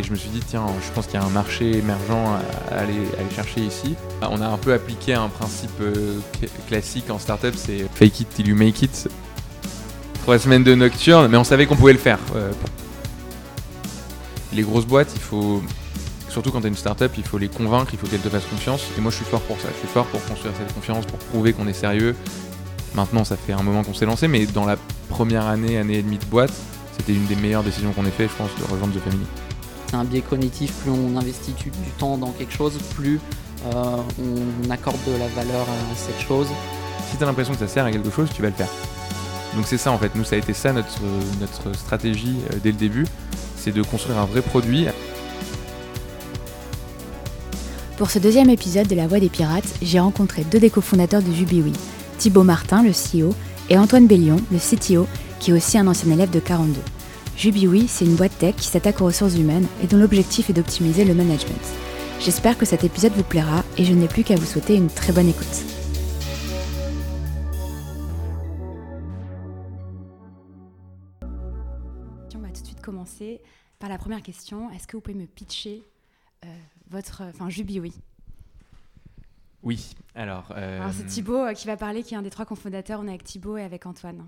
Et 0.00 0.02
je 0.02 0.12
me 0.12 0.16
suis 0.16 0.30
dit, 0.30 0.40
tiens, 0.40 0.64
je 0.82 0.90
pense 0.94 1.04
qu'il 1.04 1.20
y 1.20 1.22
a 1.22 1.26
un 1.26 1.28
marché 1.28 1.76
émergent 1.76 2.40
à 2.70 2.78
aller, 2.78 2.94
chercher 3.36 3.60
ici. 3.60 3.96
On 4.22 4.40
a 4.40 4.46
un 4.46 4.56
peu 4.56 4.72
appliqué 4.72 5.12
un 5.12 5.28
principe 5.28 5.78
euh, 5.82 6.18
classique 6.68 7.10
en 7.10 7.18
startup, 7.18 7.54
c'est 7.54 7.84
fake 7.96 8.20
it 8.20 8.28
till 8.30 8.48
you 8.48 8.56
make 8.56 8.80
it. 8.80 9.10
Trois 10.22 10.38
semaines 10.38 10.64
de 10.64 10.74
nocturne, 10.74 11.28
mais 11.28 11.36
on 11.36 11.44
savait 11.44 11.66
qu'on 11.66 11.76
pouvait 11.76 11.92
le 11.92 11.98
faire. 11.98 12.18
Euh. 12.34 12.50
Les 14.54 14.62
grosses 14.62 14.86
boîtes, 14.86 15.12
il 15.14 15.20
faut, 15.20 15.62
surtout 16.30 16.50
quand 16.50 16.62
tu 16.62 16.68
es 16.68 16.70
une 16.70 16.76
startup, 16.76 17.12
il 17.18 17.24
faut 17.24 17.36
les 17.36 17.48
convaincre, 17.48 17.90
il 17.92 17.98
faut 17.98 18.06
qu'elles 18.06 18.20
te 18.20 18.30
fassent 18.30 18.48
confiance. 18.48 18.80
Et 18.96 19.02
moi, 19.02 19.10
je 19.10 19.16
suis 19.16 19.26
fort 19.26 19.42
pour 19.42 19.60
ça. 19.60 19.68
Je 19.70 19.80
suis 19.80 19.88
fort 19.88 20.06
pour 20.06 20.24
construire 20.24 20.54
cette 20.56 20.72
confiance, 20.74 21.04
pour 21.04 21.18
prouver 21.18 21.52
qu'on 21.52 21.68
est 21.68 21.74
sérieux. 21.74 22.16
Maintenant, 22.94 23.24
ça 23.24 23.36
fait 23.36 23.52
un 23.52 23.62
moment 23.62 23.84
qu'on 23.84 23.92
s'est 23.92 24.06
lancé, 24.06 24.28
mais 24.28 24.46
dans 24.46 24.64
la 24.64 24.78
première 25.10 25.44
année, 25.44 25.76
année 25.76 25.98
et 25.98 26.02
demie 26.02 26.16
de 26.16 26.24
boîte, 26.24 26.54
c'était 26.96 27.12
une 27.12 27.26
des 27.26 27.36
meilleures 27.36 27.64
décisions 27.64 27.92
qu'on 27.92 28.06
ait 28.06 28.10
fait, 28.10 28.28
je 28.28 28.34
pense, 28.34 28.48
de 28.58 28.64
rejoindre 28.72 28.94
The 28.94 29.00
Family. 29.00 29.26
C'est 29.90 29.96
un 29.96 30.04
biais 30.04 30.20
cognitif, 30.20 30.72
plus 30.82 30.92
on 30.92 31.16
investit 31.16 31.52
du 31.52 31.72
temps 31.98 32.16
dans 32.16 32.30
quelque 32.30 32.52
chose, 32.52 32.78
plus 32.94 33.18
euh, 33.66 33.96
on 34.64 34.70
accorde 34.70 34.98
de 35.04 35.18
la 35.18 35.26
valeur 35.26 35.62
à 35.62 35.96
cette 35.96 36.20
chose. 36.20 36.46
Si 37.10 37.16
tu 37.16 37.24
as 37.24 37.26
l'impression 37.26 37.54
que 37.54 37.58
ça 37.58 37.66
sert 37.66 37.84
à 37.84 37.90
quelque 37.90 38.10
chose, 38.10 38.28
tu 38.32 38.40
vas 38.40 38.50
le 38.50 38.54
faire. 38.54 38.68
Donc 39.56 39.66
c'est 39.66 39.78
ça 39.78 39.90
en 39.90 39.98
fait, 39.98 40.14
nous 40.14 40.22
ça 40.22 40.36
a 40.36 40.38
été 40.38 40.52
ça 40.52 40.72
notre, 40.72 41.00
notre 41.40 41.76
stratégie 41.76 42.36
euh, 42.52 42.58
dès 42.62 42.70
le 42.70 42.76
début, 42.76 43.04
c'est 43.56 43.72
de 43.72 43.82
construire 43.82 44.18
un 44.18 44.26
vrai 44.26 44.42
produit. 44.42 44.86
Pour 47.96 48.12
ce 48.12 48.20
deuxième 48.20 48.48
épisode 48.48 48.86
de 48.86 48.94
La 48.94 49.08
Voix 49.08 49.18
des 49.18 49.28
Pirates, 49.28 49.74
j'ai 49.82 49.98
rencontré 49.98 50.44
deux 50.44 50.60
des 50.60 50.70
cofondateurs 50.70 51.20
de 51.20 51.32
Jubiwi, 51.32 51.72
Thibaut 52.18 52.44
Martin, 52.44 52.84
le 52.84 52.92
CEO, 52.92 53.34
et 53.68 53.76
Antoine 53.76 54.06
Bellion, 54.06 54.36
le 54.52 54.58
CTO, 54.58 55.08
qui 55.40 55.50
est 55.50 55.54
aussi 55.54 55.78
un 55.78 55.88
ancien 55.88 56.12
élève 56.12 56.30
de 56.30 56.38
42. 56.38 56.80
Jubiwi, 57.40 57.88
c'est 57.88 58.04
une 58.04 58.16
boîte 58.16 58.36
tech 58.36 58.54
qui 58.56 58.66
s'attaque 58.66 59.00
aux 59.00 59.06
ressources 59.06 59.34
humaines 59.34 59.66
et 59.82 59.86
dont 59.86 59.96
l'objectif 59.96 60.50
est 60.50 60.52
d'optimiser 60.52 61.06
le 61.06 61.14
management. 61.14 61.58
J'espère 62.20 62.58
que 62.58 62.66
cet 62.66 62.84
épisode 62.84 63.12
vous 63.12 63.22
plaira 63.22 63.64
et 63.78 63.84
je 63.86 63.94
n'ai 63.94 64.08
plus 64.08 64.24
qu'à 64.24 64.36
vous 64.36 64.44
souhaiter 64.44 64.76
une 64.76 64.88
très 64.88 65.14
bonne 65.14 65.30
écoute. 65.30 65.46
On 72.34 72.40
va 72.40 72.48
tout 72.48 72.60
de 72.60 72.66
suite 72.66 72.82
commencer 72.82 73.40
par 73.78 73.88
la 73.88 73.96
première 73.96 74.20
question. 74.20 74.70
Est-ce 74.72 74.86
que 74.86 74.98
vous 74.98 75.00
pouvez 75.00 75.16
me 75.16 75.24
pitcher 75.24 75.82
euh, 76.44 76.48
votre, 76.90 77.22
enfin 77.22 77.48
oui, 79.62 79.94
alors. 80.14 80.52
Euh, 80.56 80.80
alors 80.80 80.92
c'est 80.92 81.06
Thibaut 81.06 81.36
euh, 81.36 81.52
qui 81.54 81.66
va 81.66 81.78
parler, 81.78 82.02
qui 82.02 82.12
est 82.12 82.16
un 82.18 82.22
des 82.22 82.30
trois 82.30 82.44
cofondateurs. 82.44 83.00
On 83.00 83.06
est 83.06 83.10
avec 83.10 83.24
Thibaut 83.24 83.56
et 83.56 83.62
avec 83.62 83.86
Antoine. 83.86 84.26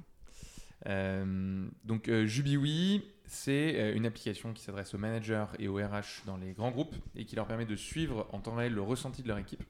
Euh, 0.86 1.66
donc 1.84 2.08
euh, 2.08 2.26
Jubiwi, 2.26 3.04
c'est 3.26 3.92
une 3.94 4.04
application 4.04 4.52
qui 4.52 4.62
s'adresse 4.62 4.94
aux 4.94 4.98
managers 4.98 5.46
et 5.58 5.68
aux 5.68 5.76
RH 5.76 6.26
dans 6.26 6.36
les 6.36 6.52
grands 6.52 6.70
groupes 6.70 6.94
et 7.16 7.24
qui 7.24 7.34
leur 7.34 7.46
permet 7.46 7.64
de 7.64 7.76
suivre 7.76 8.28
en 8.32 8.40
temps 8.40 8.54
réel 8.54 8.74
le 8.74 8.82
ressenti 8.82 9.22
de 9.22 9.28
leur 9.28 9.38
équipe, 9.38 9.62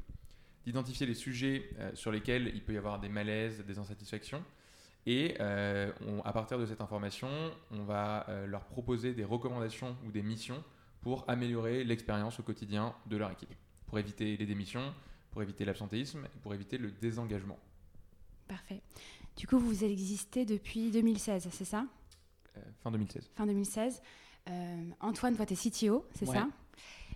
d'identifier 0.64 1.06
les 1.06 1.14
sujets 1.14 1.70
sur 1.94 2.10
lesquels 2.10 2.50
il 2.54 2.62
peut 2.62 2.72
y 2.72 2.76
avoir 2.76 2.98
des 2.98 3.08
malaises, 3.08 3.64
des 3.64 3.78
insatisfactions. 3.78 4.42
Et 5.06 5.38
à 5.38 6.32
partir 6.32 6.58
de 6.58 6.66
cette 6.66 6.80
information, 6.80 7.28
on 7.70 7.84
va 7.84 8.26
leur 8.48 8.64
proposer 8.64 9.12
des 9.14 9.22
recommandations 9.22 9.96
ou 10.04 10.10
des 10.10 10.22
missions 10.22 10.64
pour 11.00 11.24
améliorer 11.28 11.84
l'expérience 11.84 12.40
au 12.40 12.42
quotidien 12.42 12.96
de 13.06 13.16
leur 13.16 13.30
équipe, 13.30 13.54
pour 13.86 14.00
éviter 14.00 14.36
les 14.36 14.46
démissions, 14.46 14.92
pour 15.32 15.42
éviter 15.42 15.64
l'absentéisme 15.64 16.28
pour 16.42 16.54
éviter 16.54 16.78
le 16.78 16.90
désengagement. 16.90 17.58
Parfait. 18.46 18.82
Du 19.36 19.46
coup, 19.46 19.58
vous 19.58 19.84
existez 19.84 20.44
depuis 20.44 20.90
2016, 20.90 21.48
c'est 21.50 21.64
ça? 21.64 21.86
Euh, 22.56 22.60
Fin 22.82 22.90
2016. 22.90 23.30
Fin 23.34 23.46
2016. 23.46 24.02
Euh, 24.48 24.90
Antoine, 25.00 25.36
toi, 25.36 25.46
tu 25.46 25.54
es 25.54 25.56
CTO, 25.56 26.04
c'est 26.14 26.26
ça? 26.26 26.48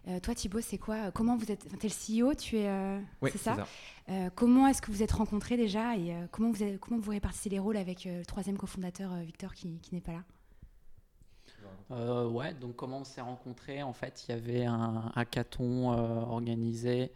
Euh, 0.08 0.20
toi, 0.20 0.34
Thibaut, 0.34 0.60
c'est 0.60 0.78
quoi? 0.78 1.10
Comment 1.10 1.36
vous 1.36 1.50
êtes 1.50 1.66
Tu 1.80 1.86
es 1.86 1.88
le 2.20 2.24
CEO, 2.24 2.34
tu 2.34 2.56
es. 2.58 2.98
oui, 3.20 3.30
c'est 3.32 3.38
ça? 3.38 3.66
comment 4.34 4.68
est-ce 4.68 4.80
que 4.80 4.92
vous 4.92 5.02
êtes 5.02 5.12
rencontrés 5.12 5.56
déjà? 5.56 5.96
Et 5.96 6.14
comment, 6.30 6.50
vous 6.50 6.62
avez, 6.62 6.78
comment 6.78 7.00
vous 7.00 7.10
répartissez 7.10 7.50
les 7.50 7.58
rôles 7.58 7.76
avec 7.76 8.04
le 8.04 8.24
troisième 8.24 8.56
cofondateur, 8.56 9.14
Victor, 9.16 9.52
qui, 9.52 9.78
qui 9.80 9.94
n'est 9.94 10.00
pas 10.00 10.12
là? 10.12 10.22
Ouais, 12.26 12.54
donc 12.54 12.76
comment 12.76 12.98
on 12.98 13.04
s'est 13.04 13.20
rencontrés? 13.20 13.82
En 13.82 13.92
fait, 13.92 14.24
il 14.28 14.32
y 14.32 14.34
avait 14.34 14.64
un 14.64 15.10
hackathon 15.16 15.88
organisé 15.88 17.12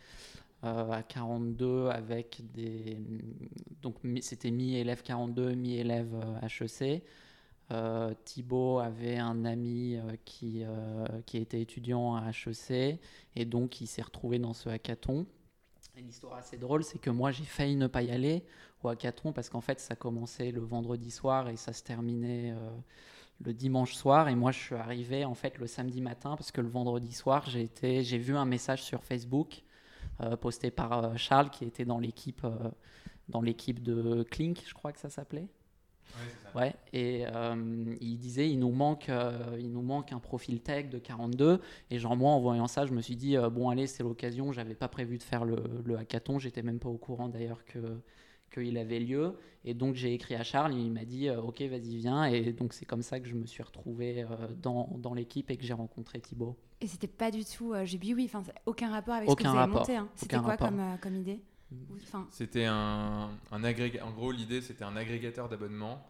euh, 0.62 0.90
à 0.90 1.02
42 1.02 1.88
avec 1.88 2.42
des. 2.52 2.98
Donc 3.80 3.96
c'était 4.20 4.50
mi-élève 4.50 5.02
42, 5.02 5.54
mi-élève 5.54 6.14
HEC. 6.42 7.02
Euh, 7.70 8.12
Thibaut 8.26 8.78
avait 8.78 9.16
un 9.16 9.46
ami 9.46 9.96
euh, 9.96 10.16
qui, 10.26 10.64
qui 11.24 11.38
était 11.38 11.62
étudiant 11.62 12.14
à 12.14 12.30
HEC 12.30 12.98
et 13.36 13.44
donc 13.46 13.80
il 13.80 13.86
s'est 13.86 14.02
retrouvé 14.02 14.38
dans 14.38 14.52
ce 14.52 14.68
hackathon. 14.68 15.24
L'histoire 15.96 16.34
assez 16.34 16.58
drôle, 16.58 16.84
c'est 16.84 16.98
que 16.98 17.10
moi 17.10 17.30
j'ai 17.30 17.44
failli 17.44 17.76
ne 17.76 17.86
pas 17.86 18.02
y 18.02 18.10
aller 18.10 18.44
au 18.82 18.88
hackathon 18.88 19.32
parce 19.32 19.48
qu'en 19.48 19.60
fait 19.62 19.80
ça 19.80 19.96
commençait 19.96 20.50
le 20.50 20.60
vendredi 20.60 21.10
soir 21.10 21.48
et 21.48 21.56
ça 21.56 21.72
se 21.72 21.82
terminait 21.82 22.54
le 23.40 23.54
dimanche 23.54 23.94
soir. 23.94 24.28
Et 24.28 24.34
moi 24.34 24.50
je 24.50 24.58
suis 24.58 24.74
arrivé 24.74 25.24
en 25.24 25.34
fait 25.34 25.56
le 25.56 25.66
samedi 25.66 26.02
matin 26.02 26.36
parce 26.36 26.52
que 26.52 26.60
le 26.60 26.68
vendredi 26.68 27.12
soir 27.12 27.48
j'ai 27.48 27.70
j'ai 28.02 28.18
vu 28.18 28.36
un 28.36 28.46
message 28.46 28.82
sur 28.82 29.02
Facebook 29.02 29.62
euh, 29.62 29.69
posté 30.36 30.70
par 30.70 31.04
euh, 31.04 31.16
Charles 31.16 31.50
qui 31.50 31.64
était 31.64 31.84
dans 31.84 31.98
l'équipe 31.98 32.42
euh, 32.44 32.70
dans 33.28 33.42
l'équipe 33.42 33.82
de 33.82 34.24
Clink, 34.24 34.62
je 34.66 34.74
crois 34.74 34.92
que 34.92 34.98
ça 34.98 35.08
s'appelait. 35.08 35.48
Ouais, 36.56 36.74
et 36.92 37.24
il 38.00 38.18
disait 38.18 38.50
il 38.50 38.58
nous 38.58 38.72
manque 38.72 39.08
il 39.60 39.70
nous 39.70 39.82
manque 39.82 40.10
un 40.10 40.18
profil 40.18 40.60
tech 40.60 40.88
de 40.88 40.98
42 40.98 41.60
et 41.92 41.98
genre 42.00 42.16
moi 42.16 42.32
en 42.32 42.40
voyant 42.40 42.66
ça 42.66 42.84
je 42.84 42.92
me 42.92 43.00
suis 43.00 43.14
dit 43.14 43.36
bon 43.52 43.68
allez 43.68 43.86
c'est 43.86 44.02
l'occasion. 44.02 44.50
J'avais 44.50 44.74
pas 44.74 44.88
prévu 44.88 45.18
de 45.18 45.22
faire 45.22 45.44
le, 45.44 45.62
le 45.84 45.96
hackathon. 45.96 46.40
J'étais 46.40 46.62
même 46.62 46.80
pas 46.80 46.88
au 46.88 46.98
courant 46.98 47.28
d'ailleurs 47.28 47.64
que 47.64 47.78
qu'il 48.50 48.76
avait 48.78 49.00
lieu 49.00 49.34
et 49.64 49.74
donc 49.74 49.94
j'ai 49.94 50.14
écrit 50.14 50.34
à 50.34 50.42
Charles 50.42 50.74
il 50.74 50.90
m'a 50.90 51.04
dit 51.04 51.30
ok 51.30 51.60
vas-y 51.62 51.96
viens 51.96 52.24
et 52.24 52.52
donc 52.52 52.72
c'est 52.72 52.86
comme 52.86 53.02
ça 53.02 53.20
que 53.20 53.28
je 53.28 53.34
me 53.34 53.46
suis 53.46 53.62
retrouvé 53.62 54.26
dans, 54.62 54.88
dans 54.98 55.14
l'équipe 55.14 55.50
et 55.50 55.56
que 55.56 55.64
j'ai 55.64 55.74
rencontré 55.74 56.20
Thibaut 56.20 56.56
et 56.80 56.86
c'était 56.86 57.06
pas 57.06 57.30
du 57.30 57.44
tout 57.44 57.74
euh, 57.74 57.84
oui, 58.02 58.30
enfin 58.32 58.42
aucun 58.64 58.90
rapport 58.90 59.14
avec 59.14 59.28
ce 59.28 59.34
que 59.34 59.46
vous 59.46 59.56
avez 59.56 59.72
monté. 59.72 59.96
Hein. 59.96 60.08
C'était 60.14 60.38
quoi 60.38 60.56
comme, 60.56 60.80
euh, 60.80 60.96
comme, 60.96 61.16
idée? 61.16 61.40
C'était 62.30 62.64
un, 62.64 63.30
un 63.52 63.64
agrégateur. 63.64 64.08
En 64.08 64.12
gros, 64.12 64.32
l'idée 64.32 64.62
c'était 64.62 64.84
un 64.84 64.96
agrégateur 64.96 65.48
d'abonnements. 65.48 66.02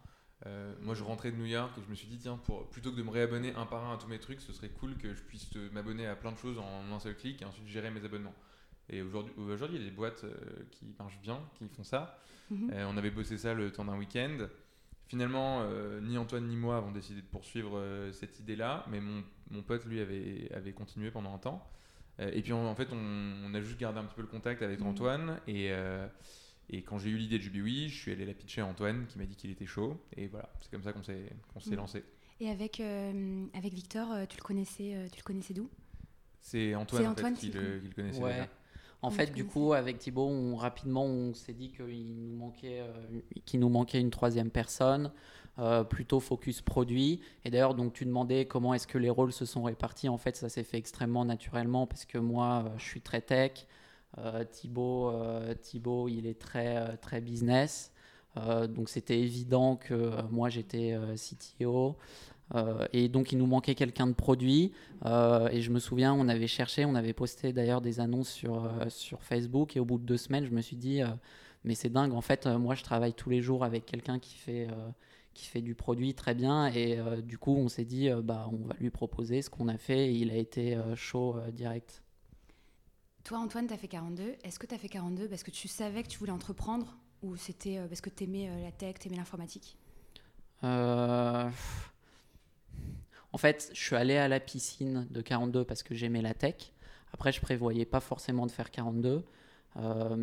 Euh, 0.46 0.72
moi, 0.80 0.94
je 0.94 1.02
rentrais 1.02 1.32
de 1.32 1.36
New 1.36 1.44
York 1.44 1.72
et 1.76 1.82
je 1.82 1.90
me 1.90 1.94
suis 1.94 2.06
dit 2.06 2.18
tiens, 2.18 2.38
pour, 2.44 2.66
plutôt 2.70 2.92
que 2.92 2.96
de 2.96 3.02
me 3.02 3.10
réabonner 3.10 3.52
un 3.56 3.66
par 3.66 3.84
un 3.84 3.94
à 3.94 3.98
tous 3.98 4.06
mes 4.06 4.18
trucs, 4.18 4.40
ce 4.40 4.52
serait 4.54 4.70
cool 4.70 4.96
que 4.96 5.12
je 5.12 5.22
puisse 5.22 5.50
m'abonner 5.72 6.06
à 6.06 6.16
plein 6.16 6.32
de 6.32 6.38
choses 6.38 6.58
en 6.58 6.94
un 6.94 6.98
seul 7.00 7.16
clic 7.16 7.42
et 7.42 7.44
ensuite 7.44 7.66
gérer 7.66 7.90
mes 7.90 8.04
abonnements. 8.04 8.34
Et 8.88 9.02
aujourd'hui, 9.02 9.32
aujourd'hui, 9.36 9.76
il 9.76 9.82
y 9.82 9.86
a 9.86 9.88
des 9.90 9.94
boîtes 9.94 10.24
euh, 10.24 10.34
qui 10.70 10.86
marchent 10.98 11.20
bien, 11.20 11.40
qui 11.54 11.68
font 11.68 11.84
ça. 11.84 12.18
Mhm. 12.50 12.72
on 12.88 12.96
avait 12.96 13.12
bossé 13.12 13.38
ça 13.38 13.54
le 13.54 13.70
temps 13.70 13.84
d'un 13.84 13.96
week-end. 13.96 14.48
Finalement, 15.06 15.64
ni 16.02 16.18
Antoine 16.18 16.48
ni 16.48 16.56
moi 16.56 16.76
avons 16.76 16.90
décidé 16.90 17.20
de 17.20 17.26
poursuivre 17.26 17.80
cette 18.12 18.40
idée-là, 18.40 18.84
mais 18.90 19.00
mon 19.00 19.22
mon 19.50 19.62
pote, 19.62 19.84
lui, 19.86 20.00
avait, 20.00 20.50
avait 20.54 20.72
continué 20.72 21.10
pendant 21.10 21.34
un 21.34 21.38
temps. 21.38 21.66
Euh, 22.20 22.30
et 22.32 22.42
puis, 22.42 22.52
en 22.52 22.74
fait, 22.74 22.88
on, 22.92 23.54
a 23.54 23.60
juste 23.60 23.78
gardé 23.78 23.98
un 23.98 24.04
petit 24.04 24.14
peu 24.14 24.22
le 24.22 24.28
contact 24.28 24.62
avec 24.62 24.80
mmh. 24.80 24.86
Antoine. 24.86 25.40
Et, 25.46 25.68
euh, 25.70 26.06
et 26.68 26.82
quand 26.82 26.98
j'ai 26.98 27.10
eu 27.10 27.16
l'idée 27.16 27.38
de 27.38 27.42
Jubilee, 27.42 27.88
je 27.88 28.00
suis 28.00 28.12
allé 28.12 28.24
la 28.24 28.34
pitcher 28.34 28.60
à 28.60 28.66
Antoine, 28.66 29.06
qui 29.06 29.18
m'a 29.18 29.24
dit 29.24 29.36
qu'il 29.36 29.50
était 29.50 29.66
chaud. 29.66 30.00
Et 30.16 30.28
voilà, 30.28 30.50
c'est 30.60 30.70
comme 30.70 30.82
ça 30.82 30.92
qu'on 30.92 31.02
s'est 31.02 31.30
s'est 31.60 31.70
mmh. 31.70 31.74
lancé. 31.74 32.04
Et 32.40 32.48
avec, 32.48 32.80
euh, 32.80 33.46
avec 33.54 33.74
Victor, 33.74 34.08
tu 34.28 34.38
le 34.38 34.42
connaissais, 34.42 35.08
tu 35.12 35.18
le 35.18 35.24
connaissais 35.24 35.54
d'où? 35.54 35.68
C'est 36.40 36.74
Antoine, 36.74 37.08
en 37.08 37.14
fait, 37.14 37.34
qui, 37.34 37.50
le, 37.50 37.82
connaissait 37.94 38.20
ouais. 38.20 38.48
En 39.02 39.10
fait, 39.10 39.32
du 39.32 39.46
coup, 39.46 39.72
avec 39.72 39.98
Thibaut, 39.98 40.28
on, 40.28 40.56
rapidement, 40.56 41.04
on 41.04 41.32
s'est 41.32 41.54
dit 41.54 41.70
qu'il 41.70 42.14
nous, 42.14 42.36
manquait, 42.36 42.84
qu'il 43.46 43.60
nous 43.60 43.70
manquait 43.70 44.00
une 44.00 44.10
troisième 44.10 44.50
personne. 44.50 45.10
Euh, 45.60 45.84
plutôt 45.84 46.20
focus 46.20 46.62
produit. 46.62 47.20
Et 47.44 47.50
d'ailleurs, 47.50 47.74
donc 47.74 47.92
tu 47.92 48.06
demandais 48.06 48.46
comment 48.46 48.72
est-ce 48.72 48.86
que 48.86 48.96
les 48.96 49.10
rôles 49.10 49.32
se 49.32 49.44
sont 49.44 49.62
répartis. 49.62 50.08
En 50.08 50.16
fait, 50.16 50.34
ça 50.36 50.48
s'est 50.48 50.62
fait 50.62 50.78
extrêmement 50.78 51.26
naturellement 51.26 51.86
parce 51.86 52.06
que 52.06 52.16
moi, 52.16 52.64
euh, 52.64 52.78
je 52.78 52.84
suis 52.84 53.02
très 53.02 53.20
tech. 53.20 53.66
Euh, 54.18 54.44
Thibaut, 54.44 55.12
Thibaut, 55.60 56.08
il 56.08 56.26
est 56.26 56.40
très, 56.40 56.96
très 56.98 57.20
business. 57.20 57.92
donc 58.36 58.88
c'était 58.88 59.18
évident 59.20 59.76
que 59.76 60.22
moi, 60.30 60.48
j'étais 60.48 60.96
CTO. 61.16 61.96
Et 62.92 63.08
donc 63.08 63.32
il 63.32 63.38
nous 63.38 63.46
manquait 63.46 63.74
quelqu'un 63.74 64.06
de 64.06 64.12
produit. 64.12 64.72
et 65.04 65.60
je 65.60 65.70
me 65.70 65.78
souviens, 65.78 66.12
on 66.12 66.28
avait 66.28 66.46
cherché, 66.46 66.84
on 66.84 66.94
avait 66.94 67.12
posté 67.12 67.52
d'ailleurs 67.52 67.80
des 67.80 68.00
annonces 68.00 68.30
sur, 68.30 68.70
sur 68.88 69.22
Facebook. 69.22 69.76
Et 69.76 69.80
au 69.80 69.84
bout 69.84 69.98
de 69.98 70.04
deux 70.04 70.16
semaines, 70.16 70.44
je 70.44 70.50
me 70.50 70.60
suis 70.60 70.76
dit, 70.76 71.00
mais 71.64 71.74
c'est 71.74 71.90
dingue, 71.90 72.12
en 72.12 72.20
fait, 72.20 72.46
moi 72.46 72.74
je 72.74 72.82
travaille 72.82 73.14
tous 73.14 73.30
les 73.30 73.40
jours 73.40 73.64
avec 73.64 73.86
quelqu'un 73.86 74.18
qui 74.18 74.34
fait 74.34 74.68
qui 75.34 75.46
fait 75.46 75.60
du 75.60 75.74
produit 75.74 76.14
très 76.14 76.34
bien. 76.34 76.66
Et 76.66 76.98
euh, 76.98 77.20
du 77.20 77.38
coup, 77.38 77.56
on 77.56 77.68
s'est 77.68 77.84
dit, 77.84 78.08
euh, 78.08 78.22
bah, 78.22 78.48
on 78.52 78.66
va 78.66 78.74
lui 78.80 78.90
proposer 78.90 79.42
ce 79.42 79.50
qu'on 79.50 79.68
a 79.68 79.78
fait. 79.78 80.08
Et 80.08 80.12
il 80.12 80.30
a 80.30 80.36
été 80.36 80.76
euh, 80.76 80.94
chaud 80.96 81.36
direct. 81.52 82.02
Toi, 83.24 83.38
Antoine, 83.38 83.66
tu 83.66 83.74
as 83.74 83.78
fait 83.78 83.88
42. 83.88 84.36
Est-ce 84.42 84.58
que 84.58 84.66
tu 84.66 84.74
as 84.74 84.78
fait 84.78 84.88
42 84.88 85.28
parce 85.28 85.42
que 85.42 85.50
tu 85.50 85.68
savais 85.68 86.02
que 86.02 86.08
tu 86.08 86.18
voulais 86.18 86.32
entreprendre 86.32 86.96
ou 87.22 87.36
c'était 87.36 87.78
parce 87.86 88.00
que 88.00 88.08
tu 88.08 88.24
aimais 88.24 88.48
la 88.62 88.72
tech, 88.72 88.94
tu 88.98 89.08
aimais 89.08 89.18
l'informatique 89.18 89.76
En 93.32 93.38
fait, 93.38 93.70
je 93.72 93.80
suis 93.80 93.96
allé 93.96 94.16
à 94.16 94.28
la 94.28 94.40
piscine 94.40 95.06
de 95.10 95.20
42 95.20 95.64
parce 95.64 95.82
que 95.82 95.94
j'aimais 95.94 96.22
la 96.22 96.34
tech. 96.34 96.72
Après, 97.12 97.32
je 97.32 97.40
prévoyais 97.40 97.84
pas 97.84 98.00
forcément 98.00 98.46
de 98.46 98.50
faire 98.50 98.70
42. 98.70 99.24
Euh, 99.76 100.16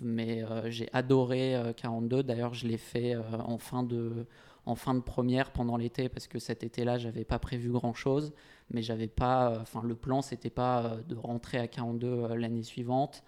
mais 0.00 0.44
euh, 0.44 0.70
j'ai 0.70 0.88
adoré 0.92 1.60
42. 1.76 2.22
D'ailleurs, 2.22 2.54
je 2.54 2.68
l'ai 2.68 2.78
fait 2.78 3.16
en, 3.16 3.58
fin 3.58 3.82
de, 3.82 4.26
en 4.64 4.76
fin 4.76 4.94
de 4.94 5.00
première 5.00 5.50
pendant 5.50 5.76
l'été 5.76 6.08
parce 6.08 6.28
que 6.28 6.38
cet 6.38 6.62
été-là, 6.62 6.98
j'avais 6.98 7.24
pas 7.24 7.38
prévu 7.38 7.70
grand-chose. 7.70 8.32
Mais 8.70 8.82
j'avais 8.82 9.08
pas. 9.08 9.58
Enfin, 9.60 9.82
le 9.82 9.94
plan, 9.94 10.22
c'était 10.22 10.50
pas 10.50 10.98
de 11.08 11.16
rentrer 11.16 11.58
à 11.58 11.66
42 11.66 12.34
l'année 12.36 12.62
suivante. 12.62 13.24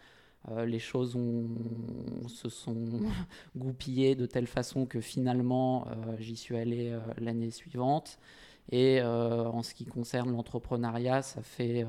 Euh, 0.51 0.67
les 0.67 0.79
choses 0.79 1.17
se 2.27 2.49
sont 2.49 2.75
goupillées 3.57 4.15
de 4.15 4.27
telle 4.27 4.47
façon 4.47 4.85
que 4.85 5.01
finalement 5.01 5.87
euh, 5.89 6.17
j'y 6.19 6.37
suis 6.37 6.57
allé 6.57 6.91
euh, 6.91 7.01
l'année 7.19 7.51
suivante. 7.51 8.19
Et 8.71 9.03
en 9.03 9.63
ce 9.63 9.75
qui 9.75 9.85
concerne 9.85 10.33
l'entrepreneuriat, 10.33 11.23
ça 11.23 11.43
fait 11.43 11.87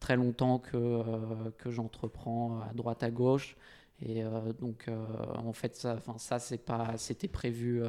très 0.00 0.16
longtemps 0.16 0.58
que, 0.58 1.50
que 1.58 1.70
j'entreprends 1.70 2.60
à 2.60 2.72
droite 2.72 3.02
à 3.02 3.10
gauche. 3.10 3.56
Et 4.00 4.22
donc, 4.58 4.88
en 4.88 5.52
fait, 5.52 5.76
ça, 5.76 6.00
ça 6.16 6.38
c'est 6.38 6.64
pas, 6.64 6.96
c'était 6.96 7.28
prévu 7.28 7.82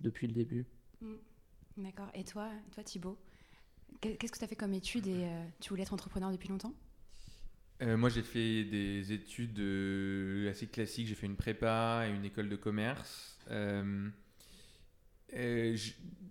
depuis 0.00 0.28
le 0.28 0.34
début. 0.34 0.66
Mm. 1.00 1.14
D'accord. 1.78 2.08
Et 2.14 2.22
toi, 2.22 2.48
toi 2.72 2.84
Thibaut, 2.84 3.18
qu'est-ce 4.00 4.30
que 4.30 4.38
tu 4.38 4.44
as 4.44 4.48
fait 4.48 4.56
comme 4.56 4.74
étude 4.74 5.08
et 5.08 5.28
tu 5.60 5.70
voulais 5.70 5.82
être 5.82 5.92
entrepreneur 5.92 6.30
depuis 6.30 6.48
longtemps? 6.48 6.74
Euh, 7.82 7.96
moi, 7.96 8.08
j'ai 8.08 8.22
fait 8.22 8.64
des 8.64 9.12
études 9.12 9.58
euh, 9.58 10.50
assez 10.50 10.66
classiques. 10.66 11.08
J'ai 11.08 11.14
fait 11.14 11.26
une 11.26 11.36
prépa 11.36 12.06
et 12.06 12.14
une 12.14 12.24
école 12.24 12.48
de 12.48 12.56
commerce. 12.56 13.38
Euh, 13.50 14.08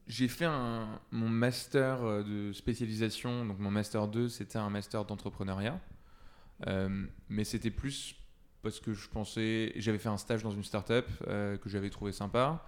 j'ai 0.07 0.27
fait 0.27 0.45
un, 0.45 0.99
mon 1.11 1.29
master 1.29 2.23
de 2.23 2.51
spécialisation. 2.51 3.45
Donc, 3.45 3.59
mon 3.59 3.71
master 3.71 4.07
2, 4.07 4.29
c'était 4.29 4.57
un 4.57 4.69
master 4.69 5.05
d'entrepreneuriat. 5.05 5.79
mais 7.29 7.43
c'était 7.43 7.71
plus 7.71 8.15
parce 8.61 8.79
que 8.79 8.93
je 8.93 9.09
pensais. 9.09 9.73
J'avais 9.75 9.99
fait 9.99 10.09
un 10.09 10.17
stage 10.17 10.43
dans 10.43 10.51
une 10.51 10.63
start-up 10.63 11.07
que 11.25 11.67
j'avais 11.69 11.89
trouvé 11.89 12.11
sympa. 12.11 12.65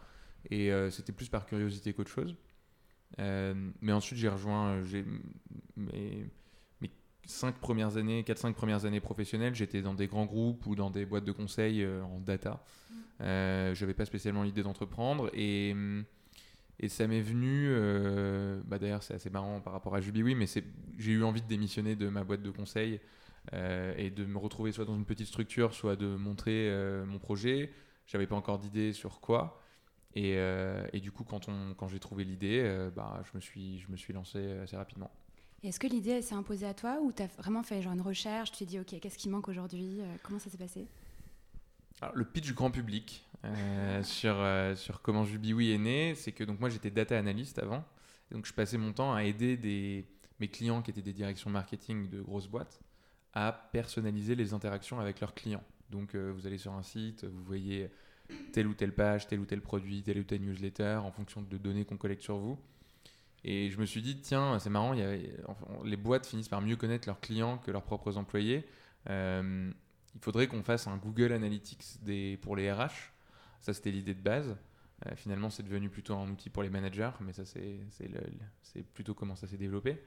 Et 0.49 0.71
c'était 0.91 1.13
plus 1.13 1.29
par 1.29 1.45
curiosité 1.45 1.93
qu'autre 1.93 2.11
chose. 2.11 2.35
mais 3.17 3.91
ensuite, 3.91 4.19
j'ai 4.19 4.29
rejoint. 4.29 4.81
Mes, 5.75 6.29
cinq 7.27 7.55
premières 7.55 7.97
années, 7.97 8.23
4-5 8.23 8.53
premières 8.53 8.85
années 8.85 8.99
professionnelles, 8.99 9.55
j'étais 9.55 9.81
dans 9.81 9.93
des 9.93 10.07
grands 10.07 10.25
groupes 10.25 10.65
ou 10.65 10.75
dans 10.75 10.89
des 10.89 11.05
boîtes 11.05 11.25
de 11.25 11.31
conseil 11.31 11.83
euh, 11.83 12.03
en 12.03 12.19
data. 12.19 12.63
Mm. 12.89 12.93
Euh, 13.21 13.75
je 13.75 13.81
n'avais 13.81 13.93
pas 13.93 14.05
spécialement 14.05 14.43
l'idée 14.43 14.63
d'entreprendre 14.63 15.29
et, 15.33 15.73
mm, 15.73 16.05
et 16.80 16.89
ça 16.89 17.07
m'est 17.07 17.22
venu, 17.22 17.68
euh, 17.69 18.62
bah 18.66 18.80
d'ailleurs 18.80 19.04
c'est 19.04 19.13
assez 19.13 19.30
marrant 19.30 19.62
par 19.62 19.74
rapport 19.74 19.95
à 19.95 20.01
Jubiwi, 20.01 20.36
mais 20.36 20.45
j'ai 20.98 21.12
eu 21.12 21.24
envie 21.24 21.42
de 21.42 21.48
démissionner 21.48 21.95
de 21.95 22.10
ma 22.10 22.24
boîte 22.24 22.42
de 22.42 22.51
conseil 22.51 23.00
et 23.54 24.10
de 24.10 24.25
me 24.25 24.39
retrouver 24.39 24.72
soit 24.72 24.86
dans 24.86 24.95
une 24.95 25.06
petite 25.06 25.27
structure, 25.27 25.74
soit 25.74 25.95
de 25.95 26.07
montrer 26.07 26.68
mon 27.06 27.19
projet. 27.19 27.72
J'avais 28.07 28.25
pas 28.25 28.36
encore 28.36 28.57
d'idée 28.57 28.92
sur 28.92 29.22
quoi. 29.22 29.62
Et, 30.16 30.36
et, 30.94 31.00
du 31.00 31.12
coup, 31.12 31.24
quand, 31.24 31.48
on, 31.48 31.75
quand 31.75 31.88
j'ai 31.88 32.00
trouvé 32.00 32.24
l'idée, 32.24 32.89
bah, 32.95 33.22
je, 33.24 33.38
me 33.38 33.42
suis, 33.42 33.77
je 33.77 33.92
me 33.92 33.98
suis 33.98 34.13
lancé 34.13 34.51
assez 34.63 34.75
rapidement. 34.75 35.12
Est-ce 35.66 35.80
que 35.80 35.88
l'idée 35.88 36.22
s'est 36.22 36.36
imposée 36.36 36.68
à 36.68 36.75
toi 36.75 37.00
ou 37.01 37.12
tu 37.12 37.24
as 37.24 37.27
vraiment 37.39 37.63
fait 37.63 37.81
genre 37.81 37.94
une 37.94 38.01
recherche 38.01 38.51
Tu 38.51 38.60
t'es 38.60 38.66
dit, 38.66 38.80
OK, 38.80 39.00
qu'est-ce 39.00 39.18
qui 39.18 39.30
manque 39.30 39.48
aujourd'hui 39.48 40.00
euh, 40.00 40.16
Comment 40.22 40.38
ça 40.38 40.51
s'est 40.51 40.60
passé? 40.60 40.88
Alors, 42.01 42.16
Le 42.16 42.24
pitch 42.24 42.54
grand 42.54 42.69
public 42.69 43.25
euh, 43.25 43.25
sur, 44.03 44.35
euh, 44.39 44.75
sur 44.75 45.01
comment 45.01 45.23
Jubiwi 45.23 45.71
est 45.71 45.77
né, 45.77 46.15
c'est 46.15 46.31
que 46.31 46.43
donc 46.43 46.59
moi 46.59 46.69
j'étais 46.69 46.91
data 46.91 47.17
analyst 47.17 47.59
avant. 47.59 47.83
Donc 48.31 48.45
je 48.45 48.53
passais 48.53 48.77
mon 48.77 48.93
temps 48.93 49.13
à 49.13 49.23
aider 49.23 50.05
mes 50.39 50.47
clients 50.47 50.81
qui 50.81 50.91
étaient 50.91 51.01
des 51.01 51.13
directions 51.13 51.49
marketing 51.49 52.09
de 52.09 52.21
grosses 52.21 52.47
boîtes 52.47 52.81
à 53.33 53.51
personnaliser 53.71 54.35
les 54.35 54.53
interactions 54.53 54.99
avec 54.99 55.19
leurs 55.19 55.33
clients. 55.33 55.63
Donc 55.89 56.15
vous 56.15 56.47
allez 56.47 56.57
sur 56.57 56.73
un 56.73 56.81
site, 56.81 57.25
vous 57.25 57.43
voyez 57.43 57.89
telle 58.51 58.67
ou 58.67 58.73
telle 58.73 58.93
page, 58.93 59.27
tel 59.27 59.39
ou 59.39 59.45
tel 59.45 59.61
produit, 59.61 60.01
telle 60.01 60.19
ou 60.19 60.23
telle 60.23 60.41
newsletter 60.41 60.99
en 61.03 61.11
fonction 61.11 61.41
de 61.41 61.57
données 61.57 61.85
qu'on 61.85 61.97
collecte 61.97 62.23
sur 62.23 62.38
vous. 62.38 62.57
Et 63.47 63.69
je 63.69 63.79
me 63.79 63.85
suis 63.85 64.01
dit, 64.01 64.19
tiens, 64.19 64.57
c'est 64.57 64.71
marrant, 64.71 64.93
les 65.83 65.97
boîtes 65.97 66.25
finissent 66.25 66.49
par 66.49 66.61
mieux 66.61 66.75
connaître 66.75 67.07
leurs 67.07 67.19
clients 67.19 67.59
que 67.59 67.69
leurs 67.69 67.83
propres 67.83 68.17
employés. 68.17 68.65
Euh, 69.07 69.71
il 70.15 70.19
faudrait 70.21 70.47
qu'on 70.47 70.63
fasse 70.63 70.88
un 70.88 70.97
Google 70.97 71.31
Analytics 71.31 71.99
pour 72.41 72.55
les 72.55 72.71
RH. 72.71 73.11
Ça, 73.65 73.73
c'était 73.73 73.89
l'idée 73.89 74.13
de 74.13 74.21
base. 74.21 74.56
Euh, 75.07 75.15
finalement, 75.15 75.50
c'est 75.50 75.63
devenu 75.63 75.89
plutôt 75.89 76.15
un 76.15 76.29
outil 76.29 76.51
pour 76.51 76.62
les 76.62 76.69
managers, 76.69 77.09
mais 77.19 77.33
ça, 77.33 77.44
c'est 77.44 78.83
plutôt 78.94 79.15
comment 79.15 79.35
ça 79.35 79.47
s'est 79.47 79.57
développé. 79.57 80.00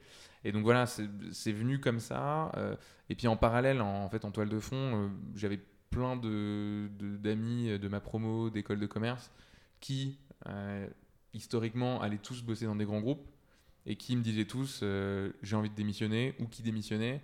Et 0.45 0.53
donc 0.53 0.63
voilà, 0.63 0.85
c'est 0.85 1.51
venu 1.51 1.81
comme 1.81 1.99
ça. 1.99 2.53
Euh, 2.55 2.77
et 3.09 3.15
puis 3.15 3.27
en 3.27 3.35
parallèle, 3.35 3.81
en, 3.81 4.09
fait, 4.09 4.23
en 4.23 4.31
toile 4.31 4.47
de 4.47 4.59
fond, 4.61 5.11
j'avais 5.35 5.59
plein 5.89 6.15
d'amis 6.15 7.77
de, 7.77 7.87
ma 7.89 7.99
promo, 7.99 8.49
d'école 8.49 8.79
de 8.79 8.87
commerce, 8.87 9.29
qui 9.81 10.17
historiquement 11.33 12.01
allaient 12.01 12.17
tous 12.17 12.43
bosser 12.43 12.63
dans 12.63 12.77
des 12.77 12.85
grands 12.85 13.01
groupes 13.01 13.27
et 13.85 13.97
qui 13.97 14.15
me 14.15 14.21
disaient 14.21 14.45
tous 14.45 14.79
euh, 14.83 15.33
j'ai 15.43 15.57
envie 15.57 15.69
de 15.69 15.75
démissionner 15.75 16.33
ou 16.39 16.45
qui 16.45 16.61
démissionnait. 16.61 17.21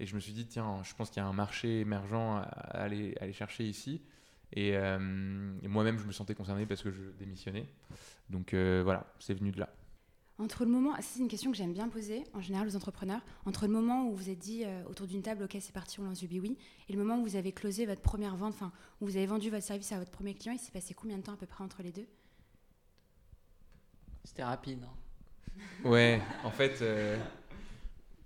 Et 0.00 0.06
je 0.06 0.14
me 0.14 0.20
suis 0.20 0.32
dit, 0.32 0.46
tiens, 0.46 0.82
je 0.82 0.94
pense 0.94 1.10
qu'il 1.10 1.22
y 1.22 1.24
a 1.24 1.28
un 1.28 1.34
marché 1.34 1.80
émergent 1.80 2.40
à 2.42 2.80
aller 2.80 3.14
chercher 3.32 3.64
ici. 3.64 4.00
Euh, 4.56 5.58
et, 5.62 5.68
moi-même, 5.68 5.98
je 5.98 6.06
me 6.06 6.12
sentais 6.12 6.34
concerné 6.34 6.66
parce 6.66 6.82
que 6.82 6.90
je 6.90 7.02
démissionnais. 7.18 7.66
Donc 8.30 8.54
euh, 8.54 8.82
voilà, 8.84 9.06
c'est 9.18 9.34
venu 9.34 9.50
de 9.50 9.60
là. 9.60 9.68
Entre 10.38 10.64
le 10.64 10.70
moment, 10.70 10.94
c'est 11.00 11.20
une 11.20 11.28
question 11.28 11.52
que 11.52 11.56
j'aime 11.56 11.72
bien 11.72 11.88
poser 11.88 12.24
en 12.32 12.40
général 12.40 12.66
aux 12.66 12.74
entrepreneurs, 12.74 13.20
entre 13.46 13.66
le 13.66 13.72
moment 13.72 14.08
où 14.08 14.16
vous 14.16 14.30
êtes 14.30 14.38
dit 14.38 14.64
autour 14.90 15.06
d'une 15.06 15.22
table, 15.22 15.44
ok, 15.44 15.56
c'est 15.60 15.72
parti, 15.72 16.00
on 16.00 16.02
lance 16.02 16.24
du 16.24 16.40
oui, 16.40 16.58
et 16.88 16.92
le 16.92 16.98
moment 16.98 17.20
où 17.20 17.22
vous 17.22 17.36
avez 17.36 17.52
closé 17.52 17.86
votre 17.86 18.00
première 18.00 18.34
vente, 18.34 18.54
enfin, 18.54 18.72
où 19.00 19.06
vous 19.06 19.16
avez 19.16 19.26
vendu 19.26 19.48
votre 19.48 19.62
service 19.62 19.92
à 19.92 19.98
votre 20.00 20.10
premier 20.10 20.34
client, 20.34 20.52
il 20.52 20.58
s'est 20.58 20.72
passé 20.72 20.92
combien 20.92 21.18
de 21.18 21.22
temps 21.22 21.34
à 21.34 21.36
peu 21.36 21.46
près 21.46 21.62
entre 21.62 21.84
les 21.84 21.92
deux? 21.92 22.06
C'était 24.24 24.42
rapide. 24.42 24.82
Hein. 24.82 24.94
Ouais, 25.84 26.20
en 26.42 26.50
fait, 26.50 26.82
euh, 26.82 27.16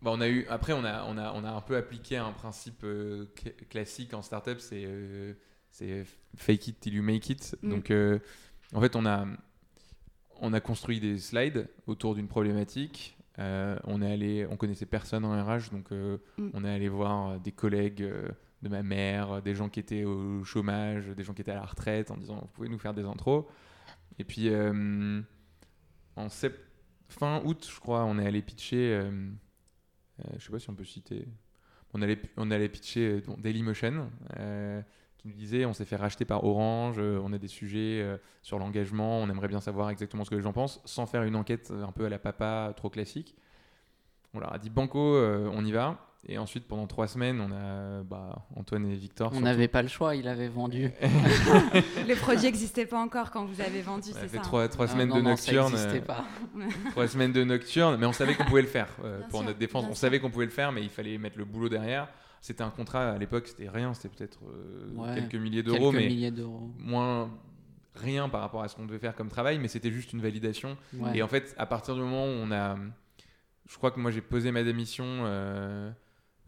bah, 0.01 0.11
on 0.15 0.21
a 0.21 0.29
eu. 0.29 0.47
Après, 0.49 0.73
on 0.73 0.85
a, 0.85 1.05
on 1.05 1.19
a, 1.19 1.33
on 1.33 1.45
a 1.45 1.51
un 1.51 1.61
peu 1.61 1.77
appliqué 1.77 2.17
un 2.17 2.33
principe 2.33 2.83
euh, 2.85 3.27
classique 3.69 4.15
en 4.15 4.23
startup, 4.23 4.61
c'est 4.61 4.85
euh, 4.87 5.35
c'est 5.71 6.05
fake 6.37 6.69
it 6.69 6.81
till 6.81 6.95
you 6.95 7.03
make 7.03 7.29
it. 7.31 7.57
Mm. 7.63 7.71
Donc, 7.71 7.93
en 8.73 8.81
fait, 8.81 8.97
on 8.97 9.07
a, 9.07 9.27
on 10.41 10.53
a 10.53 10.61
construit 10.61 11.01
des 11.01 11.19
slides 11.19 11.69
autour 11.87 12.15
d'une 12.15 12.29
problématique. 12.29 13.17
on 13.39 14.03
est 14.03 14.13
allé, 14.13 14.47
on 14.51 14.57
connaissait 14.57 14.87
personne 14.87 15.25
en 15.25 15.45
RH, 15.45 15.71
donc 15.71 15.91
mm. 15.91 16.51
on 16.55 16.65
est 16.65 16.75
allé 16.75 16.89
voir 16.89 17.39
des 17.41 17.53
collègues 17.53 18.09
de 18.63 18.69
ma 18.69 18.83
mère, 18.83 19.43
des 19.43 19.55
gens 19.55 19.69
qui 19.69 19.81
étaient 19.81 20.05
au 20.05 20.43
chômage, 20.45 21.07
des 21.09 21.23
gens 21.23 21.35
qui 21.35 21.43
étaient 21.43 21.53
à 21.53 21.57
la 21.57 21.67
retraite, 21.67 22.11
en 22.11 22.17
disant 22.17 22.41
vous 22.41 22.49
pouvez 22.55 22.69
nous 22.69 22.79
faire 22.79 22.95
des 22.95 23.05
intros. 23.05 23.45
Et 24.19 24.25
puis 24.25 24.51
en 26.19 26.29
fin 27.09 27.43
août, 27.45 27.69
je 27.73 27.81
crois, 27.81 28.05
on 28.05 28.19
est 28.19 28.27
allé 28.27 28.43
pitcher. 28.43 28.95
Euh, 28.95 29.11
euh, 30.21 30.25
je 30.39 30.45
sais 30.45 30.51
pas 30.51 30.59
si 30.59 30.69
on 30.71 30.75
peut 30.75 30.85
citer. 30.85 31.27
On 31.95 32.03
allait, 32.03 32.21
on 32.37 32.51
allait 32.51 32.69
pitcher 32.69 33.23
euh, 33.27 33.35
Dailymotion, 33.39 34.11
qui 35.19 35.29
nous 35.29 35.35
disait 35.35 35.65
on 35.67 35.73
s'est 35.73 35.85
fait 35.85 35.97
racheter 35.97 36.25
par 36.25 36.45
Orange, 36.45 36.99
on 36.99 37.33
a 37.33 37.39
des 37.39 37.49
sujets 37.49 38.05
sur 38.43 38.59
l'engagement, 38.59 39.19
on 39.19 39.29
aimerait 39.29 39.49
bien 39.49 39.61
savoir 39.61 39.91
exactement 39.91 40.25
ce 40.25 40.31
que 40.31 40.37
les 40.37 40.43
gens 40.43 40.53
pensent, 40.53 40.81
sans 40.85 41.07
faire 41.07 41.25
une 41.25 41.37
enquête 41.37 41.71
un 41.71 41.93
peu 41.93 42.07
à 42.07 42.09
la 42.09 42.19
papa 42.19 42.73
trop 42.77 42.89
classique. 42.89 43.35
On 44.35 44.41
leur 44.41 44.53
a 44.53 44.59
dit 44.59 44.71
Banco, 44.71 44.99
on 45.01 45.65
y 45.65 45.73
va. 45.73 46.09
Et 46.27 46.37
ensuite, 46.37 46.67
pendant 46.67 46.87
trois 46.87 47.07
semaines, 47.07 47.41
on 47.41 47.53
a 47.53 48.03
bah, 48.03 48.45
Antoine 48.57 48.87
et 48.87 48.97
Victor. 48.97 49.31
On 49.35 49.41
n'avait 49.41 49.69
pas 49.69 49.83
le 49.83 49.89
choix, 49.89 50.17
il 50.17 50.27
avait 50.27 50.49
vendu. 50.49 50.91
le 51.01 52.15
produit 52.17 52.43
n'existait 52.43 52.87
pas 52.87 52.99
encore 52.99 53.31
quand 53.31 53.45
vous 53.45 53.61
avez 53.61 53.83
vendu, 53.83 54.11
c'est 54.13 54.29
ça 54.29 54.39
trois, 54.41 54.69
trois 54.69 54.87
ah, 54.87 54.89
semaines 54.89 55.11
de 55.11 55.21
nocturne. 55.21 55.73
Euh, 55.77 56.01
pas. 56.01 56.25
trois 56.91 57.07
semaines 57.07 57.33
de 57.33 57.45
nocturne, 57.45 57.97
mais 57.99 58.07
on 58.07 58.13
savait 58.13 58.35
qu'on 58.35 58.45
pouvait 58.45 58.63
le 58.63 58.69
faire. 58.69 58.89
Euh, 59.05 59.21
pour 59.31 59.45
notre 59.45 59.59
défense, 59.59 59.85
on 59.89 59.95
savait 59.95 60.19
qu'on 60.19 60.31
pouvait 60.31 60.47
le 60.47 60.51
faire, 60.51 60.73
mais 60.73 60.83
il 60.83 60.91
fallait 60.91 61.19
mettre 61.19 61.39
le 61.39 61.45
boulot 61.45 61.69
derrière. 61.69 62.09
C'était 62.41 62.63
un 62.63 62.71
contrat 62.71 63.11
à 63.11 63.19
l'époque, 63.19 63.49
c'était 63.49 63.69
rien, 63.69 63.95
c'était 63.95 64.09
peut-être 64.09 64.39
euh, 64.45 65.15
quelques 65.15 65.35
milliers 65.35 65.63
d'euros, 65.63 65.93
mais 65.93 66.07
milliers 66.09 66.33
moins 66.79 67.31
rien 67.95 68.29
par 68.29 68.41
rapport 68.41 68.63
à 68.63 68.69
ce 68.69 68.77
qu'on 68.77 68.87
devait 68.87 69.01
faire 69.01 69.17
comme 69.17 69.29
travail, 69.29 69.59
mais 69.59 69.69
c'était 69.69 69.91
juste 69.91 70.13
une 70.13 70.21
validation. 70.21 70.77
Et 71.15 71.23
en 71.23 71.29
fait, 71.29 71.55
à 71.59 71.67
partir 71.67 71.95
du 71.95 72.01
moment 72.01 72.27
où 72.27 72.29
on 72.29 72.53
a, 72.53 72.77
je 73.67 73.77
crois 73.77 73.91
que 73.91 73.99
moi 73.99 74.11
j'ai 74.11 74.23
posé 74.23 74.53
ma 74.53 74.63
démission. 74.63 75.27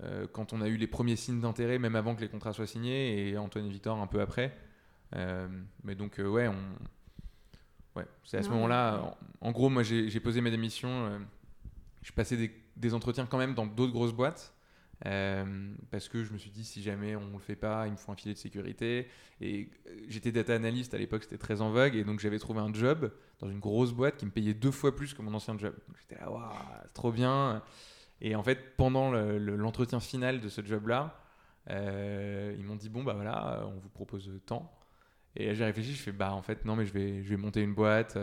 Euh, 0.03 0.27
quand 0.33 0.53
on 0.53 0.61
a 0.61 0.69
eu 0.69 0.77
les 0.77 0.87
premiers 0.87 1.17
signes 1.17 1.41
d'intérêt, 1.41 1.79
même 1.79 1.97
avant 1.97 2.15
que 2.15 2.21
les 2.21 2.29
contrats 2.29 2.53
soient 2.53 2.67
signés, 2.67 3.29
et 3.29 3.39
Antoine 3.39 3.67
et 3.67 3.71
Victor 3.71 3.99
un 3.99 4.07
peu 4.07 4.21
après. 4.21 4.57
Euh, 5.15 5.49
mais 5.85 5.95
donc, 5.95 6.19
euh, 6.19 6.29
ouais, 6.29 6.49
on... 6.49 7.99
ouais 7.99 8.07
c'est 8.25 8.39
à 8.39 8.43
ce 8.43 8.49
moment-là. 8.49 9.17
En, 9.41 9.53
gros, 9.53 9.69
moi, 9.69 9.83
j'ai 9.83 10.21
posé 10.21 10.41
ma 10.41 10.51
démission. 10.51 11.21
je 12.03 12.13
passais 12.13 12.37
des, 12.37 12.51
des, 12.77 12.95
entretiens 12.95 13.27
quand 13.27 13.39
même 13.39 13.55
dans 13.55 13.67
d'autres 13.67 13.93
grosses 13.93 14.15
boîtes. 14.15 14.55
Euh, 15.07 15.75
parce 15.91 16.09
que 16.09 16.25
je 16.25 16.33
me 16.33 16.39
suis 16.39 16.51
dit, 16.51 16.65
si 16.65 16.83
jamais 16.83 17.17
on 17.17 17.33
le 17.33 17.39
fait 17.39 17.57
pas, 17.57 17.87
il 17.87 17.93
me 17.93 17.97
faut 17.97 18.13
un 18.13 18.17
filet 18.17 18.35
de 18.35 18.39
sécurité. 18.39 19.09
Et 19.41 19.71
euh, 19.87 19.97
j'étais 20.09 20.31
data 20.33 20.55
analyst 20.55 20.93
à 20.95 20.99
l'époque, 20.99 21.23
c'était 21.25 21.39
très 21.39 21.61
en 21.63 21.71
vogue. 21.71 21.95
Et 21.97 22.05
donc 22.05 22.21
j'avais 22.21 22.39
trouvé 22.39 22.61
un 22.61 22.73
job 22.73 23.11
dans 23.39 23.49
une 23.49 23.61
grosse 23.61 23.93
boîte 23.93 24.17
qui 24.19 24.27
me 24.27 24.31
payait 24.31 24.55
deux 24.55 24.71
fois 24.71 24.95
plus 24.95 25.15
que 25.15 25.23
mon 25.23 25.33
ancien 25.35 25.57
job. 25.59 25.75
J'étais 26.01 26.21
là, 26.21 26.31
waouh, 26.31 26.43
c'est 26.83 26.93
trop 26.93 27.13
bien. 27.13 27.63
Et 28.21 28.35
en 28.35 28.43
fait, 28.43 28.77
pendant 28.77 29.11
le- 29.11 29.39
le- 29.39 29.57
l'entretien 29.57 30.01
final 30.01 30.41
de 30.41 30.49
ce 30.49 30.63
job-là, 30.63 31.19
euh, 31.71 32.55
ils 32.59 32.65
m'ont 32.65 32.77
dit, 32.77 32.91
bon, 32.91 33.03
bah 33.03 33.15
voilà, 33.15 33.65
on 33.67 33.79
vous 33.79 33.89
propose 33.89 34.31
tant. 34.47 34.71
Et 35.37 35.55
j'ai 35.55 35.65
réfléchi, 35.65 35.93
je 35.95 36.03
fais, 36.03 36.13
bah 36.13 36.33
en 36.35 36.43
fait, 36.43 36.65
non, 36.65 36.77
mais 36.77 36.85
je 36.87 36.93
vais, 36.93 37.23
je 37.23 37.29
vais 37.31 37.37
monter 37.37 37.63
une 37.63 37.75
boîte. 37.75 38.19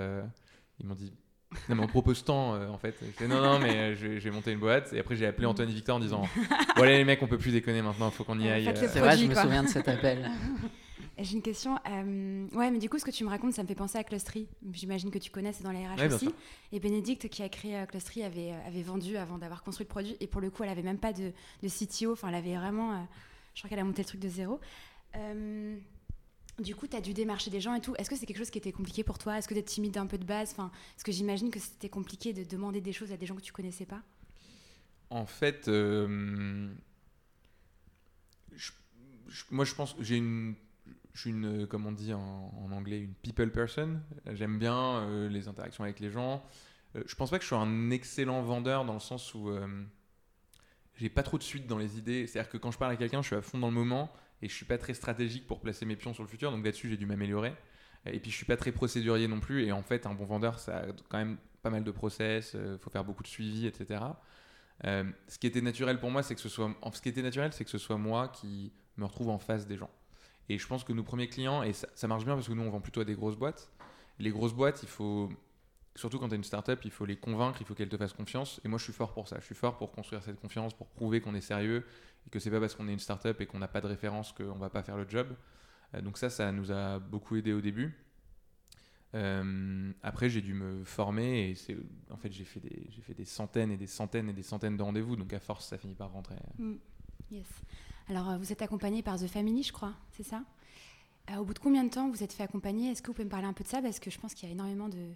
Ils 0.79 0.85
m'ont 0.85 0.95
dit, 0.95 1.13
non, 1.69 1.75
mais 1.75 1.83
on 1.83 1.87
propose 1.87 2.23
tant, 2.23 2.55
euh, 2.55 2.67
en 2.67 2.77
fait. 2.77 2.95
Non, 3.27 3.41
non, 3.41 3.59
mais 3.59 3.73
euh, 3.75 3.95
vais 4.19 4.31
monter 4.31 4.51
une 4.51 4.59
boîte. 4.59 4.91
Et 4.93 4.99
après, 4.99 5.15
j'ai 5.15 5.25
appelé 5.25 5.45
Antoine 5.45 5.69
et 5.69 5.73
Victor 5.73 5.95
en 5.95 5.99
disant, 5.99 6.23
bon, 6.75 6.83
allez, 6.83 6.97
les 6.97 7.05
mecs, 7.05 7.21
on 7.23 7.27
peut 7.27 7.37
plus 7.37 7.51
déconner 7.51 7.81
maintenant, 7.81 8.11
faut 8.11 8.23
qu'on 8.23 8.39
y 8.39 8.49
aille. 8.49 8.67
euh. 8.67 8.73
C'est 8.75 8.99
vrai, 8.99 9.17
je 9.17 9.25
me 9.25 9.33
quoi. 9.33 9.43
souviens 9.43 9.63
de 9.63 9.69
cet 9.69 9.87
appel. 9.87 10.29
J'ai 11.19 11.33
une 11.35 11.41
question. 11.41 11.79
euh, 11.89 12.45
ouais, 12.53 12.69
mais 12.69 12.77
du 12.77 12.89
coup, 12.89 12.99
ce 12.99 13.05
que 13.05 13.09
tu 13.09 13.23
me 13.23 13.29
racontes, 13.29 13.53
ça 13.53 13.63
me 13.63 13.67
fait 13.67 13.73
penser 13.75 13.97
à 13.97 14.03
Clustery. 14.03 14.47
J'imagine 14.71 15.09
que 15.09 15.17
tu 15.17 15.31
connais, 15.31 15.51
c'est 15.51 15.63
dans 15.63 15.71
les 15.71 15.83
RH 15.87 15.97
Ouais, 15.97 16.13
aussi. 16.13 16.29
Et 16.71 16.79
Bénédicte, 16.79 17.27
qui 17.29 17.41
a 17.41 17.49
créé 17.49 17.75
euh, 17.75 17.85
Clustery, 17.87 18.21
avait, 18.23 18.51
euh, 18.51 18.67
avait 18.67 18.83
vendu 18.83 19.17
avant 19.17 19.39
d'avoir 19.39 19.63
construit 19.63 19.85
le 19.85 19.89
produit. 19.89 20.15
Et 20.19 20.27
pour 20.27 20.41
le 20.41 20.51
coup, 20.51 20.63
elle 20.63 20.69
avait 20.69 20.83
même 20.83 20.99
pas 20.99 21.13
de, 21.13 21.31
de 21.63 21.67
CTO. 21.67 22.11
Enfin, 22.13 22.27
elle 22.29 22.35
avait 22.35 22.55
vraiment. 22.55 22.91
euh, 22.91 22.95
je 23.55 23.61
crois 23.61 23.69
qu'elle 23.69 23.79
a 23.79 23.83
monté 23.83 24.03
le 24.03 24.07
truc 24.07 24.19
de 24.21 24.29
zéro. 24.29 24.59
Du 26.59 26.75
coup, 26.75 26.87
tu 26.87 26.97
as 26.97 27.01
dû 27.01 27.13
démarcher 27.13 27.51
des 27.51 27.61
gens 27.61 27.75
et 27.75 27.81
tout. 27.81 27.95
Est-ce 27.97 28.09
que 28.09 28.15
c'est 28.15 28.25
quelque 28.25 28.37
chose 28.39 28.49
qui 28.49 28.57
était 28.57 28.71
compliqué 28.71 29.03
pour 29.03 29.19
toi? 29.19 29.37
Est-ce 29.37 29.47
que 29.47 29.53
tu 29.53 29.59
es 29.59 29.63
timide 29.63 29.93
d'un 29.93 30.07
peu 30.07 30.17
de 30.17 30.25
base? 30.25 30.51
Enfin, 30.51 30.71
Parce 30.95 31.03
que 31.03 31.11
j'imagine 31.11 31.51
que 31.51 31.59
c'était 31.59 31.89
compliqué 31.89 32.33
de 32.33 32.43
demander 32.43 32.81
des 32.81 32.93
choses 32.93 33.11
à 33.11 33.17
des 33.17 33.25
gens 33.27 33.35
que 33.35 33.41
tu 33.41 33.53
connaissais 33.53 33.85
pas. 33.85 34.01
En 35.09 35.25
fait, 35.25 35.67
euh, 35.67 36.69
je- 39.27 39.43
moi 39.51 39.65
je 39.65 39.75
pense 39.75 39.93
que 39.93 40.03
j'ai 40.03 40.17
une, 40.17 40.55
je 41.13 41.21
suis 41.21 41.29
une, 41.31 41.67
comme 41.67 41.85
on 41.85 41.91
dit 41.91 42.13
en, 42.13 42.51
en 42.65 42.71
anglais, 42.71 42.99
une 42.99 43.13
people 43.13 43.51
person. 43.51 43.99
J'aime 44.33 44.57
bien 44.59 45.01
euh, 45.01 45.29
les 45.29 45.47
interactions 45.47 45.83
avec 45.83 45.99
les 45.99 46.11
gens. 46.11 46.43
Euh, 46.95 47.03
je 47.05 47.15
pense 47.15 47.29
pas 47.29 47.37
que 47.37 47.43
je 47.43 47.49
sois 47.49 47.59
un 47.59 47.89
excellent 47.91 48.41
vendeur 48.41 48.85
dans 48.85 48.93
le 48.93 48.99
sens 48.99 49.33
où 49.33 49.49
euh, 49.49 49.67
j'ai 50.95 51.09
pas 51.09 51.23
trop 51.23 51.37
de 51.37 51.43
suite 51.43 51.67
dans 51.67 51.77
les 51.77 51.97
idées. 51.97 52.27
C'est-à-dire 52.27 52.49
que 52.51 52.57
quand 52.57 52.71
je 52.71 52.77
parle 52.77 52.91
à 52.91 52.95
quelqu'un, 52.95 53.21
je 53.21 53.27
suis 53.27 53.35
à 53.35 53.41
fond 53.41 53.57
dans 53.57 53.67
le 53.67 53.73
moment 53.73 54.11
et 54.41 54.49
je 54.49 54.53
suis 54.53 54.65
pas 54.65 54.77
très 54.77 54.93
stratégique 54.93 55.47
pour 55.47 55.59
placer 55.59 55.85
mes 55.85 55.95
pions 55.95 56.13
sur 56.13 56.23
le 56.23 56.29
futur. 56.29 56.51
Donc 56.51 56.63
là-dessus, 56.63 56.89
j'ai 56.89 56.97
dû 56.97 57.05
m'améliorer. 57.05 57.53
Et 58.05 58.19
puis 58.19 58.31
je 58.31 58.35
suis 58.35 58.45
pas 58.45 58.57
très 58.57 58.71
procédurier 58.71 59.27
non 59.27 59.39
plus. 59.39 59.65
Et 59.65 59.71
en 59.71 59.81
fait, 59.81 60.05
un 60.05 60.13
bon 60.13 60.25
vendeur, 60.25 60.59
ça 60.59 60.77
a 60.77 60.85
quand 61.09 61.17
même 61.17 61.37
pas 61.61 61.69
mal 61.69 61.83
de 61.83 61.91
process. 61.91 62.55
Il 62.55 62.77
faut 62.79 62.89
faire 62.89 63.03
beaucoup 63.03 63.23
de 63.23 63.27
suivi, 63.27 63.65
etc. 63.65 64.01
Euh, 64.85 65.03
ce 65.27 65.39
qui 65.39 65.47
était 65.47 65.61
naturel 65.61 65.99
pour 65.99 66.11
moi, 66.11 66.23
c'est 66.23 66.35
que 66.35 66.41
ce 66.41 66.49
soit, 66.49 66.73
ce 66.93 67.01
qui 67.01 67.09
était 67.09 67.21
naturel, 67.21 67.51
c'est 67.53 67.63
que 67.63 67.71
ce 67.71 67.77
soit 67.77 67.97
moi 67.97 68.27
qui 68.29 68.71
me 68.97 69.05
retrouve 69.05 69.29
en 69.29 69.39
face 69.39 69.65
des 69.65 69.77
gens. 69.77 69.89
Et 70.49 70.57
je 70.57 70.67
pense 70.67 70.83
que 70.83 70.93
nos 70.93 71.03
premiers 71.03 71.27
clients, 71.27 71.63
et 71.63 71.73
ça, 71.73 71.87
ça 71.95 72.07
marche 72.07 72.25
bien 72.25 72.35
parce 72.35 72.47
que 72.47 72.53
nous 72.53 72.63
on 72.63 72.69
vend 72.69 72.79
plutôt 72.79 73.01
à 73.01 73.05
des 73.05 73.15
grosses 73.15 73.35
boîtes. 73.35 73.71
Les 74.19 74.29
grosses 74.29 74.53
boîtes, 74.53 74.81
il 74.83 74.89
faut, 74.89 75.29
surtout 75.95 76.19
quand 76.19 76.27
tu 76.29 76.33
as 76.33 76.37
une 76.37 76.43
startup, 76.43 76.79
il 76.85 76.91
faut 76.91 77.05
les 77.05 77.17
convaincre, 77.17 77.57
il 77.59 77.65
faut 77.65 77.73
qu'elles 77.73 77.89
te 77.89 77.97
fassent 77.97 78.13
confiance. 78.13 78.61
Et 78.63 78.67
moi 78.67 78.77
je 78.77 78.83
suis 78.83 78.93
fort 78.93 79.13
pour 79.13 79.27
ça. 79.27 79.37
Je 79.39 79.45
suis 79.45 79.55
fort 79.55 79.77
pour 79.77 79.91
construire 79.91 80.23
cette 80.23 80.39
confiance, 80.39 80.73
pour 80.73 80.87
prouver 80.87 81.21
qu'on 81.21 81.35
est 81.35 81.41
sérieux 81.41 81.85
et 82.27 82.29
que 82.29 82.39
c'est 82.39 82.51
pas 82.51 82.59
parce 82.59 82.75
qu'on 82.75 82.87
est 82.87 82.93
une 82.93 82.99
startup 82.99 83.39
et 83.41 83.45
qu'on 83.47 83.59
n'a 83.59 83.67
pas 83.67 83.81
de 83.81 83.87
référence 83.87 84.33
qu'on 84.33 84.57
va 84.59 84.69
pas 84.69 84.83
faire 84.83 84.97
le 84.97 85.09
job. 85.09 85.35
Euh, 85.95 86.01
donc 86.01 86.17
ça, 86.17 86.29
ça 86.29 86.51
nous 86.51 86.71
a 86.71 86.99
beaucoup 86.99 87.37
aidé 87.37 87.53
au 87.53 87.61
début. 87.61 87.95
Euh, 89.15 89.91
après, 90.03 90.29
j'ai 90.29 90.41
dû 90.41 90.53
me 90.53 90.83
former 90.83 91.49
et 91.49 91.55
c'est 91.55 91.77
en 92.11 92.17
fait 92.17 92.31
j'ai 92.31 92.43
fait 92.43 92.59
des 92.59 92.87
j'ai 92.89 93.01
fait 93.01 93.13
des 93.13 93.23
centaines 93.25 93.71
et 93.71 93.77
des 93.77 93.87
centaines 93.87 94.29
et 94.29 94.33
des 94.33 94.43
centaines 94.43 94.75
de 94.75 94.83
rendez-vous. 94.83 95.15
Donc 95.15 95.31
à 95.33 95.39
force, 95.39 95.65
ça 95.67 95.77
finit 95.77 95.95
par 95.95 96.11
rentrer. 96.11 96.35
Mm. 96.59 96.75
Yes. 97.31 97.47
Alors, 98.09 98.29
euh, 98.29 98.37
vous 98.37 98.51
êtes 98.51 98.61
accompagné 98.61 99.01
par 99.01 99.17
The 99.17 99.27
Family, 99.27 99.63
je 99.63 99.73
crois, 99.73 99.93
c'est 100.11 100.23
ça? 100.23 100.43
Au 101.37 101.43
bout 101.43 101.53
de 101.53 101.59
combien 101.59 101.83
de 101.83 101.89
temps 101.89 102.09
vous 102.09 102.23
êtes 102.23 102.31
fait 102.31 102.43
accompagner? 102.43 102.91
Est-ce 102.91 103.01
que 103.01 103.07
vous 103.07 103.13
pouvez 103.13 103.25
me 103.25 103.29
parler 103.29 103.47
un 103.47 103.53
peu 103.53 103.65
de 103.65 103.69
ça? 103.69 103.81
Parce 103.81 103.99
que 103.99 104.09
je 104.09 104.17
pense 104.17 104.33
qu'il 104.33 104.47
y 104.47 104.51
a 104.51 104.53
énormément 104.53 104.87
de- 104.87 105.13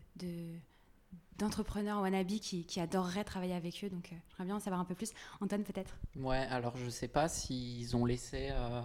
d'entrepreneurs 1.42 2.02
wannabe 2.02 2.28
qui, 2.40 2.66
qui 2.66 2.80
adoreraient 2.80 3.24
travailler 3.24 3.54
avec 3.54 3.84
eux. 3.84 3.90
Donc, 3.90 4.10
euh, 4.12 4.16
j'aimerais 4.30 4.46
bien 4.46 4.56
en 4.56 4.60
savoir 4.60 4.80
un 4.80 4.86
peu 4.86 4.96
plus. 4.96 5.12
Antoine, 5.42 5.64
peut-être 5.64 5.96
Ouais, 6.16 6.46
alors 6.50 6.78
je 6.78 6.90
sais 6.90 7.08
pas 7.08 7.28
s'ils 7.28 7.96
ont 7.96 8.06
laissé 8.06 8.50
euh, 8.52 8.82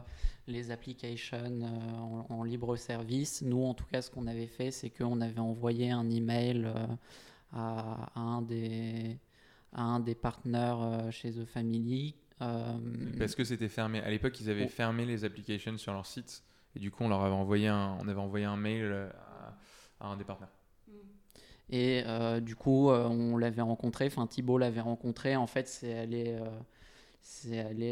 les 0.46 0.70
applications 0.70 1.36
euh, 1.38 1.96
en, 1.98 2.26
en 2.30 2.42
libre 2.42 2.76
service. 2.76 3.42
Nous, 3.42 3.62
en 3.62 3.74
tout 3.74 3.84
cas, 3.86 4.02
ce 4.02 4.10
qu'on 4.10 4.26
avait 4.26 4.46
fait, 4.46 4.70
c'est 4.70 4.90
qu'on 4.90 5.20
avait 5.20 5.40
envoyé 5.40 5.90
un 5.90 6.10
email 6.10 6.64
euh, 6.64 6.74
à, 7.52 8.10
à 8.14 8.20
un 8.20 8.42
des 8.42 9.18
à 9.72 9.82
un 9.82 10.00
des 10.00 10.14
partenaires 10.14 10.80
euh, 10.80 11.10
chez 11.10 11.32
The 11.32 11.44
Family. 11.44 12.14
euh, 12.40 12.72
Parce 13.18 13.34
que 13.34 13.44
c'était 13.44 13.68
fermé. 13.68 14.00
À 14.00 14.08
l'époque, 14.10 14.40
ils 14.40 14.48
avaient 14.48 14.64
Oh. 14.66 14.68
fermé 14.70 15.04
les 15.04 15.24
applications 15.24 15.76
sur 15.76 15.92
leur 15.92 16.06
site. 16.06 16.42
Et 16.74 16.78
du 16.78 16.90
coup, 16.90 17.04
on 17.04 17.08
leur 17.08 17.22
avait 17.22 17.34
envoyé 17.34 17.68
un, 17.68 17.96
on 18.00 18.08
avait 18.08 18.20
envoyé 18.20 18.46
un 18.46 18.56
mail 18.56 19.10
à, 20.00 20.04
à 20.06 20.08
un 20.08 20.16
des 20.16 20.24
partenaires. 20.24 20.52
Et 21.70 22.02
euh, 22.06 22.40
du 22.40 22.54
coup, 22.56 22.90
euh, 22.90 23.06
on 23.08 23.36
l'avait 23.36 23.62
rencontré, 23.62 24.06
enfin 24.06 24.26
Thibault 24.26 24.58
l'avait 24.58 24.80
rencontré. 24.80 25.36
En 25.36 25.46
fait, 25.46 25.66
c'est 25.68 25.94
allé, 25.98 26.36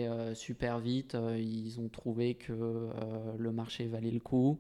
euh, 0.07 0.35
super 0.35 0.79
vite. 0.79 1.17
Ils 1.39 1.81
ont 1.81 1.89
trouvé 1.89 2.35
que 2.35 2.53
le 3.39 3.53
marché 3.53 3.87
valait 3.87 4.11
le 4.11 4.21
coup. 4.21 4.59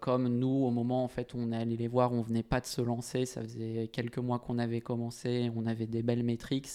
Comme 0.00 0.28
nous, 0.28 0.48
au 0.48 0.70
moment 0.70 1.04
en 1.04 1.08
fait, 1.08 1.34
on 1.34 1.52
est 1.52 1.56
allé 1.56 1.76
les 1.76 1.88
voir, 1.88 2.12
on 2.12 2.22
venait 2.22 2.42
pas 2.42 2.60
de 2.60 2.66
se 2.66 2.80
lancer. 2.80 3.26
Ça 3.26 3.42
faisait 3.42 3.88
quelques 3.92 4.18
mois 4.18 4.38
qu'on 4.38 4.58
avait 4.58 4.80
commencé. 4.80 5.50
On 5.56 5.66
avait 5.66 5.86
des 5.86 6.02
belles 6.02 6.24
métriques. 6.24 6.68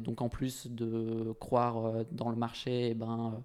Donc 0.00 0.22
en 0.22 0.28
plus 0.28 0.68
de 0.68 1.32
croire 1.40 2.04
dans 2.12 2.30
le 2.30 2.36
marché, 2.36 2.90
eh 2.90 2.94
ben, 2.94 3.42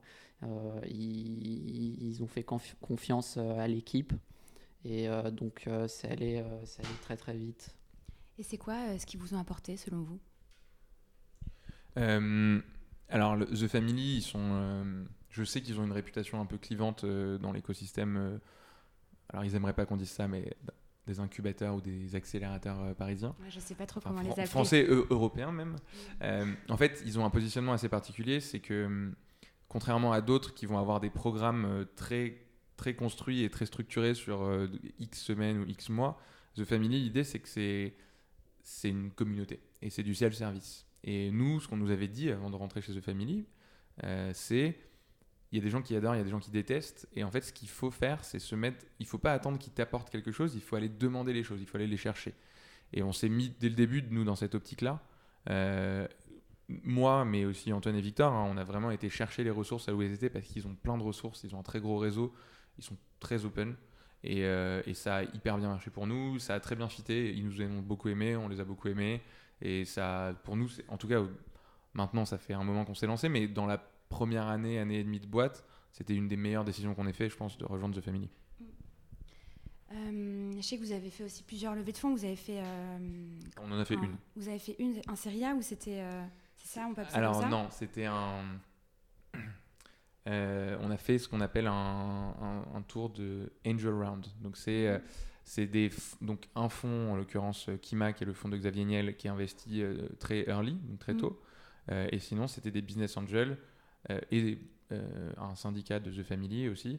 ils, 0.89 2.19
ont 2.22 2.27
fait 2.27 2.41
confi- 2.41 2.75
confiance 2.81 3.38
à 3.38 3.67
l'équipe. 3.67 4.13
Et 4.86 5.08
euh, 5.08 5.32
donc, 5.32 5.63
euh, 5.68 5.88
c'est 5.88 6.10
allé, 6.12 6.38
euh, 6.38 6.66
allé 6.80 6.90
très 7.02 7.16
très 7.18 7.36
vite. 7.36 7.75
Et 8.38 8.44
c'est 8.44 8.58
quoi 8.58 8.74
euh, 8.90 8.98
ce 8.98 9.06
qu'ils 9.06 9.20
vous 9.20 9.34
ont 9.34 9.40
apporté, 9.40 9.78
selon 9.78 10.02
vous? 10.02 10.20
Euh, 11.98 12.60
alors, 13.10 13.36
le- 13.36 13.46
The 13.46 13.68
Family, 13.68 14.18
ils 14.18 14.22
sont. 14.22 14.40
euh, 14.42 15.04
je 15.30 15.44
sais 15.44 15.62
qu'ils 15.62 15.80
ont 15.80 15.84
une 15.86 15.92
réputation 15.92 16.40
un 16.42 16.46
peu 16.46 16.58
clivante 16.58 17.04
euh, 17.04 17.38
dans 17.38 17.52
l'écosystème. 17.52 18.18
euh, 18.18 18.38
alors, 19.30 19.46
ils 19.46 19.56
aimeraient 19.56 19.74
pas 19.74 19.86
qu'on 19.86 19.98
dise 19.98 20.10
ça, 20.10 20.28
mais 20.28 20.56
des 21.08 21.20
incubateurs 21.20 21.75
ou 21.75 21.82
des 21.82 22.16
accélérateurs 22.16 22.82
euh, 22.82 22.94
parisiens. 22.94 23.36
Ouais, 23.42 23.50
Je 23.50 23.60
sais 23.60 23.75
pas 23.75 23.86
trop 23.86 24.00
Enfin, 24.00 24.10
comment 24.10 24.22
fran- 24.22 24.28
les 24.30 24.34
appeler. 24.34 24.48
français, 24.48 24.84
eu- 24.86 25.06
européens 25.10 25.52
même. 25.52 25.75
Euh, 26.22 26.54
en 26.70 26.78
fait, 26.78 27.02
ils 27.06 27.20
ont 27.20 27.25
un 27.25 27.30
positionnement 27.30 27.74
assez 27.74 27.90
particulier, 27.90 28.40
c'est 28.40 28.60
que 28.60 29.12
contrairement 29.68 30.12
à 30.13 30.22
d'autres 30.22 30.54
qui 30.54 30.66
vont 30.66 30.78
avoir 30.78 31.00
des 31.00 31.10
programmes 31.10 31.66
euh, 31.66 31.86
très 31.96 32.38
très 32.77 32.96
construits 32.96 33.44
et 33.44 33.50
très 33.50 33.65
structurés 33.65 34.15
sur 34.15 34.44
euh, 34.44 34.68
X 35.00 35.22
semaines 35.22 35.60
ou 35.60 35.65
X 35.68 35.89
mois, 35.89 36.20
The 36.56 36.63
Family, 36.63 37.01
l'idée 37.01 37.24
c'est 37.24 37.39
que 37.39 37.50
c'est 37.50 37.96
c'est 38.62 38.89
une 38.89 39.12
communauté 39.12 39.60
et 39.82 39.89
c'est 39.89 40.03
du 40.03 40.15
self-service. 40.15 40.86
Et 41.03 41.32
nous, 41.32 41.60
ce 41.60 41.68
qu'on 41.68 41.77
nous 41.77 41.92
avait 41.92 42.08
dit 42.08 42.32
avant 42.32 42.50
de 42.50 42.56
rentrer 42.56 42.82
chez 42.82 42.94
The 42.94 43.01
Family, 43.01 43.46
euh, 44.03 44.32
c'est 44.34 44.77
il 45.51 45.58
y 45.58 45.60
a 45.60 45.63
des 45.63 45.70
gens 45.70 45.84
qui 45.84 45.96
adorent, 45.96 46.15
il 46.15 46.18
y 46.18 46.22
a 46.22 46.24
des 46.24 46.32
gens 46.32 46.39
qui 46.39 46.50
détestent. 46.50 47.08
Et 47.13 47.24
en 47.24 47.30
fait, 47.30 47.42
ce 47.42 47.53
qu'il 47.53 47.70
faut 47.70 47.92
faire, 47.92 48.25
c'est 48.25 48.39
se 48.39 48.56
mettre. 48.56 48.84
Il 49.00 49.06
faut 49.06 49.20
pas 49.20 49.34
attendre 49.34 49.60
qu'ils 49.60 49.74
t'apportent 49.74 50.10
quelque 50.10 50.32
chose, 50.32 50.56
il 50.56 50.62
faut 50.62 50.75
aller 50.75 50.89
demander 50.89 51.32
les 51.32 51.44
choses, 51.44 51.62
il 51.62 51.68
faut 51.68 51.77
aller 51.77 51.86
les 51.86 51.98
chercher. 51.98 52.34
Et 52.92 53.03
on 53.03 53.12
s'est 53.12 53.30
mis 53.30 53.53
dès 53.60 53.70
le 53.70 53.75
début, 53.75 54.03
nous, 54.10 54.24
dans 54.24 54.36
cette 54.36 54.56
optique-là. 54.56 55.00
Euh, 55.50 56.08
moi, 56.70 57.24
mais 57.24 57.46
aussi 57.46 57.72
Antoine 57.72 57.96
et 57.96 58.01
Victor, 58.01 58.34
hein, 58.34 58.50
on 58.50 58.58
a 58.58 58.63
vraiment 58.63 58.89
été 58.89 59.10
chercher 59.10 59.44
les 59.44 59.51
ressources 59.51 59.88
à 59.89 59.94
où 59.94 60.01
elles 60.01 60.13
étaient 60.13 60.30
parce 60.30 60.46
qu'ils 60.46 60.65
ont 60.65 60.74
plein 60.74 60.98
de 60.98 61.03
ressources, 61.03 61.44
ils 61.44 61.53
ont 61.56 61.60
un 61.60 61.63
très 61.63 61.80
gros 61.80 61.98
réseau, 61.98 62.34
ils 62.77 62.84
sont 62.84 62.98
très 63.20 63.46
open. 63.46 63.75
Et, 64.25 64.46
euh, 64.46 64.82
et 64.86 64.94
ça 64.94 65.18
a 65.18 65.24
hyper 65.24 65.58
bien 65.58 65.68
marché 65.68 65.89
pour 65.89 66.08
nous, 66.08 66.39
ça 66.39 66.56
a 66.56 66.60
très 66.62 66.75
bien 66.77 66.88
fité, 66.88 67.34
ils 67.34 67.44
nous 67.46 67.62
ont 67.62 67.82
beaucoup 67.82 68.08
aimés, 68.08 68.36
on 68.38 68.48
les 68.48 68.60
a 68.62 68.63
beaucoup 68.63 68.88
aimés. 68.88 69.22
Et 69.62 69.84
ça, 69.86 70.34
pour 70.46 70.56
nous, 70.56 70.70
en 70.88 70.98
tout 70.98 71.08
cas, 71.10 71.22
maintenant, 71.94 72.24
ça 72.25 72.38
fait 72.38 72.53
un 72.53 72.63
moment 72.63 72.86
qu'on 72.86 72.96
s'est 72.96 73.06
lancé, 73.08 73.27
mais 73.27 73.48
dans 73.48 73.65
la 73.65 73.77
première 74.10 74.48
année, 74.48 74.80
année 74.80 75.00
et 75.00 75.03
demie 75.03 75.20
de 75.20 75.25
boîte, 75.27 75.65
c'était 75.92 76.15
une 76.15 76.27
des 76.30 76.38
meilleures 76.38 76.63
décisions 76.63 76.96
qu'on 76.96 77.06
ait 77.08 77.13
fait, 77.13 77.30
je 77.30 77.36
pense, 77.36 77.58
de 77.58 77.65
rejoindre 77.65 78.00
The 78.00 78.03
Family. 78.03 78.30
Euh, 79.92 80.53
je 80.56 80.62
sais 80.62 80.77
que 80.77 80.82
vous 80.84 80.92
avez 80.92 81.10
fait 81.10 81.24
aussi 81.25 81.44
plusieurs 81.44 81.75
levées 81.75 81.92
de 81.92 81.98
fonds. 81.98 82.13
Vous 82.15 82.25
avez 82.25 82.36
fait. 82.36 82.60
euh, 82.62 82.98
On 83.62 83.72
en 83.72 83.80
a 83.80 83.86
fait 83.86 83.96
un- 83.98 84.01
une. 84.03 84.15
Vous 84.36 84.48
avez 84.48 84.58
fait 84.60 84.75
une, 84.80 85.01
un 85.08 85.15
série 85.15 85.44
A 85.46 85.53
ou 85.53 85.62
c'était. 85.62 86.01
c'est 86.56 86.80
ça, 86.80 86.88
on 86.89 86.94
peut 86.96 87.01
appeler 87.01 87.12
ça 87.13 87.18
Alors 87.20 87.42
ça? 87.42 87.50
non, 87.50 87.68
c'était 87.70 88.06
un. 88.06 88.44
Euh, 90.27 90.77
on 90.82 90.89
a 90.89 90.98
fait 90.98 91.18
ce 91.18 91.27
qu'on 91.27 91.42
appelle 91.42 91.68
un, 91.68 91.74
un- 92.42 92.65
un 92.75 92.82
tour 92.84 93.10
de 93.10 93.51
Angel 93.68 93.94
Round. 93.94 94.25
Donc 94.42 94.56
c'est 94.58 94.88
euh, 94.88 95.00
c'est 95.44 95.65
des 95.68 95.89
f- 95.89 96.15
donc 96.22 96.48
un 96.56 96.70
fonds 96.70 97.12
en 97.12 97.15
l'occurrence 97.18 97.68
euh, 97.68 97.75
Kima 97.77 98.13
qui 98.13 98.24
est 98.24 98.27
le 98.27 98.34
fonds 98.34 98.48
de 98.48 98.56
Xavier 98.58 98.86
Niel 98.86 99.18
qui 99.18 99.27
investit 99.27 99.82
euh, 99.82 100.08
très 100.20 100.48
early, 100.48 100.75
donc 100.75 101.00
très 101.00 101.13
Mhm. 101.13 101.20
tôt. 101.20 101.42
Et 102.12 102.20
sinon 102.20 102.48
c'était 102.48 102.72
des 102.72 102.82
business 102.82 103.18
angels 103.18 103.58
et 104.32 104.58
un 105.38 105.53
syndicat 105.56 106.00
de 106.00 106.12
The 106.12 106.24
Family 106.24 106.70
aussi 106.70 106.98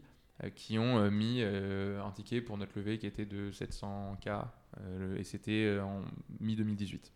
qui 0.54 0.78
ont 0.78 1.11
mis 1.11 1.40
un 1.43 2.11
ticket 2.11 2.43
pour 2.43 2.59
notre 2.59 2.76
levée 2.78 2.99
qui 2.99 3.07
était 3.07 3.25
de 3.25 3.50
700K 3.50 4.45
euh, 4.81 4.99
le- 5.14 5.19
et 5.19 5.25
c'était 5.25 5.78
en 5.81 6.02
mi 6.38 6.54
2018. 6.54 7.11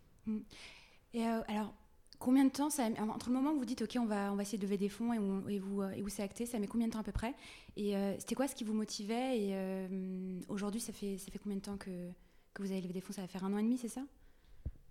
Et 1.12 1.26
euh, 1.26 1.42
alors, 1.48 1.74
combien 2.18 2.44
de 2.44 2.50
temps 2.50 2.70
ça 2.70 2.88
entre 3.10 3.28
le 3.28 3.34
moment 3.34 3.52
où 3.52 3.58
vous 3.58 3.64
dites 3.64 3.82
ok 3.82 3.96
on 4.00 4.06
va 4.06 4.32
on 4.32 4.36
va 4.36 4.42
essayer 4.42 4.58
de 4.58 4.62
lever 4.64 4.76
des 4.76 4.88
fonds 4.88 5.12
et 5.12 5.18
où, 5.18 5.48
et 5.48 5.58
vous 5.58 5.82
et 5.82 6.02
où 6.02 6.08
c'est 6.08 6.22
acté 6.22 6.46
ça 6.46 6.58
met 6.58 6.66
combien 6.66 6.88
de 6.88 6.92
temps 6.92 7.00
à 7.00 7.04
peu 7.04 7.12
près? 7.12 7.34
Et 7.76 7.94
c'était 8.18 8.34
quoi 8.34 8.48
ce 8.48 8.54
qui 8.54 8.64
vous 8.64 8.74
motivait? 8.74 9.38
Et 9.38 9.54
aujourd'hui 10.48 10.80
ça 10.80 10.92
fait 10.92 11.18
ça 11.18 11.30
fait 11.30 11.38
combien 11.38 11.56
de 11.56 11.62
temps 11.62 11.76
que, 11.76 11.90
que 12.54 12.62
vous 12.62 12.70
avez 12.70 12.80
levé 12.80 12.92
des 12.92 13.00
fonds? 13.00 13.12
Ça 13.12 13.22
va 13.22 13.28
faire 13.28 13.44
un 13.44 13.52
an 13.52 13.58
et 13.58 13.62
demi 13.62 13.78
c'est 13.78 13.88
ça? 13.88 14.02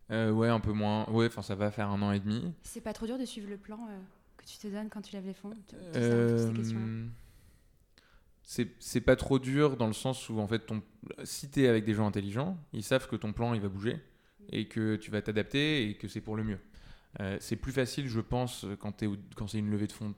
Ouais 0.09 0.47
un 0.47 0.59
peu 0.59 0.71
moins. 0.71 1.09
Ouais 1.09 1.27
enfin 1.27 1.41
ça 1.41 1.55
va 1.55 1.69
faire 1.69 1.89
un 1.89 2.01
an 2.01 2.11
et 2.11 2.19
demi. 2.19 2.53
C'est 2.63 2.81
pas 2.81 2.93
trop 2.93 3.05
dur 3.05 3.17
de 3.17 3.25
suivre 3.25 3.49
le 3.49 3.57
plan 3.57 3.79
que 4.37 4.45
tu 4.45 4.57
te 4.57 4.67
donnes 4.67 4.89
quand 4.89 5.01
tu 5.01 5.13
lèves 5.13 5.25
les 5.25 5.33
fonds? 5.33 5.53
C'est 8.79 9.01
pas 9.01 9.17
trop 9.17 9.39
dur 9.39 9.75
dans 9.75 9.87
le 9.87 9.93
sens 9.93 10.29
où 10.29 10.39
en 10.39 10.47
fait 10.47 10.65
ton 10.65 10.81
si 11.25 11.49
t'es 11.49 11.67
avec 11.67 11.83
des 11.83 11.93
gens 11.93 12.07
intelligents 12.07 12.57
ils 12.71 12.83
savent 12.83 13.09
que 13.09 13.17
ton 13.17 13.33
plan 13.33 13.53
il 13.53 13.59
va 13.59 13.67
bouger 13.67 14.01
et 14.49 14.69
que 14.69 14.95
tu 14.95 15.11
vas 15.11 15.21
t'adapter 15.21 15.89
et 15.89 15.95
que 15.95 16.07
c'est 16.07 16.21
pour 16.21 16.37
le 16.37 16.45
mieux 16.45 16.59
euh, 17.19 17.37
c'est 17.39 17.55
plus 17.55 17.71
facile, 17.71 18.07
je 18.07 18.19
pense, 18.19 18.65
quand, 18.79 19.03
c'est 19.47 19.59
une 19.59 19.71
levée 19.71 19.87
de 19.87 19.91
fonds, 19.91 20.13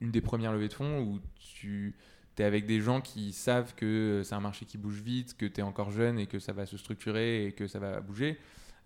une, 0.00 0.10
des 0.10 0.20
premières 0.20 0.52
levées 0.52 0.68
de 0.68 0.74
fonds 0.74 1.00
où 1.00 1.20
tu 1.38 1.94
es 2.38 2.44
avec 2.44 2.66
des 2.66 2.80
gens 2.80 3.00
qui 3.00 3.32
savent 3.32 3.74
que 3.74 4.22
c'est 4.24 4.34
un 4.34 4.40
marché 4.40 4.64
qui 4.66 4.78
bouge 4.78 5.00
vite, 5.00 5.36
que 5.36 5.46
tu 5.46 5.60
es 5.60 5.62
encore 5.62 5.90
jeune 5.90 6.18
et 6.18 6.26
que 6.26 6.38
ça 6.38 6.52
va 6.52 6.66
se 6.66 6.76
structurer 6.76 7.46
et 7.46 7.52
que 7.52 7.66
ça 7.66 7.78
va 7.78 8.00
bouger. 8.00 8.38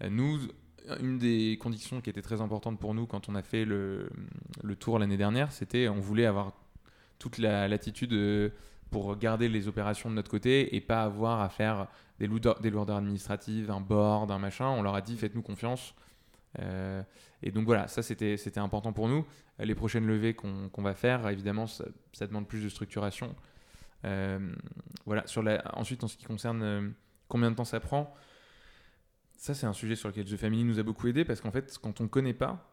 Euh, 0.03 0.11
nous, 0.11 0.41
une 1.01 1.19
des 1.19 1.59
conditions 1.61 2.01
qui 2.01 2.11
était 2.11 2.23
très 2.23 2.41
importante 2.41 2.79
pour 2.79 2.95
nous 2.95 3.07
quand 3.07 3.29
on 3.29 3.35
a 3.35 3.43
fait 3.43 3.65
le, 3.65 4.11
tour 4.79 4.99
l'année 4.99 5.17
dernière, 5.17 5.53
c'était 5.53 5.89
on 5.89 6.01
voulait 6.01 6.27
avoir 6.27 6.53
toute 7.19 7.39
la 7.39 7.69
latitude 7.69 8.13
euh, 8.13 8.51
pour 8.91 9.17
garder 9.17 9.49
les 9.49 9.67
opérations 9.67 10.11
de 10.11 10.15
notre 10.15 10.31
côté 10.31 10.77
et 10.77 10.81
pas 10.81 11.03
avoir 11.03 11.41
à 11.41 11.49
faire 11.49 11.89
des 12.19 12.27
lourdeurs, 12.27 12.61
des 12.61 12.71
lourdeurs 12.71 12.99
administratives, 12.99 13.71
un 13.71 13.81
board, 13.81 14.31
un 14.31 14.39
machin. 14.39 14.69
On 14.69 14.83
leur 14.83 14.95
a 14.95 15.01
dit 15.01 15.17
faites-nous 15.17 15.43
confiance, 15.43 15.95
euh, 16.61 17.03
et 17.43 17.51
donc 17.51 17.67
voilà, 17.67 17.89
ça 17.89 18.03
c'était 18.03 18.59
important 18.59 18.93
pour 18.93 19.09
nous. 19.09 19.27
Les 19.59 19.75
prochaines 19.75 20.07
levées 20.07 20.35
qu'on 20.35 20.71
va 20.83 20.95
faire, 20.95 21.29
évidemment, 21.29 21.67
ça, 21.67 21.85
demande 22.21 22.49
plus 22.49 22.63
de 22.63 22.69
structuration. 22.69 23.35
Euh, 24.05 24.55
voilà. 25.07 25.25
Ensuite, 25.75 26.05
en 26.05 26.09
ce 26.09 26.17
qui 26.17 26.25
concerne 26.25 26.63
euh, 26.63 26.89
combien 27.29 27.51
de 27.51 27.57
temps 27.57 27.65
ça 27.65 27.81
prend, 27.81 28.15
ça 29.37 29.55
c'est 29.55 29.67
un 29.67 29.73
sujet 29.73 29.97
sur 29.97 30.09
lequel 30.09 30.25
The 30.25 30.37
Family 30.37 30.65
nous 30.65 30.79
a 30.79 30.83
beaucoup 30.83 31.07
aidé 31.09 31.25
parce 31.25 31.41
qu'en 31.41 31.51
fait, 31.51 31.79
quand 31.79 32.01
on 32.01 32.05
ne 32.05 32.09
connaît 32.09 32.35
pas, 32.35 32.71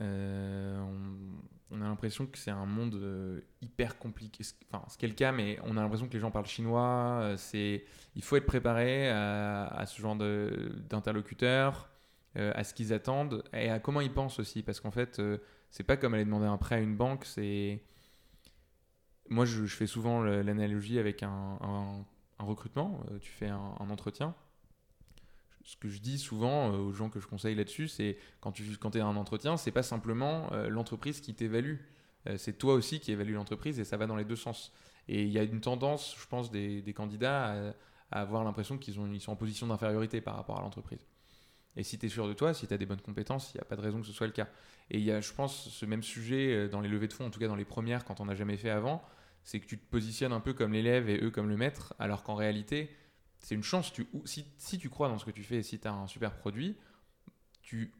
on, 0.00 1.80
a 1.80 1.84
l'impression 1.84 2.26
que 2.26 2.38
c'est 2.38 2.50
un 2.50 2.66
monde 2.66 3.42
hyper 3.62 3.98
compliqué. 3.98 4.44
Enfin, 4.70 4.84
ce 4.88 4.98
qui 4.98 5.04
est 5.06 5.08
le 5.08 5.14
cas, 5.14 5.32
mais 5.32 5.58
on 5.64 5.76
a 5.76 5.82
l'impression 5.82 6.08
que 6.08 6.12
les 6.12 6.20
gens 6.20 6.30
parlent 6.30 6.46
chinois. 6.46 7.34
c'est, 7.36 7.84
il 8.14 8.22
faut 8.22 8.36
être 8.36 8.46
préparé 8.46 9.08
à, 9.08 9.66
à 9.66 9.86
ce 9.86 10.00
genre 10.00 10.16
d'interlocuteur. 10.16 11.88
Euh, 12.38 12.52
à 12.54 12.62
ce 12.62 12.72
qu'ils 12.72 12.92
attendent 12.92 13.42
et 13.52 13.68
à 13.68 13.80
comment 13.80 14.00
ils 14.00 14.12
pensent 14.12 14.38
aussi. 14.38 14.62
Parce 14.62 14.80
qu'en 14.80 14.92
fait, 14.92 15.18
euh, 15.18 15.38
c'est 15.70 15.82
pas 15.82 15.96
comme 15.96 16.14
aller 16.14 16.24
demander 16.24 16.46
un 16.46 16.56
prêt 16.56 16.76
à 16.76 16.78
une 16.78 16.96
banque, 16.96 17.24
c'est. 17.24 17.82
Moi, 19.28 19.44
je, 19.44 19.66
fais 19.66 19.86
souvent 19.86 20.22
l'analogie 20.22 20.98
avec 20.98 21.22
un, 21.22 21.58
recrutement. 22.38 23.00
Euh, 23.10 23.18
tu 23.18 23.30
fais 23.30 23.48
un, 23.48 23.90
entretien. 23.90 24.34
Ce 25.64 25.76
que 25.76 25.88
je 25.88 26.00
dis 26.00 26.18
souvent 26.18 26.70
aux 26.70 26.92
gens 26.92 27.10
que 27.10 27.20
je 27.20 27.26
conseille 27.26 27.54
là-dessus, 27.54 27.88
c'est 27.88 28.16
quand 28.40 28.52
tu 28.52 28.64
quand 28.78 28.96
es 28.96 29.00
un 29.00 29.16
entretien, 29.16 29.58
c'est 29.58 29.72
pas 29.72 29.82
simplement 29.82 30.48
l'entreprise 30.70 31.20
qui 31.20 31.34
t'évalue. 31.34 31.76
c'est 32.38 32.56
toi 32.56 32.72
aussi 32.72 33.00
qui 33.00 33.12
évalue 33.12 33.34
l'entreprise 33.34 33.78
et 33.78 33.84
ça 33.84 33.98
va 33.98 34.06
dans 34.06 34.16
les 34.16 34.24
deux 34.24 34.36
sens. 34.36 34.72
Et 35.08 35.24
il 35.24 35.28
y 35.28 35.38
a 35.38 35.42
une 35.42 35.60
tendance, 35.60 36.16
je 36.18 36.26
pense, 36.26 36.50
des, 36.50 36.94
candidats 36.96 37.74
à, 38.10 38.20
avoir 38.22 38.44
l'impression 38.44 38.78
qu'ils 38.78 38.96
ils 39.12 39.20
sont 39.20 39.32
en 39.32 39.36
position 39.36 39.66
d'infériorité 39.66 40.22
par 40.22 40.36
rapport 40.36 40.58
à 40.58 40.62
l'entreprise. 40.62 41.06
Et 41.78 41.84
si 41.84 41.96
tu 41.96 42.06
es 42.06 42.08
sûr 42.08 42.26
de 42.26 42.32
toi, 42.32 42.52
si 42.52 42.66
tu 42.66 42.74
as 42.74 42.76
des 42.76 42.86
bonnes 42.86 43.00
compétences, 43.00 43.54
il 43.54 43.58
n'y 43.58 43.60
a 43.60 43.64
pas 43.64 43.76
de 43.76 43.80
raison 43.80 44.00
que 44.00 44.06
ce 44.06 44.12
soit 44.12 44.26
le 44.26 44.32
cas. 44.32 44.48
Et 44.90 44.98
il 44.98 45.04
y 45.04 45.12
a, 45.12 45.20
je 45.20 45.32
pense, 45.32 45.68
ce 45.70 45.86
même 45.86 46.02
sujet 46.02 46.52
euh, 46.52 46.68
dans 46.68 46.80
les 46.80 46.88
levées 46.88 47.06
de 47.06 47.12
fonds, 47.12 47.26
en 47.26 47.30
tout 47.30 47.38
cas 47.38 47.46
dans 47.46 47.54
les 47.54 47.64
premières, 47.64 48.04
quand 48.04 48.20
on 48.20 48.24
n'a 48.24 48.34
jamais 48.34 48.56
fait 48.56 48.68
avant, 48.68 49.00
c'est 49.44 49.60
que 49.60 49.66
tu 49.66 49.78
te 49.78 49.86
positionnes 49.88 50.32
un 50.32 50.40
peu 50.40 50.52
comme 50.52 50.72
l'élève 50.72 51.08
et 51.08 51.22
eux 51.22 51.30
comme 51.30 51.48
le 51.48 51.56
maître, 51.56 51.94
alors 52.00 52.24
qu'en 52.24 52.34
réalité, 52.34 52.90
c'est 53.38 53.54
une 53.54 53.62
chance. 53.62 53.92
Si, 54.24 54.78
tu 54.78 54.90
crois 54.90 55.08
dans 55.08 55.18
ce 55.18 55.24
que 55.24 55.30
tu 55.30 55.44
fais 55.44 55.58
et 55.58 55.62
si 55.62 55.78
tu 55.78 55.86
as 55.86 55.92
un 55.92 56.08
super 56.08 56.34
produit, 56.34 56.76
tu 57.62 57.92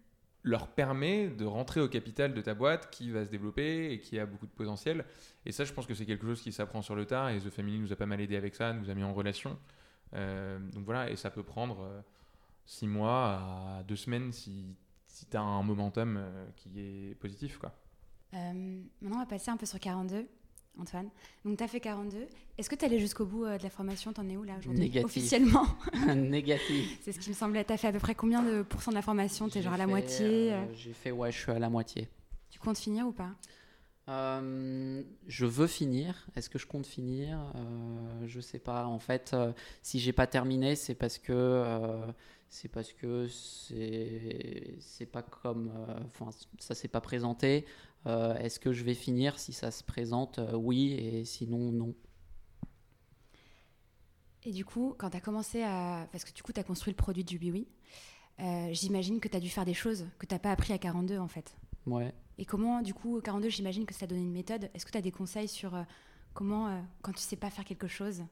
leur 0.42 0.66
permets 0.66 1.28
de 1.28 1.44
rentrer 1.44 1.80
au 1.80 1.88
capital 1.88 2.34
de 2.34 2.40
ta 2.40 2.54
boîte 2.54 2.90
qui 2.90 3.12
va 3.12 3.24
se 3.24 3.30
développer 3.30 3.92
et 3.92 4.00
qui 4.00 4.18
a 4.18 4.26
beaucoup 4.26 4.46
de 4.46 4.52
potentiel. 4.52 5.04
Et 5.46 5.52
ça, 5.52 5.64
je 5.64 5.72
pense 5.72 5.86
que 5.86 5.94
c'est 5.94 6.06
quelque 6.06 6.26
chose 6.26 6.42
qui 6.42 6.50
s'apprend 6.50 6.82
sur 6.82 6.96
le 6.96 7.06
tard 7.06 7.30
et 7.30 7.38
The 7.38 7.50
Family 7.50 7.78
nous 7.78 7.92
a 7.92 7.96
pas 7.96 8.06
mal 8.06 8.20
aidé 8.20 8.34
avec 8.34 8.56
ça, 8.56 8.72
nous 8.72 8.90
a 8.90 8.94
mis 8.94 9.04
en 9.04 9.14
relation. 9.14 9.56
Euh, 10.14 10.58
donc 10.72 10.84
voilà, 10.84 11.10
et 11.10 11.14
ça 11.14 11.30
peut 11.30 11.44
prendre... 11.44 11.82
Euh, 11.82 12.00
six 12.68 12.86
mois 12.86 13.78
à 13.78 13.82
deux 13.82 13.96
semaines 13.96 14.30
si, 14.30 14.76
si 15.06 15.26
tu 15.26 15.36
as 15.36 15.40
un 15.40 15.62
momentum 15.62 16.18
euh, 16.18 16.46
qui 16.54 16.78
est 16.78 17.14
positif. 17.18 17.58
Quoi. 17.58 17.72
Euh, 18.34 18.80
maintenant, 19.00 19.16
on 19.16 19.20
va 19.20 19.26
passer 19.26 19.50
un 19.50 19.56
peu 19.56 19.66
sur 19.66 19.80
42. 19.80 20.28
Antoine, 20.80 21.08
donc 21.44 21.58
tu 21.58 21.64
as 21.64 21.66
fait 21.66 21.80
42. 21.80 22.28
Est-ce 22.56 22.70
que 22.70 22.76
tu 22.76 22.82
es 22.82 22.84
allé 22.84 23.00
jusqu'au 23.00 23.26
bout 23.26 23.44
euh, 23.44 23.58
de 23.58 23.64
la 23.64 23.70
formation? 23.70 24.12
T'en 24.12 24.28
es 24.28 24.36
où 24.36 24.44
là 24.44 24.54
aujourd'hui? 24.58 24.80
Négatif. 24.80 25.06
Officiellement? 25.06 25.66
Négatif. 26.14 27.00
C'est 27.02 27.10
ce 27.10 27.18
qui 27.18 27.30
me 27.30 27.34
semblait. 27.34 27.64
Tu 27.64 27.72
as 27.72 27.76
fait 27.76 27.88
à 27.88 27.92
peu 27.92 27.98
près 27.98 28.14
combien 28.14 28.44
de 28.44 28.62
pourcents 28.62 28.92
de 28.92 28.94
la 28.96 29.02
formation? 29.02 29.48
Tu 29.48 29.58
es 29.58 29.62
genre 29.62 29.72
à 29.72 29.76
la 29.76 29.88
moitié 29.88 30.54
J'ai 30.74 30.92
fait, 30.92 31.10
ouais, 31.10 31.32
je 31.32 31.38
suis 31.38 31.50
à 31.50 31.58
la 31.58 31.68
moitié. 31.68 32.08
Tu 32.48 32.60
comptes 32.60 32.78
finir 32.78 33.08
ou 33.08 33.12
pas? 33.12 33.30
Je 34.06 35.46
veux 35.46 35.66
finir. 35.66 36.28
Est-ce 36.36 36.48
que 36.48 36.60
je 36.60 36.66
compte 36.68 36.86
finir? 36.86 37.40
Euh, 37.56 38.26
Je 38.28 38.38
sais 38.40 38.60
pas. 38.60 38.86
En 38.86 39.00
fait, 39.00 39.34
si 39.82 39.98
j'ai 39.98 40.12
pas 40.12 40.28
terminé, 40.28 40.76
c'est 40.76 40.94
parce 40.94 41.18
que 41.18 42.04
c'est 42.48 42.68
parce 42.68 42.92
que 42.92 43.26
c'est 43.28 45.06
pas 45.06 45.22
comme 45.22 45.70
euh, 45.74 46.00
enfin 46.06 46.30
ça 46.58 46.74
s'est 46.74 46.88
pas 46.88 47.00
présenté. 47.00 47.66
Euh, 48.06 48.34
est-ce 48.36 48.58
que 48.58 48.72
je 48.72 48.84
vais 48.84 48.94
finir 48.94 49.38
si 49.38 49.52
ça 49.52 49.70
se 49.70 49.84
présente 49.84 50.38
euh, 50.38 50.54
oui 50.54 50.92
et 50.92 51.24
sinon 51.24 51.72
non? 51.72 51.94
Et 54.44 54.52
du 54.52 54.64
coup 54.64 54.94
quand 54.96 55.10
tu 55.10 55.16
as 55.16 55.20
commencé 55.20 55.62
à 55.62 56.08
parce 56.10 56.24
que 56.24 56.32
du 56.32 56.42
coup 56.42 56.52
tu 56.52 56.60
as 56.60 56.64
construit 56.64 56.92
le 56.92 56.96
produit 56.96 57.24
du 57.24 57.38
Biwi 57.38 57.68
j'imagine 58.70 59.20
que 59.20 59.28
tu 59.28 59.36
as 59.36 59.40
dû 59.40 59.50
faire 59.50 59.64
des 59.64 59.74
choses 59.74 60.06
que 60.18 60.24
tu 60.24 60.34
n'as 60.34 60.38
pas 60.38 60.52
appris 60.52 60.72
à 60.72 60.78
42 60.78 61.18
en 61.18 61.28
fait. 61.28 61.56
Ouais. 61.86 62.14
Et 62.38 62.44
comment 62.44 62.82
du 62.82 62.94
coup 62.94 63.20
42 63.20 63.50
j'imagine 63.50 63.84
que 63.84 63.94
ça 63.94 64.04
a 64.04 64.06
donné 64.06 64.22
une 64.22 64.32
méthode. 64.32 64.70
Est-ce 64.72 64.86
que 64.86 64.92
tu 64.92 64.98
as 64.98 65.02
des 65.02 65.10
conseils 65.12 65.48
sur 65.48 65.76
comment 66.32 66.82
quand 67.02 67.12
tu 67.12 67.20
sais 67.20 67.36
pas 67.36 67.50
faire 67.50 67.64
quelque 67.64 67.88
chose 67.88 68.22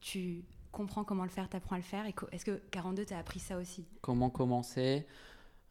tu 0.00 0.44
comprends 0.76 1.04
comment 1.04 1.24
le 1.24 1.30
faire, 1.30 1.48
tu 1.48 1.56
apprends 1.56 1.76
à 1.76 1.78
le 1.78 1.84
faire. 1.84 2.04
Est-ce 2.32 2.44
que 2.44 2.60
42, 2.70 3.06
tu 3.06 3.14
as 3.14 3.18
appris 3.18 3.40
ça 3.40 3.56
aussi? 3.56 3.86
Comment 4.02 4.28
commencer? 4.28 5.06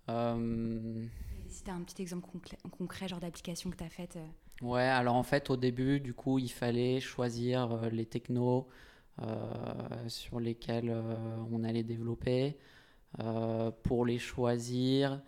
Euh... 0.10 1.06
Si 1.48 1.64
tu 1.64 1.70
as 1.70 1.76
un 1.76 1.82
petit 1.82 2.02
exemple 2.02 2.28
concret, 2.72 3.08
genre 3.08 3.20
d'application 3.20 3.70
que 3.70 3.78
tu 3.78 3.84
as 3.84 3.90
faite 3.90 4.18
euh. 4.18 4.66
Ouais, 4.66 4.82
alors 4.82 5.16
en 5.16 5.24
fait, 5.24 5.50
au 5.50 5.58
début, 5.58 6.00
du 6.00 6.14
coup, 6.14 6.40
il 6.40 6.50
fallait 6.50 7.00
choisir 7.00 7.72
euh, 7.72 7.90
les 7.90 8.06
technos 8.06 8.68
euh, 9.22 9.26
sur 10.08 10.40
lesquels 10.40 10.96
on 11.52 11.64
allait 11.64 11.84
développer. 11.84 12.58
pour 13.84 14.06
les 14.06 14.18
choisir, 14.18 15.22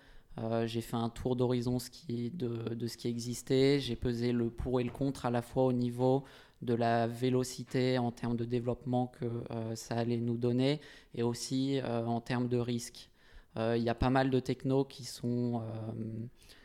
j'ai 0.65 0.81
fait 0.81 0.97
un 0.97 1.09
tour 1.09 1.35
d'horizon 1.35 1.77
de, 1.77 2.73
de, 2.73 2.87
ce 2.87 2.97
qui 2.97 3.07
existait. 3.07 3.79
J'ai 3.79 3.95
pesé 3.95 4.31
le 4.31 4.49
pour 4.49 4.79
et 4.81 4.83
le 4.83 4.91
contre 4.91 5.25
à 5.25 5.31
la 5.31 5.41
fois 5.41 5.65
au 5.65 5.73
niveau 5.73 6.25
de 6.61 6.73
la 6.73 7.07
vélocité 7.07 7.97
en 7.97 8.11
termes 8.11 8.35
de 8.35 8.45
développement 8.45 9.07
que 9.07 9.25
euh, 9.25 9.75
ça 9.75 9.95
allait 9.95 10.17
nous 10.17 10.37
donner 10.37 10.81
et 11.13 11.23
aussi 11.23 11.79
euh, 11.79 12.05
en 12.05 12.21
termes 12.21 12.47
de 12.47 12.57
risque. 12.57 13.09
Euh, 13.57 13.77
il 13.77 13.83
y 13.83 13.89
a 13.89 13.95
pas 13.95 14.09
mal 14.09 14.29
de 14.29 14.39
technos 14.39 14.85
qui 14.85 15.03
sont, 15.03 15.61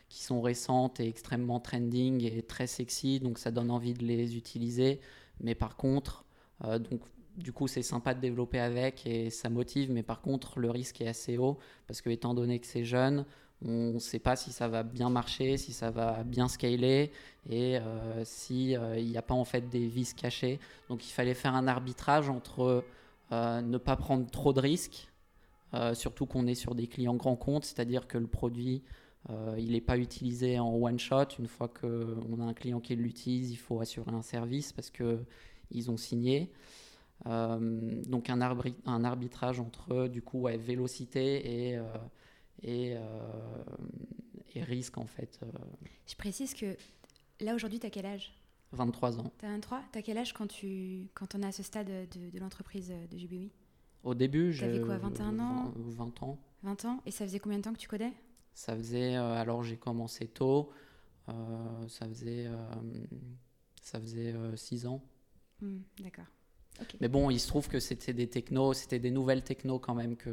qui 0.09 0.23
sont 0.23 0.41
récentes 0.41 1.01
et 1.01 1.09
extrêmement 1.09 1.61
trending 1.61 2.25
et 2.25 2.43
très 2.43 2.67
sexy, 2.67 3.21
donc 3.21 3.39
ça 3.39 3.51
donne 3.51 3.71
envie 3.71 3.95
de 3.95 4.05
les 4.05 4.37
utiliser. 4.37 5.01
Mais 5.41 5.55
par 5.55 5.77
contre, 5.77 6.25
donc, 6.63 7.01
du 7.37 7.53
coup, 7.53 7.67
c'est 7.67 7.83
sympa 7.83 8.15
de 8.15 8.21
développer 8.21 8.61
avec 8.61 9.07
et 9.07 9.31
ça 9.31 9.49
motive, 9.49 9.91
mais 9.91 10.03
par 10.03 10.21
contre, 10.21 10.61
le 10.61 10.71
risque 10.71 11.01
est 11.01 11.09
assez 11.09 11.39
haut 11.39 11.59
parce 11.87 12.03
que, 12.03 12.11
étant 12.11 12.35
donné 12.35 12.59
que 12.61 12.67
c'est 12.67 12.85
jeune, 12.85 13.25
on 13.65 13.93
ne 13.95 13.99
sait 13.99 14.19
pas 14.19 14.37
si 14.37 14.53
ça 14.53 14.69
va 14.69 14.83
bien 14.83 15.11
marcher, 15.11 15.57
si 15.57 15.73
ça 15.73 15.91
va 15.91 16.25
bien 16.25 16.49
scaler 16.49 17.13
et 17.49 17.79
euh, 17.79 18.25
s'il 18.25 18.77
euh, 18.77 19.01
n'y 19.01 19.17
a 19.17 19.23
pas 19.23 19.35
en 19.35 19.45
fait 19.45 19.69
des 19.69 19.87
vis 19.87 20.15
cachés. 20.15 20.59
Donc 20.89 21.07
il 21.07 21.13
fallait 21.13 21.35
faire 21.35 21.55
un 21.55 21.69
arbitrage 21.69 22.29
entre 22.29 22.85
euh, 23.33 23.61
ne 23.61 23.79
pas 23.79 23.97
prendre 23.97 24.29
trop 24.31 24.53
de 24.53 24.61
risques, 24.61 25.09
surtout 25.95 26.27
qu'on 26.27 26.47
est 26.47 26.55
sur 26.55 26.75
des 26.75 26.87
clients 26.87 27.15
grands 27.15 27.37
comptes, 27.37 27.65
c'est-à-dire 27.65 28.07
que 28.07 28.19
le 28.19 28.27
produit 28.27 28.83
il 29.57 29.73
n'est 29.73 29.81
pas 29.81 29.97
utilisé 29.97 30.59
en 30.59 30.75
one 30.75 30.99
shot. 30.99 31.29
Une 31.39 31.47
fois 31.47 31.69
qu'on 31.69 32.41
a 32.41 32.45
un 32.45 32.53
client 32.53 32.79
qui 32.81 32.95
l'utilise, 32.95 33.53
il 33.53 33.57
faut 33.57 33.81
assurer 33.81 34.11
un 34.11 34.21
service 34.21 34.73
parce 34.73 34.91
qu'ils 34.91 35.91
ont 35.91 35.97
signé. 35.97 36.53
donc 37.25 38.29
un, 38.29 38.41
arbitrage 39.05 39.61
entre 39.61 40.09
du 40.09 40.21
coup 40.21 40.47
vélocité 40.59 41.71
et 41.71 41.79
et, 42.63 42.95
euh, 42.97 43.01
et 44.55 44.63
risque 44.63 44.99
en 44.99 45.07
fait. 45.07 45.41
Euh. 45.43 45.47
Je 46.07 46.15
précise 46.15 46.55
que 46.55 46.77
là 47.41 47.55
aujourd'hui, 47.55 47.81
tu 47.81 47.87
as 47.87 47.91
quel 47.91 48.07
âge? 48.07 48.33
23 48.73 49.19
ans. 49.21 49.33
Tu 49.39 49.45
as 49.45 49.51
23 49.51 49.83
Tu 49.93 49.99
as 49.99 50.03
quel 50.03 50.19
âge 50.19 50.33
quand, 50.33 50.47
tu, 50.47 51.09
quand 51.15 51.35
on 51.35 51.43
est 51.43 51.47
à 51.47 51.53
ce 51.53 51.63
stade 51.63 51.89
de, 51.89 52.31
de 52.31 52.39
l'entreprise 52.39 52.93
de 53.11 53.19
Jubilee? 53.19 53.51
Au 54.03 54.15
début, 54.15 54.53
j'avais 54.53 54.81
quoi, 54.81 54.99
21 54.99 55.39
ans? 55.39 55.73
20 55.77 56.23
ans. 56.23 56.39
20 56.63 56.85
ans? 56.87 57.01
Et 57.07 57.11
ça 57.11 57.25
faisait 57.25 57.39
combien 57.39 57.59
de 57.59 57.63
temps 57.63 57.73
que 57.73 57.79
tu 57.79 57.89
codais? 57.89 58.13
Ça 58.55 58.77
faisait, 58.77 59.15
alors 59.15 59.63
j'ai 59.63 59.77
commencé 59.77 60.27
tôt, 60.27 60.71
ça 61.89 62.07
faisait, 62.09 62.51
ça 63.81 64.01
faisait 64.01 64.35
six 64.57 64.87
ans. 64.87 65.03
Hmm, 65.61 65.81
d'accord. 66.01 66.27
Mais 67.01 67.09
bon, 67.09 67.31
il 67.31 67.39
se 67.39 67.49
trouve 67.49 67.69
que 67.69 67.81
c'était 67.81 68.13
des 68.13 68.29
technos, 68.29 68.75
c'était 68.75 68.99
des 68.99 69.11
nouvelles 69.11 69.43
technos 69.43 69.79
quand 69.79 69.95
même, 69.95 70.17
que 70.17 70.31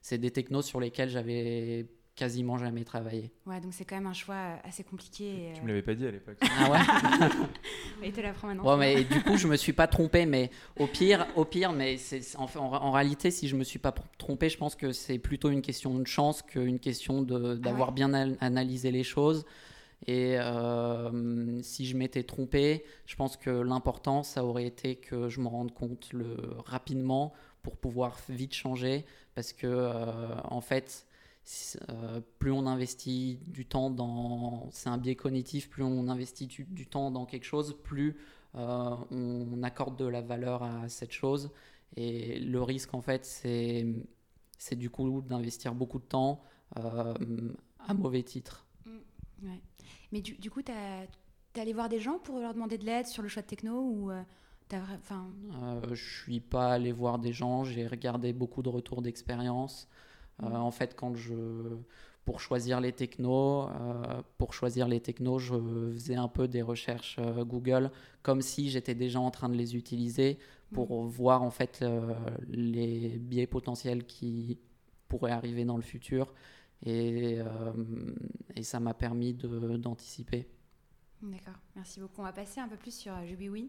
c'est 0.00 0.18
des 0.18 0.30
technos 0.30 0.62
sur 0.62 0.80
lesquels 0.80 1.08
j'avais 1.08 1.86
quasiment 2.16 2.58
jamais 2.58 2.84
travaillé. 2.84 3.32
Ouais, 3.46 3.60
donc 3.60 3.72
c'est 3.72 3.84
quand 3.84 3.96
même 3.96 4.06
un 4.06 4.12
choix 4.12 4.58
assez 4.62 4.84
compliqué. 4.84 5.52
Tu 5.54 5.62
me 5.62 5.68
l'avais 5.68 5.82
pas 5.82 5.94
dit 5.94 6.06
à 6.06 6.10
l'époque. 6.10 6.36
Ah 6.42 6.70
ouais. 6.70 6.78
Et 8.02 8.12
te 8.12 8.20
l'apprends 8.20 8.48
maintenant. 8.48 8.64
Ouais, 8.64 8.76
mais 8.76 9.04
du 9.04 9.22
coup, 9.22 9.36
je 9.36 9.48
me 9.48 9.56
suis 9.56 9.72
pas 9.72 9.86
trompé, 9.86 10.26
mais 10.26 10.50
au 10.78 10.86
pire, 10.86 11.26
au 11.34 11.44
pire, 11.44 11.72
mais 11.72 11.96
c'est 11.96 12.36
en, 12.36 12.46
en, 12.56 12.92
réalité, 12.92 13.30
si 13.30 13.48
je 13.48 13.56
me 13.56 13.64
suis 13.64 13.78
pas 13.78 13.92
trompé, 14.18 14.48
je 14.48 14.58
pense 14.58 14.76
que 14.76 14.92
c'est 14.92 15.18
plutôt 15.18 15.50
une 15.50 15.62
question 15.62 15.94
de 15.98 16.06
chance 16.06 16.42
qu'une 16.42 16.78
question 16.78 17.26
ah 17.30 17.56
d'avoir 17.56 17.92
bien 17.92 18.12
analysé 18.40 18.90
les 18.90 19.04
choses. 19.04 19.44
Et 20.06 20.38
euh, 20.38 21.62
si 21.62 21.86
je 21.86 21.96
m'étais 21.96 22.24
trompé, 22.24 22.84
je 23.06 23.16
pense 23.16 23.36
que 23.36 23.50
l'important, 23.50 24.22
ça 24.22 24.44
aurait 24.44 24.66
été 24.66 24.96
que 24.96 25.28
je 25.28 25.40
me 25.40 25.48
rende 25.48 25.72
compte 25.72 26.12
le, 26.12 26.36
rapidement 26.66 27.32
pour 27.62 27.76
pouvoir 27.76 28.18
vite 28.28 28.52
changer. 28.54 29.06
Parce 29.34 29.52
que, 29.52 29.66
euh, 29.66 30.36
en 30.44 30.60
fait, 30.60 31.06
euh, 31.88 32.20
plus 32.38 32.52
on 32.52 32.66
investit 32.66 33.40
du 33.46 33.64
temps 33.64 33.90
dans. 33.90 34.68
C'est 34.72 34.90
un 34.90 34.98
biais 34.98 35.16
cognitif, 35.16 35.70
plus 35.70 35.82
on 35.82 36.08
investit 36.08 36.46
du, 36.46 36.86
temps 36.86 37.10
dans 37.10 37.24
quelque 37.24 37.44
chose, 37.44 37.76
plus 37.82 38.16
on 38.54 39.62
accorde 39.62 39.96
de 39.98 40.06
la 40.06 40.20
valeur 40.20 40.62
à 40.62 40.88
cette 40.88 41.12
chose. 41.12 41.50
Et 41.96 42.38
le 42.40 42.62
risque, 42.62 42.92
en 42.94 43.00
fait, 43.00 43.24
c'est, 43.24 43.86
c'est 44.58 44.76
du 44.76 44.90
coup 44.90 45.22
d'investir 45.22 45.74
beaucoup 45.74 45.98
de 45.98 46.04
temps 46.04 46.42
à 46.76 47.94
mauvais 47.94 48.22
titre. 48.22 48.66
Mmh. 48.84 49.48
Mais 50.12 50.20
du, 50.20 50.34
du 50.34 50.50
coup, 50.50 50.62
tu 50.62 50.72
es 50.72 51.60
allé 51.60 51.72
voir 51.72 51.88
des 51.88 52.00
gens 52.00 52.18
pour 52.18 52.38
leur 52.40 52.54
demander 52.54 52.78
de 52.78 52.84
l'aide 52.84 53.06
sur 53.06 53.22
le 53.22 53.28
choix 53.28 53.42
de 53.42 53.46
techno 53.46 53.80
ou 53.80 54.10
euh, 54.10 54.22
enfin... 54.72 55.30
Euh, 55.62 55.94
je 55.94 56.22
suis 56.22 56.40
pas 56.40 56.72
allé 56.72 56.92
voir 56.92 57.18
des 57.18 57.32
gens, 57.32 57.64
j'ai 57.64 57.86
regardé 57.86 58.32
beaucoup 58.32 58.62
de 58.62 58.68
retours 58.68 59.02
d'expérience. 59.02 59.88
Euh, 60.42 60.48
mm. 60.48 60.56
en 60.56 60.70
fait, 60.70 60.94
quand 60.96 61.14
je 61.14 61.34
pour 62.24 62.40
choisir 62.40 62.80
les 62.80 62.92
technos, 62.92 63.68
euh, 63.68 64.22
pour 64.38 64.54
choisir 64.54 64.88
les 64.88 64.98
technos, 64.98 65.38
je 65.38 65.54
faisais 65.92 66.14
un 66.14 66.28
peu 66.28 66.48
des 66.48 66.62
recherches 66.62 67.20
Google, 67.40 67.90
comme 68.22 68.40
si 68.40 68.70
j'étais 68.70 68.94
déjà 68.94 69.20
en 69.20 69.30
train 69.30 69.50
de 69.50 69.54
les 69.54 69.76
utiliser 69.76 70.38
pour 70.72 71.04
mm. 71.04 71.08
voir 71.08 71.42
en 71.42 71.50
fait 71.50 71.84
les 72.48 73.18
biais 73.18 73.46
potentiels 73.46 74.04
qui 74.06 74.58
pourraient 75.08 75.32
arriver 75.32 75.66
dans 75.66 75.76
le 75.76 75.82
futur 75.82 76.32
et, 76.82 77.38
euh, 77.40 77.72
et 78.54 78.62
ça 78.62 78.80
m'a 78.80 78.94
permis 78.94 79.34
d'anticiper. 79.34 80.48
D'accord, 81.22 81.54
merci 81.74 82.00
beaucoup. 82.00 82.20
On 82.20 82.24
va 82.24 82.32
passer 82.32 82.60
un 82.60 82.68
peu 82.68 82.76
plus 82.76 82.94
sur 82.94 83.14
euh, 83.14 83.24
JubiWin. 83.26 83.66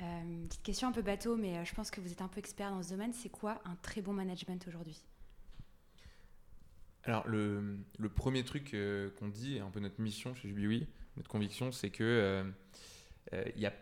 Euh, 0.00 0.46
petite 0.48 0.62
question 0.62 0.88
un 0.88 0.92
peu 0.92 1.02
bateau, 1.02 1.36
mais 1.36 1.64
je 1.64 1.74
pense 1.74 1.90
que 1.90 2.00
vous 2.00 2.12
êtes 2.12 2.22
un 2.22 2.28
peu 2.28 2.38
expert 2.38 2.70
dans 2.70 2.82
ce 2.82 2.90
domaine. 2.90 3.12
C'est 3.12 3.28
quoi 3.28 3.60
un 3.64 3.76
très 3.76 4.00
bon 4.00 4.12
management 4.12 4.66
aujourd'hui? 4.68 5.02
Alors, 7.04 7.26
le, 7.28 7.78
le, 7.98 8.08
premier 8.08 8.44
truc 8.44 8.74
qu'on 9.18 9.28
dit, 9.28 9.58
un 9.60 9.70
peu 9.70 9.80
notre 9.80 10.00
mission 10.00 10.34
chez 10.34 10.48
JubiWin, 10.48 10.86
notre 11.16 11.28
conviction, 11.28 11.70
c'est 11.70 11.90
que 11.90 12.44
il 13.32 13.60
n'y 13.60 13.66
a 13.66 13.72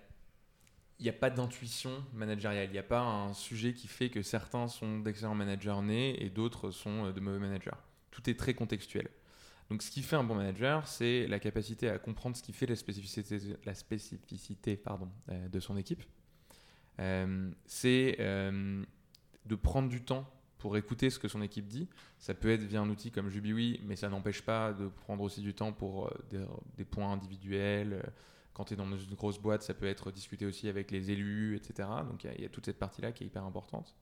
a 1.09 1.13
pas 1.13 1.31
d'intuition 1.31 2.05
managériale. 2.13 2.69
Il 2.69 2.73
n'y 2.73 2.79
a 2.79 2.83
pas 2.83 3.01
un 3.01 3.33
sujet 3.33 3.73
qui 3.73 3.89
fait 3.89 4.11
que 4.11 4.23
certains 4.23 4.69
sont 4.69 4.99
d'excellents 4.99 5.35
managers 5.35 5.81
nés 5.83 6.23
et 6.23 6.29
d'autres 6.29 6.71
sont 6.71 7.11
de 7.11 7.21
mauvais 7.21 7.39
managers 7.39 7.71
tout 8.15 8.31
est 8.31 8.39
très 8.39 8.55
contextuel. 8.55 9.09
Donc 9.71 9.83
ce 9.83 9.91
qui 9.91 10.03
fait 10.03 10.17
un 10.17 10.25
bon 10.25 10.35
manager, 10.35 10.87
c'est 10.87 11.27
la 11.27 11.39
capacité 11.39 11.89
à 11.89 11.99
comprendre 11.99 12.37
ce 12.37 12.43
qui 12.43 12.53
fait 12.53 12.67
la 12.67 12.77
spécificité, 12.77 14.83
euh, 14.89 15.49
de 15.49 15.61
son 15.61 15.77
équipe. 15.77 16.03
Euh, 17.01 17.51
c'est 17.67 18.17
euh, 18.21 18.85
de 19.47 19.55
prendre 19.57 19.89
du 19.89 20.03
temps 20.03 20.31
pour 20.59 20.77
écouter 20.77 21.11
ce 21.11 21.19
que 21.19 21.29
son 21.29 21.43
équipe 21.43 21.67
dit. 21.67 21.89
Ça 22.19 22.35
peut 22.35 22.51
être 22.51 22.63
via 22.63 22.81
un 22.81 22.89
outil 22.89 23.11
comme 23.11 23.29
JubiWi, 23.29 23.81
mais 23.85 23.97
ça 23.97 24.09
n'empêche 24.09 24.43
pas 24.43 24.73
de 24.73 24.89
prendre 24.89 25.23
aussi 25.23 25.41
du 25.41 25.55
temps 25.55 25.73
pour 25.73 26.11
des, 26.31 26.85
points 26.85 27.13
individuels. 27.13 28.03
Quand 28.53 28.67
tu 28.67 28.75
es 28.75 28.77
dans 28.77 28.97
une 28.97 29.15
grosse 29.15 29.39
boîte, 29.39 29.63
ça 29.63 29.75
peut 29.75 29.87
être 29.87 30.13
discuté 30.13 30.47
aussi 30.47 30.69
avec 30.69 30.91
les 30.91 31.11
élus, 31.11 31.57
etc. 31.57 31.89
Donc 32.09 32.25
il 32.25 32.39
y, 32.39 32.43
y, 32.43 32.47
a 32.47 32.49
toute 32.49 32.67
cette 32.67 32.79
partie-là 32.79 33.13
qui 33.13 33.25
est 33.25 33.27
hyper 33.27 33.45
importante 33.45 33.95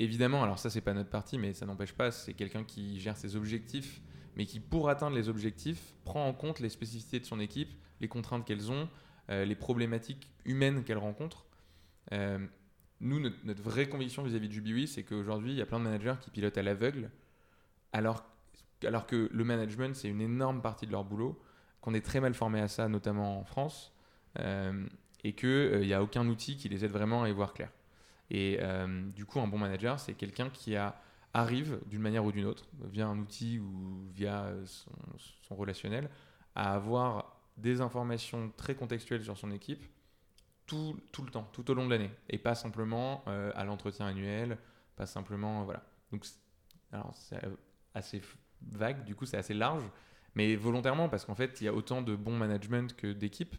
évidemment, 0.00 0.42
alors 0.42 0.58
ça 0.58 0.70
c'est 0.70 0.80
pas 0.80 0.94
notre 0.94 1.10
partie, 1.10 1.38
mais 1.38 1.52
ça 1.52 1.66
n'empêche 1.66 1.92
pas, 1.92 2.10
c'est 2.10 2.34
quelqu'un 2.34 2.64
qui 2.64 2.98
gère 2.98 3.16
ses 3.16 3.36
objectifs, 3.36 4.00
mais 4.36 4.46
qui 4.46 4.58
pour 4.58 4.88
atteindre 4.88 5.14
les 5.14 5.28
objectifs 5.28 5.94
prend 6.04 6.26
en 6.26 6.32
compte 6.32 6.58
les 6.60 6.70
spécificités 6.70 7.20
de 7.20 7.26
son 7.26 7.38
équipe, 7.38 7.70
les 8.00 8.08
contraintes 8.08 8.44
qu'elles 8.44 8.72
ont, 8.72 8.88
euh, 9.28 9.44
les 9.44 9.54
problématiques 9.54 10.30
humaines 10.44 10.82
qu'elles 10.84 10.98
rencontrent. 10.98 11.44
Euh, 12.12 12.38
nous, 13.00 13.20
notre, 13.20 13.62
vraie 13.62 13.88
conviction 13.88 14.22
vis-à-vis 14.22 14.48
de 14.48 14.52
Jubilee, 14.52 14.86
c'est 14.86 15.04
qu'aujourd'hui, 15.04 15.52
il 15.52 15.56
y 15.56 15.62
a 15.62 15.66
plein 15.66 15.78
de 15.78 15.84
managers 15.84 16.16
qui 16.20 16.30
pilotent 16.30 16.58
à 16.58 16.62
l'aveugle, 16.62 17.10
alors, 17.92 18.24
alors 18.84 19.06
que 19.06 19.28
le 19.32 19.44
management, 19.44 19.94
c'est 19.94 20.08
une 20.08 20.20
énorme 20.20 20.60
partie 20.60 20.86
de 20.86 20.92
leur 20.92 21.04
boulot, 21.04 21.40
qu'on 21.80 21.94
est 21.94 22.04
très 22.04 22.20
mal 22.20 22.34
formé 22.34 22.60
à 22.60 22.68
ça, 22.68 22.88
notamment 22.88 23.38
en 23.38 23.44
France, 23.44 23.94
euh, 24.38 24.86
et 25.24 25.34
qu'il 25.34 25.80
n'y 25.80 25.94
a 25.94 26.02
aucun 26.02 26.26
outil 26.26 26.56
qui 26.56 26.68
les 26.68 26.84
aide 26.84 26.90
vraiment 26.90 27.22
à 27.22 27.28
y 27.28 27.32
voir 27.32 27.54
clair. 27.54 27.70
Et 28.30 28.58
euh, 28.60 29.08
du 29.10 29.26
coup, 29.26 29.40
un 29.40 29.46
bon 29.46 29.58
manager, 29.58 29.98
c'est 29.98 30.14
quelqu'un 30.14 30.50
qui 30.50 30.74
arrive 31.34 31.80
d'une 31.86 32.00
manière 32.00 32.24
ou 32.24 32.32
d'une 32.32 32.46
autre, 32.46 32.66
via 32.84 33.06
un 33.06 33.18
outil 33.18 33.58
ou 33.58 34.08
via 34.12 34.52
son, 34.66 35.54
relationnel, 35.54 36.08
à 36.54 36.74
avoir 36.74 37.40
des 37.56 37.80
informations 37.80 38.52
très 38.56 38.74
contextuelles 38.74 39.24
sur 39.24 39.36
son 39.36 39.50
équipe 39.50 39.84
tout, 40.66 40.96
tout 41.10 41.22
le 41.22 41.30
temps, 41.30 41.48
tout 41.52 41.68
au 41.70 41.74
long 41.74 41.84
de 41.84 41.90
l'année, 41.90 42.10
et 42.28 42.38
pas 42.38 42.54
simplement 42.54 43.24
euh, 43.26 43.50
à 43.56 43.64
l'entretien 43.64 44.06
annuel, 44.06 44.56
pas 44.94 45.06
simplement, 45.06 45.64
voilà. 45.64 45.82
Donc, 46.12 46.24
alors 46.92 47.12
c'est 47.16 47.40
assez 47.94 48.22
vague, 48.62 49.04
du 49.04 49.14
coup 49.14 49.26
c'est 49.26 49.36
assez 49.36 49.54
large, 49.54 49.84
mais 50.34 50.54
volontairement 50.56 51.08
parce 51.08 51.24
qu'en 51.24 51.34
fait 51.34 51.60
il 51.60 51.64
y 51.64 51.68
a 51.68 51.74
autant 51.74 52.02
de 52.02 52.14
bon 52.14 52.36
management 52.36 52.94
que 52.96 53.12
d'équipe, 53.12 53.56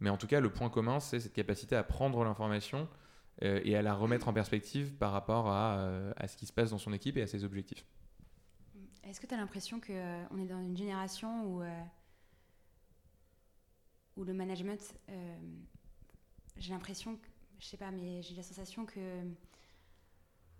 mais 0.00 0.10
en 0.10 0.16
tout 0.16 0.26
cas 0.26 0.40
le 0.40 0.50
point 0.50 0.70
commun 0.70 1.00
c'est 1.00 1.20
cette 1.20 1.32
capacité 1.32 1.76
à 1.76 1.82
prendre 1.82 2.24
l'information 2.24 2.88
euh, 3.42 3.60
et 3.64 3.74
à 3.76 3.82
la 3.82 3.94
remettre 3.94 4.28
en 4.28 4.32
perspective 4.32 4.94
par 4.94 5.10
rapport 5.10 5.48
à, 5.48 5.78
euh, 5.78 6.12
à, 6.16 6.28
ce 6.28 6.36
qui 6.36 6.46
se 6.46 6.52
passe 6.52 6.70
dans 6.70 6.78
son 6.78 6.92
équipe 6.92 7.16
et 7.16 7.22
à 7.22 7.26
ses 7.26 7.42
objectifs. 7.42 7.84
Est-ce 9.02 9.20
que 9.20 9.26
tu 9.26 9.34
as 9.34 9.36
l'impression 9.36 9.80
qu'on 9.80 9.92
euh, 9.92 10.38
est 10.38 10.46
dans 10.46 10.62
une 10.62 10.76
génération 10.76 11.44
où, 11.44 11.62
où 14.16 14.24
le 14.24 14.32
management, 14.32 14.80
j'ai 16.56 16.72
l'impression, 16.72 17.18
je 17.58 17.66
sais 17.66 17.76
pas, 17.76 17.90
mais 17.90 18.22
j'ai 18.22 18.34
la 18.34 18.42
sensation 18.42 18.86
que 18.86 19.00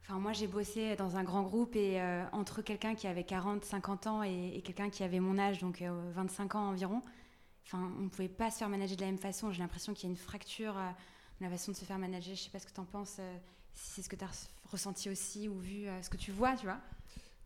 Enfin, 0.07 0.19
moi, 0.19 0.35
j'ai 0.35 0.47
bossé 0.47 0.97
dans 0.97 1.17
un 1.17 1.25
grand 1.25 1.43
groupe 1.43 1.77
et 1.77 1.99
entre 2.33 2.61
quelqu'un 2.61 2.95
qui 2.95 3.07
avait 3.07 3.25
40, 3.25 3.65
50 3.65 4.07
ans 4.07 4.23
et, 4.23 4.61
quelqu'un 4.63 4.91
qui 4.91 5.03
avait 5.03 5.19
mon 5.19 5.39
âge, 5.39 5.61
donc 5.61 5.81
25 5.81 6.57
ans 6.57 6.69
environ, 6.69 7.01
enfin, 7.65 7.91
on 7.99 8.03
ne 8.03 8.09
pouvait 8.11 8.29
pas 8.29 8.51
se 8.51 8.59
faire 8.59 8.69
manager 8.69 8.99
de 8.99 9.01
la 9.01 9.07
même 9.07 9.17
façon. 9.17 9.51
J'ai 9.51 9.63
l'impression 9.63 9.95
qu'il 9.95 10.05
y 10.05 10.09
a 10.09 10.11
une 10.11 10.19
fracture 10.19 10.77
la 11.41 11.49
façon 11.49 11.73
de 11.73 11.77
se 11.77 11.85
faire 11.85 11.99
manager. 11.99 12.35
Je 12.35 12.43
sais 12.43 12.51
pas 12.51 12.59
ce 12.59 12.67
que 12.67 12.73
tu 12.73 12.81
en 12.81 12.85
penses, 12.85 13.17
euh, 13.19 13.37
si 13.73 13.93
c'est 13.93 14.03
ce 14.03 14.09
que 14.09 14.17
tu 14.17 14.25
as 14.25 14.49
ressenti 14.71 15.11
aussi 15.11 15.49
ou 15.49 15.59
vu, 15.59 15.87
euh, 15.87 16.03
ce 16.03 16.11
que 16.11 16.17
tu 16.17 16.33
vois, 16.33 16.57
tu 16.57 16.67
vois. 16.67 16.79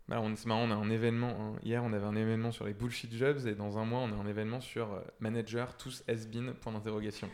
Bah, 0.09 0.22
c'est 0.37 0.46
marrant, 0.46 0.62
on 0.62 0.70
a 0.70 0.74
un 0.74 0.88
événement, 0.88 1.37
hein. 1.38 1.59
hier 1.62 1.85
on 1.85 1.92
avait 1.92 2.07
un 2.07 2.16
événement 2.16 2.51
sur 2.51 2.64
les 2.64 2.72
bullshit 2.72 3.12
jobs 3.12 3.46
et 3.46 3.55
dans 3.55 3.77
un 3.77 3.85
mois 3.85 4.01
on 4.01 4.11
a 4.11 4.14
un 4.14 4.27
événement 4.27 4.59
sur 4.59 4.90
euh, 4.90 5.01
manager 5.20 5.77
tous 5.77 6.03
has-been, 6.09 6.55
point 6.55 6.72
d'interrogation. 6.72 7.29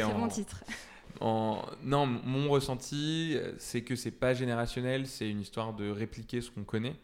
c'est 0.00 0.14
mon 0.14 0.28
titre. 0.28 0.64
En, 1.20 1.66
non, 1.82 2.06
mon 2.06 2.48
ressenti, 2.48 3.36
c'est 3.58 3.82
que 3.82 3.96
c'est 3.96 4.12
pas 4.12 4.32
générationnel, 4.32 5.08
c'est 5.08 5.28
une 5.28 5.40
histoire 5.40 5.74
de 5.74 5.90
répliquer 5.90 6.40
ce 6.40 6.52
qu'on 6.52 6.62
connaît. 6.62 6.94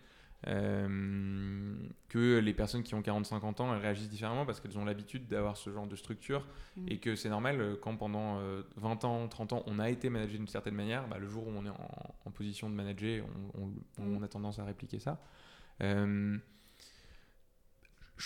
Euh, 0.49 1.75
que 2.09 2.39
les 2.39 2.55
personnes 2.55 2.85
qui 2.85 2.95
ont 2.95 3.01
40-50 3.01 3.63
ans 3.63 3.75
elles 3.75 3.81
réagissent 3.81 4.09
différemment 4.09 4.47
parce 4.47 4.61
qu'elles 4.61 4.79
ont 4.79 4.85
l'habitude 4.85 5.27
d'avoir 5.27 5.57
ce 5.57 5.71
genre 5.71 5.89
de 5.89 5.97
structure 5.97 6.47
mm. 6.77 6.85
et 6.87 6.99
que 6.99 7.17
c'est 7.17 7.29
normal 7.29 7.61
euh, 7.61 7.75
quand 7.75 7.97
pendant 7.97 8.37
20 8.77 9.05
euh, 9.05 9.07
ans, 9.09 9.27
30 9.27 9.53
ans 9.55 9.65
on 9.67 9.81
a 9.81 9.91
été 9.91 10.09
managé 10.09 10.39
d'une 10.39 10.47
certaine 10.47 10.77
manière, 10.77 11.09
bah, 11.09 11.19
le 11.19 11.27
jour 11.27 11.49
où 11.49 11.51
on 11.51 11.67
est 11.67 11.71
en, 11.71 12.31
position 12.31 12.71
de 12.71 12.75
manager, 12.75 13.25
on, 13.99 14.07
mm. 14.07 14.23
a 14.23 14.29
tendance 14.29 14.59
à 14.61 14.65
répliquer 14.65 15.01
ça. 15.01 15.19
je 15.81 16.39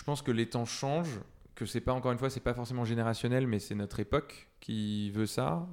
pense 0.04 0.20
que 0.20 0.30
les 0.30 0.48
temps 0.48 0.66
changent, 0.66 1.20
que 1.54 1.64
c'est 1.64 1.80
pas 1.80 1.94
encore 1.94 2.12
une 2.12 2.18
fois, 2.18 2.28
c'est 2.28 2.40
pas 2.40 2.54
forcément 2.54 2.84
générationnel, 2.84 3.46
mais 3.46 3.60
c'est 3.60 3.74
notre 3.74 4.00
époque 4.00 4.48
qui 4.60 5.10
veut 5.12 5.26
ça 5.26 5.66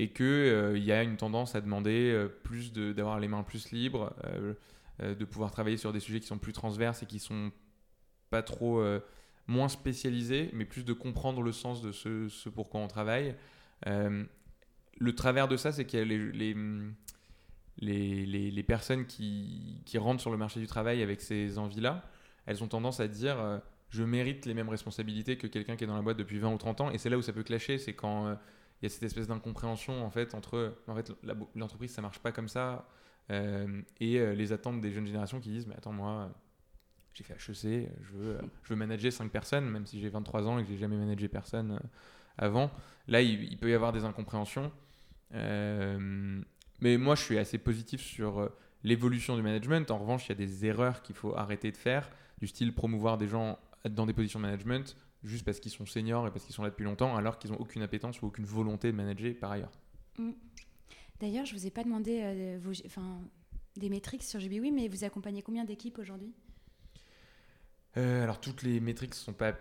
et 0.00 0.08
qu'il 0.08 0.24
euh, 0.24 0.78
y 0.78 0.92
a 0.92 1.02
une 1.02 1.18
tendance 1.18 1.54
à 1.54 1.60
demander 1.60 2.10
euh, 2.10 2.26
plus 2.26 2.72
d'avoir 2.72 3.20
les 3.20 3.28
mains 3.28 3.42
plus 3.42 3.70
libres, 3.70 4.14
euh, 4.24 4.54
de 4.98 5.24
pouvoir 5.26 5.50
travailler 5.50 5.76
sur 5.76 5.92
des 5.92 6.00
sujets 6.00 6.20
qui 6.20 6.26
sont 6.26 6.38
plus 6.38 6.54
transverses 6.54 7.02
et 7.02 7.06
qui 7.06 7.18
sont 7.18 7.52
pas 8.30 8.42
trop 8.42 8.82
moins 9.46 9.68
spécialisés, 9.68 10.50
mais 10.52 10.66
plus 10.66 10.84
de 10.84 10.92
comprendre 10.92 11.42
le 11.42 11.52
sens 11.52 11.82
de 11.82 11.90
ce, 11.90 12.28
ce 12.28 12.48
pour 12.48 12.68
on 12.74 12.86
travaille. 12.86 13.34
le 13.86 15.14
travers 15.16 15.48
de 15.48 15.56
ça, 15.56 15.72
c'est 15.72 15.94
a 15.94 16.04
les, 16.04 16.30
les, 16.32 16.54
les, 17.78 18.50
les 18.50 18.62
personnes 18.62 19.06
qui, 19.06 19.82
qui, 19.86 19.96
rentrent 19.96 20.20
sur 20.20 20.30
le 20.30 20.36
marché 20.36 20.60
du 20.60 20.66
travail 20.66 21.02
avec 21.02 21.22
ces 21.22 21.58
envies-là, 21.58 22.04
elles 22.44 22.62
ont 22.62 22.68
tendance 22.68 23.00
à 23.00 23.08
dire 23.08 23.62
je 23.88 24.02
mérite 24.02 24.44
les 24.44 24.54
mêmes 24.54 24.68
responsabilités 24.68 25.38
que 25.38 25.46
quelqu'un 25.46 25.76
qui 25.76 25.84
est 25.84 25.88
dans 25.88 25.96
la 25.96 26.02
boîte 26.02 26.18
depuis 26.18 26.38
20 26.38 26.52
ou 26.52 26.58
30 26.58 26.80
ans. 26.82 26.90
Et 26.90 26.98
c'est 26.98 27.08
là 27.08 27.16
où 27.16 27.22
ça 27.22 27.32
peut 27.32 27.42
clasher, 27.42 27.78
c'est 27.78 27.94
quand 27.94 28.36
il 28.80 28.84
y 28.84 28.86
a 28.86 28.88
cette 28.88 29.02
espèce 29.02 29.26
d'incompréhension 29.26 30.04
en 30.04 30.10
fait 30.10 30.34
entre 30.34 30.74
en 30.86 30.94
fait 30.94 31.12
l'entreprise 31.54 31.92
ça 31.92 32.02
marche 32.02 32.18
pas 32.18 32.32
comme 32.32 32.48
ça 32.48 32.88
euh, 33.30 33.82
et 34.00 34.34
les 34.34 34.52
attentes 34.52 34.80
des 34.80 34.90
jeunes 34.90 35.06
générations 35.06 35.40
qui 35.40 35.50
disent 35.50 35.66
mais 35.66 35.76
attends 35.76 35.92
moi 35.92 36.30
j'ai 37.12 37.24
fait 37.24 37.34
HEC, 37.34 37.90
je 38.02 38.12
veux, 38.12 38.38
je 38.62 38.68
veux 38.70 38.76
manager 38.76 39.12
5 39.12 39.30
personnes 39.30 39.68
même 39.68 39.86
si 39.86 40.00
j'ai 40.00 40.08
23 40.08 40.48
ans 40.48 40.58
et 40.58 40.62
que 40.62 40.68
j'ai 40.68 40.78
jamais 40.78 40.96
managé 40.96 41.28
personne 41.28 41.80
avant. 42.38 42.70
Là 43.08 43.20
il, 43.20 43.58
peut 43.58 43.70
y 43.70 43.74
avoir 43.74 43.92
des 43.92 44.04
incompréhensions. 44.04 44.72
mais 45.32 46.96
moi 46.96 47.14
je 47.14 47.22
suis 47.22 47.38
assez 47.38 47.58
positif 47.58 48.00
sur 48.00 48.50
l'évolution 48.84 49.36
du 49.36 49.42
management. 49.42 49.90
En 49.90 49.98
revanche, 49.98 50.26
il 50.26 50.28
y 50.30 50.32
a 50.32 50.46
des 50.46 50.66
erreurs 50.66 51.02
qu'il 51.02 51.14
faut 51.14 51.36
arrêter 51.36 51.70
de 51.70 51.76
faire, 51.76 52.10
du 52.38 52.46
style 52.46 52.74
promouvoir 52.74 53.18
des 53.18 53.26
gens 53.26 53.58
dans 53.88 54.06
des 54.06 54.12
positions 54.12 54.38
de 54.38 54.44
management 54.44 54.96
juste 55.22 55.44
parce 55.44 55.60
qu'ils 55.60 55.72
sont 55.72 55.86
seniors 55.86 56.26
et 56.26 56.30
parce 56.30 56.44
qu'ils 56.44 56.54
sont 56.54 56.62
là 56.62 56.70
depuis 56.70 56.84
longtemps, 56.84 57.16
alors 57.16 57.38
qu'ils 57.38 57.50
n'ont 57.50 57.58
aucune 57.58 57.82
appétence 57.82 58.22
ou 58.22 58.26
aucune 58.26 58.44
volonté 58.44 58.90
de 58.90 58.96
manager 58.96 59.34
par 59.38 59.52
ailleurs. 59.52 59.72
Mm. 60.18 60.30
D'ailleurs, 61.20 61.44
je 61.44 61.54
ne 61.54 61.58
vous 61.58 61.66
ai 61.66 61.70
pas 61.70 61.84
demandé 61.84 62.20
euh, 62.22 62.58
vos, 62.62 62.72
des 63.76 63.90
métriques 63.90 64.22
sur 64.22 64.40
JBWI, 64.40 64.70
mais 64.70 64.88
vous 64.88 65.04
accompagnez 65.04 65.42
combien 65.42 65.64
d'équipes 65.64 65.98
aujourd'hui? 65.98 66.32
Euh, 67.96 68.22
Alors, 68.22 68.40
toutes 68.40 68.62
les 68.62 68.80
métriques 68.80 69.10
ne 69.10 69.16
sont 69.16 69.32
pas 69.32 69.52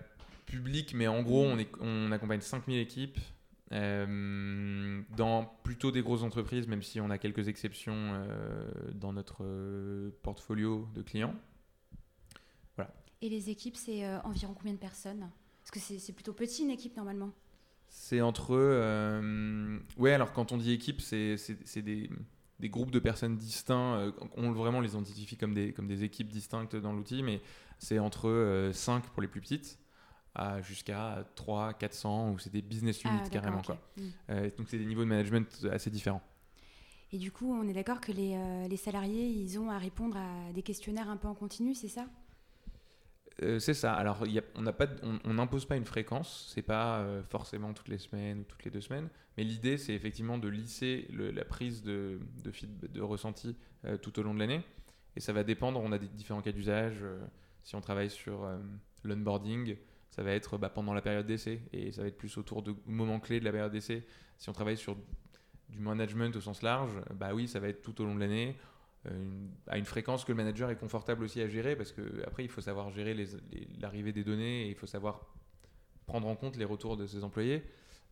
publiques, 0.45 0.93
mais 0.93 1.07
en 1.07 1.21
gros, 1.21 1.43
on, 1.43 1.57
est, 1.57 1.69
on 1.81 2.11
accompagne 2.11 2.41
5000 2.41 2.79
équipes. 2.79 3.19
Euh, 3.71 5.03
dans 5.15 5.45
plutôt 5.61 5.91
des 5.91 6.01
grosses 6.01 6.23
entreprises, 6.23 6.67
même 6.67 6.81
si 6.81 6.99
on 6.99 7.11
a 7.11 7.19
quelques 7.19 7.49
exceptions 7.49 7.93
euh, 7.95 8.67
dans 8.95 9.13
notre 9.13 9.43
portfolio 10.23 10.87
de 10.95 11.03
clients. 11.03 11.35
Et 13.21 13.29
les 13.29 13.49
équipes, 13.49 13.75
c'est 13.75 14.07
environ 14.23 14.53
combien 14.53 14.73
de 14.73 14.79
personnes? 14.79 15.29
Parce 15.61 15.71
que 15.71 15.79
c'est 15.79 16.13
plutôt 16.13 16.33
petit 16.33 16.63
une 16.63 16.69
équipe 16.69 16.95
normalement. 16.95 17.31
C'est 17.89 18.21
entre. 18.21 18.55
ouais, 19.97 20.13
alors 20.13 20.31
quand 20.31 20.51
on 20.51 20.57
dit 20.57 20.71
équipe, 20.71 21.01
c'est 21.01 21.35
des, 21.75 22.09
des, 22.59 22.69
groupes 22.69 22.91
de 22.91 22.99
personnes 22.99 23.35
distincts. 23.35 24.13
on 24.37 24.51
vraiment 24.51 24.79
les 24.79 24.91
identifie 24.91 25.35
comme 25.35 25.53
des, 25.53 25.73
comme 25.73 25.87
des 25.87 26.03
équipes 26.03 26.29
distinctes 26.29 26.75
dans 26.75 26.93
l'outil, 26.93 27.23
mais 27.23 27.41
c'est 27.77 27.99
entre 27.99 28.71
5 28.73 29.03
pour 29.07 29.21
les 29.21 29.27
plus 29.27 29.41
petites 29.41 29.79
jusqu'à 30.61 31.25
3, 31.35 31.73
400, 31.73 32.31
ou 32.31 32.39
c'est 32.39 32.51
des 32.51 32.61
business 32.61 33.01
ah, 33.03 33.09
units 33.09 33.29
carrément. 33.29 33.61
Quoi. 33.61 33.77
Mm. 33.97 34.01
Euh, 34.29 34.49
donc 34.57 34.67
c'est 34.69 34.77
des 34.77 34.85
niveaux 34.85 35.03
de 35.03 35.09
management 35.09 35.65
assez 35.71 35.89
différents. 35.89 36.21
Et 37.11 37.17
du 37.17 37.31
coup, 37.31 37.51
on 37.51 37.67
est 37.67 37.73
d'accord 37.73 38.01
que 38.01 38.11
les, 38.11 38.35
euh, 38.35 38.67
les, 38.67 38.77
salariés, 38.77 39.27
ils 39.27 39.57
ont 39.57 39.69
à 39.69 39.79
répondre 39.79 40.17
à 40.17 40.53
des 40.53 40.61
questionnaires 40.61 41.09
un 41.09 41.17
peu 41.17 41.27
en 41.27 41.33
continu, 41.33 41.73
c'est 41.73 41.87
ça? 41.87 42.05
Euh, 43.41 43.59
c'est 43.59 43.73
ça. 43.73 43.93
Alors, 43.93 44.23
on 44.55 45.33
n'impose 45.33 45.65
pas, 45.65 45.77
une 45.77 45.85
fréquence. 45.85 46.51
C'est 46.53 46.61
pas 46.61 47.05
forcément 47.29 47.73
toutes 47.73 47.87
les 47.87 47.97
semaines 47.97 48.39
ou 48.39 48.43
toutes 48.43 48.63
les 48.63 48.71
deux 48.71 48.81
semaines. 48.81 49.09
Mais 49.37 49.43
l'idée, 49.43 49.77
c'est 49.77 49.93
effectivement 49.93 50.37
de 50.37 50.47
lisser 50.47 51.07
la 51.11 51.45
prise 51.45 51.81
de, 51.83 52.19
de, 52.43 52.51
de 52.87 53.01
ressenti 53.01 53.55
tout 54.01 54.19
au 54.19 54.23
long 54.23 54.33
de 54.33 54.39
l'année. 54.39 54.61
Et 55.15 55.19
ça 55.19 55.33
va 55.33 55.43
dépendre. 55.43 55.79
On 55.81 55.91
a 55.91 55.97
des 55.97 56.07
différents 56.07 56.41
cas 56.41 56.51
d'usage. 56.51 57.03
si 57.63 57.75
on 57.75 57.81
travaille 57.81 58.09
sur 58.09 58.47
l'onboarding, 59.03 59.77
ça 60.09 60.23
va 60.23 60.31
être 60.31 60.57
bah, 60.57 60.69
pendant 60.69 60.93
la 60.93 61.01
période 61.01 61.25
d'essai 61.25 61.61
et 61.71 61.91
ça 61.91 62.01
va 62.01 62.07
être 62.07 62.17
plus 62.17 62.37
autour 62.37 62.61
de 62.61 62.75
moments 62.85 63.19
clés 63.19 63.39
de 63.39 63.45
la 63.45 63.51
période 63.51 63.71
d'essai. 63.71 64.05
Si 64.37 64.49
on 64.49 64.53
travaille 64.53 64.77
sur 64.77 64.97
du 65.69 65.79
management 65.79 66.35
au 66.35 66.41
sens 66.41 66.61
large, 66.61 66.91
bah 67.13 67.33
oui, 67.33 67.47
ça 67.47 67.59
va 67.59 67.67
être 67.67 67.81
tout 67.81 68.01
au 68.01 68.05
long 68.05 68.15
de 68.15 68.19
l'année, 68.19 68.57
euh, 69.07 69.47
à 69.67 69.77
une 69.77 69.85
fréquence 69.85 70.25
que 70.25 70.31
le 70.31 70.35
manager 70.35 70.69
est 70.69 70.75
confortable 70.75 71.23
aussi 71.23 71.41
à 71.41 71.47
gérer 71.47 71.75
parce 71.75 71.93
que 71.93 72.01
après 72.27 72.43
il 72.43 72.49
faut 72.49 72.59
savoir 72.59 72.89
gérer 72.91 73.15
l'arrivée 73.79 74.11
des 74.11 74.25
données 74.25 74.65
et 74.65 74.69
il 74.69 74.75
faut 74.75 74.87
savoir 74.87 75.25
prendre 76.05 76.27
en 76.27 76.35
compte 76.35 76.57
les 76.57 76.65
retours 76.65 76.97
de 76.97 77.07
ses 77.07 77.23
employés. 77.23 77.63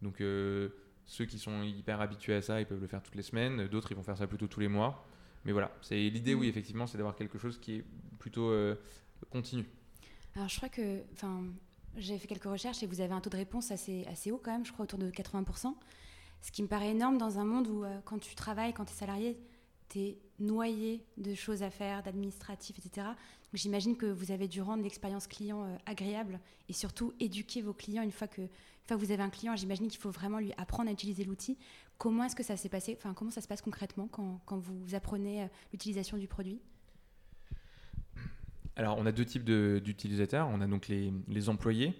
Donc 0.02 0.21
euh, 0.21 0.69
ceux 1.06 1.26
qui 1.26 1.39
sont 1.39 1.63
hyper 1.63 2.00
habitués 2.00 2.36
à 2.36 2.41
ça, 2.41 2.62
ils 2.62 2.65
peuvent 2.65 2.82
le 2.82 2.88
faire 2.88 3.04
toutes 3.04 3.15
les 3.15 3.23
semaines, 3.23 3.67
d'autres 3.67 3.91
ils 3.91 3.95
vont 3.95 4.04
faire 4.04 4.17
ça 4.17 4.28
plutôt 4.28 4.47
tous 4.47 4.60
les 4.60 4.67
mois. 4.67 5.06
Mais 5.45 5.52
voilà, 5.52 5.71
c'est 5.82 5.95
l'idée, 5.95 6.34
oui, 6.34 6.47
effectivement, 6.47 6.88
c'est 6.88 6.97
d'avoir 6.97 7.15
quelque 7.15 7.38
chose 7.38 7.58
qui 7.60 7.76
est 7.76 7.86
plutôt 8.19 8.50
euh, 8.50 8.76
continu. 9.30 9.65
Alors 10.36 10.50
je 10.50 10.58
crois 10.58 10.69
que, 10.69 11.02
enfin, 11.13 11.43
j'ai 11.95 12.17
fait 12.17 12.28
quelques 12.28 12.43
recherches 12.43 12.84
et 12.84 12.86
vous 12.86 13.02
avez 13.02 13.13
un 13.13 13.21
taux 13.21 13.30
de 13.30 13.38
réponse 13.38 13.71
assez, 13.71 14.06
assez 14.06 14.32
haut 14.32 14.39
quand 14.43 14.52
même, 14.52 14.65
je 14.65 14.71
crois 14.71 14.84
autour 14.84 15.00
de 15.00 15.10
80%. 15.10 15.73
Ce 16.41 16.52
qui 16.52 16.62
me 16.62 16.67
paraît 16.67 16.91
énorme 16.91 17.17
dans 17.17 17.39
un 17.39 17.45
monde 17.45 17.67
où 17.67 17.84
euh, 17.84 18.00
quand 18.06 18.19
tu 18.19 18.36
travailles, 18.36 18.73
quand 18.73 18.86
tu 18.86 18.91
es 18.91 18.95
salarié, 18.95 19.38
tu 19.89 20.00
es 20.00 20.17
noyé 20.39 21.04
de 21.17 21.34
choses 21.34 21.63
à 21.63 21.69
faire, 21.69 22.04
d'administratifs, 22.04 22.78
etc. 22.80 23.08
J'imagine 23.54 23.95
que 23.95 24.06
vous 24.06 24.32
avez 24.32 24.47
dû 24.47 24.62
rendre 24.62 24.84
l'expérience 24.84 25.28
client 25.28 25.63
euh, 25.63 25.78
agréable 25.86 26.39
et 26.67 26.73
surtout 26.73 27.13
éduquer 27.19 27.62
vos 27.62 27.73
clients 27.73 28.04
une 28.04 28.12
fois 28.12 28.28
que, 28.28 28.41
une 28.41 28.50
fois 28.86 28.97
que 28.97 29.02
vous 29.02 29.12
avez 29.12 29.23
un 29.23 29.30
client. 29.30 29.56
J'imagine 29.56 29.88
qu'il 29.88 30.00
faut 30.00 30.12
vraiment 30.12 30.39
lui 30.39 30.52
apprendre 30.58 30.89
à 30.89 30.93
utiliser 30.93 31.23
l'outil. 31.23 31.58
Comment 31.97 32.26
est-ce 32.26 32.36
que 32.36 32.43
ça 32.43 32.58
s'est 32.58 32.69
passé 32.69 32.95
Enfin, 32.97 33.13
comment 33.13 33.32
ça 33.32 33.41
se 33.41 33.47
passe 33.47 33.62
concrètement 33.62 34.08
quand, 34.08 34.41
quand 34.45 34.58
vous 34.58 34.95
apprenez 34.95 35.43
euh, 35.43 35.47
l'utilisation 35.71 36.17
du 36.17 36.28
produit? 36.28 36.60
Alors, 38.76 38.97
on 39.00 39.06
a 39.06 39.12
deux 39.12 39.26
types 39.26 39.45
d'utilisateurs. 39.45 40.47
On 40.50 40.62
a 40.62 40.67
donc 40.67 40.88
les, 40.88 41.12
les 41.28 41.50
employés 41.50 41.95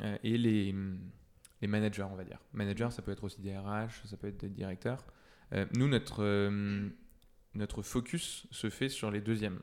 euh, 0.00 0.18
et 0.22 0.36
les, 0.36 0.74
les, 1.62 1.68
managers, 1.68 2.06
on 2.10 2.16
va 2.16 2.24
dire. 2.24 2.40
Manager, 2.52 2.92
ça 2.92 3.00
peut 3.00 3.12
être 3.12 3.24
aussi 3.24 3.40
des 3.40 3.56
RH, 3.56 4.06
ça 4.06 4.16
peut 4.18 4.26
être 4.26 4.40
des 4.40 4.50
directeurs. 4.50 5.06
Nous, 5.74 5.88
notre, 5.88 6.48
notre 7.54 7.82
focus 7.82 8.46
se 8.50 8.70
fait 8.70 8.88
sur 8.88 9.10
les 9.10 9.20
deuxièmes. 9.20 9.60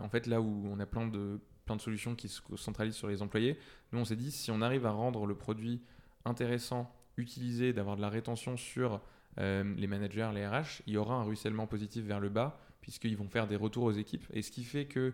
en 0.00 0.08
fait, 0.08 0.26
là 0.26 0.40
où 0.40 0.68
on 0.70 0.78
a 0.78 0.86
plein 0.86 1.06
de, 1.06 1.40
plein 1.64 1.76
de 1.76 1.80
solutions 1.80 2.14
qui 2.14 2.28
se 2.28 2.40
centralisent 2.56 2.94
sur 2.96 3.08
les 3.08 3.22
employés, 3.22 3.58
nous, 3.92 3.98
on 3.98 4.04
s'est 4.04 4.16
dit, 4.16 4.30
si 4.30 4.50
on 4.50 4.60
arrive 4.60 4.86
à 4.86 4.90
rendre 4.90 5.26
le 5.26 5.34
produit 5.34 5.82
intéressant, 6.24 6.94
utilisé, 7.16 7.72
d'avoir 7.72 7.96
de 7.96 8.02
la 8.02 8.08
rétention 8.08 8.56
sur 8.56 9.00
les 9.36 9.86
managers, 9.86 10.30
les 10.32 10.46
RH, 10.46 10.82
il 10.86 10.92
y 10.92 10.96
aura 10.96 11.16
un 11.16 11.24
ruissellement 11.24 11.66
positif 11.66 12.04
vers 12.04 12.20
le 12.20 12.28
bas, 12.28 12.60
puisqu'ils 12.80 13.16
vont 13.16 13.28
faire 13.28 13.46
des 13.46 13.56
retours 13.56 13.84
aux 13.84 13.92
équipes. 13.92 14.24
Et 14.32 14.42
ce 14.42 14.50
qui 14.50 14.62
fait 14.62 14.86
que 14.86 15.12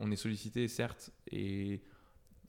on 0.00 0.10
est 0.10 0.16
sollicité, 0.16 0.66
certes, 0.66 1.12
et 1.30 1.82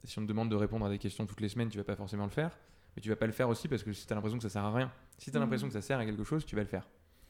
si 0.04 0.18
on 0.18 0.24
te 0.24 0.28
demande 0.28 0.50
de 0.50 0.56
répondre 0.56 0.86
à 0.86 0.90
des 0.90 0.98
questions 0.98 1.26
toutes 1.26 1.42
les 1.42 1.50
semaines, 1.50 1.70
tu 1.70 1.78
vas 1.78 1.84
pas 1.84 1.96
forcément 1.96 2.24
le 2.24 2.32
faire, 2.32 2.58
mais 2.96 3.02
tu 3.02 3.10
vas 3.10 3.16
pas 3.16 3.26
le 3.26 3.34
faire 3.34 3.50
aussi 3.50 3.68
parce 3.68 3.84
que 3.84 3.94
si 3.94 4.08
tu 4.08 4.14
as 4.14 4.16
l'impression 4.16 4.38
que 4.38 4.44
ça 4.44 4.50
sert 4.50 4.64
à 4.64 4.74
rien, 4.74 4.92
si 5.18 5.32
tu 5.32 5.38
as 5.38 5.40
l'impression 5.40 5.68
que 5.68 5.74
ça 5.74 5.82
sert 5.82 6.00
à 6.00 6.06
quelque 6.06 6.24
chose, 6.24 6.46
tu 6.46 6.56
vas 6.56 6.62
le 6.62 6.68
faire. 6.68 6.88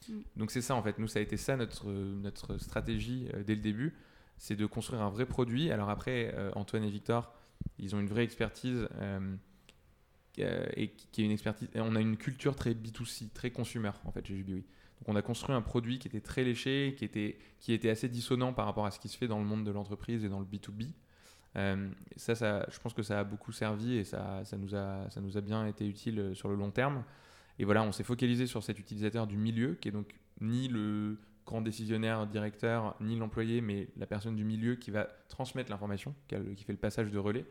Mm. 0.07 0.19
Donc 0.37 0.51
c'est 0.51 0.61
ça 0.61 0.75
en 0.75 0.83
fait, 0.83 0.99
nous 0.99 1.07
ça 1.07 1.19
a 1.19 1.21
été 1.21 1.37
ça 1.37 1.55
notre, 1.57 1.89
notre 1.91 2.57
stratégie 2.57 3.27
euh, 3.33 3.43
dès 3.43 3.55
le 3.55 3.61
début, 3.61 3.95
c'est 4.37 4.55
de 4.55 4.65
construire 4.65 5.01
un 5.01 5.09
vrai 5.09 5.25
produit. 5.25 5.71
Alors 5.71 5.89
après, 5.89 6.33
euh, 6.35 6.51
Antoine 6.55 6.83
et 6.83 6.89
Victor, 6.89 7.33
ils 7.77 7.95
ont 7.95 7.99
une 7.99 8.07
vraie 8.07 8.23
expertise 8.23 8.87
euh, 8.95 9.35
et 10.37 10.89
qui 10.89 11.21
est 11.21 11.25
une 11.25 11.31
expertise. 11.31 11.69
On 11.75 11.95
a 11.95 12.01
une 12.01 12.17
culture 12.17 12.55
très 12.55 12.73
B2C, 12.73 13.29
très 13.33 13.51
consumer 13.51 13.91
en 14.05 14.11
fait 14.11 14.25
chez 14.25 14.37
JBWI. 14.37 14.63
Donc 15.01 15.09
on 15.09 15.15
a 15.15 15.21
construit 15.21 15.55
un 15.55 15.61
produit 15.61 15.99
qui 15.99 16.07
était 16.07 16.21
très 16.21 16.43
léché, 16.43 16.95
qui 16.97 17.05
était, 17.05 17.37
qui 17.59 17.73
était 17.73 17.89
assez 17.89 18.07
dissonant 18.07 18.53
par 18.53 18.65
rapport 18.65 18.85
à 18.85 18.91
ce 18.91 18.99
qui 18.99 19.09
se 19.09 19.17
fait 19.17 19.27
dans 19.27 19.39
le 19.39 19.45
monde 19.45 19.63
de 19.65 19.71
l'entreprise 19.71 20.23
et 20.23 20.29
dans 20.29 20.39
le 20.39 20.45
B2B. 20.45 20.91
Euh, 21.57 21.89
ça, 22.15 22.35
ça, 22.35 22.65
je 22.71 22.79
pense 22.79 22.93
que 22.93 23.03
ça 23.03 23.19
a 23.19 23.23
beaucoup 23.23 23.51
servi 23.51 23.97
et 23.97 24.03
ça, 24.03 24.45
ça, 24.45 24.57
nous 24.57 24.75
a, 24.75 25.09
ça 25.09 25.19
nous 25.21 25.37
a 25.37 25.41
bien 25.41 25.67
été 25.67 25.85
utile 25.85 26.31
sur 26.33 26.49
le 26.49 26.55
long 26.55 26.71
terme. 26.71 27.03
Et 27.61 27.63
voilà, 27.63 27.83
on 27.83 27.91
s'est 27.91 28.03
focalisé 28.03 28.47
sur 28.47 28.63
cet 28.63 28.79
utilisateur 28.79 29.27
du 29.27 29.37
milieu, 29.37 29.75
qui 29.75 29.87
est 29.87 29.91
donc 29.91 30.15
ni 30.41 30.67
le 30.67 31.19
grand 31.45 31.61
décisionnaire, 31.61 32.25
directeur, 32.25 32.95
ni 32.99 33.15
l'employé, 33.15 33.61
mais 33.61 33.87
la 33.97 34.07
personne 34.07 34.35
du 34.35 34.43
milieu 34.43 34.77
qui 34.77 34.89
va 34.89 35.07
transmettre 35.29 35.69
l'information, 35.69 36.15
qui 36.27 36.63
fait 36.63 36.73
le 36.73 36.79
passage 36.79 37.11
de 37.11 37.19
relais. 37.19 37.45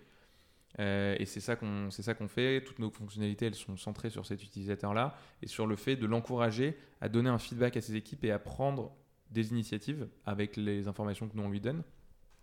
Euh, 0.80 1.14
et 1.20 1.26
c'est 1.26 1.38
ça 1.38 1.54
qu'on 1.54 1.90
qu'on 2.18 2.28
fait. 2.28 2.64
Toutes 2.64 2.80
nos 2.80 2.90
fonctionnalités, 2.90 3.46
elles 3.46 3.54
sont 3.54 3.76
centrées 3.76 4.10
sur 4.10 4.26
cet 4.26 4.42
utilisateur-là 4.42 5.16
et 5.42 5.46
sur 5.46 5.68
le 5.68 5.76
fait 5.76 5.94
de 5.94 6.06
l'encourager 6.06 6.76
à 7.00 7.08
donner 7.08 7.30
un 7.30 7.38
feedback 7.38 7.76
à 7.76 7.80
ses 7.80 7.94
équipes 7.94 8.24
et 8.24 8.32
à 8.32 8.40
prendre 8.40 8.92
des 9.30 9.50
initiatives 9.50 10.08
avec 10.26 10.56
les 10.56 10.88
informations 10.88 11.28
que 11.28 11.36
nous 11.36 11.44
on 11.44 11.50
lui 11.50 11.60
donne. 11.60 11.84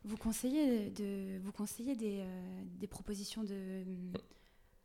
Vous 0.05 0.15
conseillez 0.15 0.89
de 0.91 1.37
vous 1.39 1.51
conseillez 1.51 1.97
des, 1.97 2.19
euh, 2.21 2.63
des 2.79 2.87
propositions 2.87 3.43
de 3.43 3.83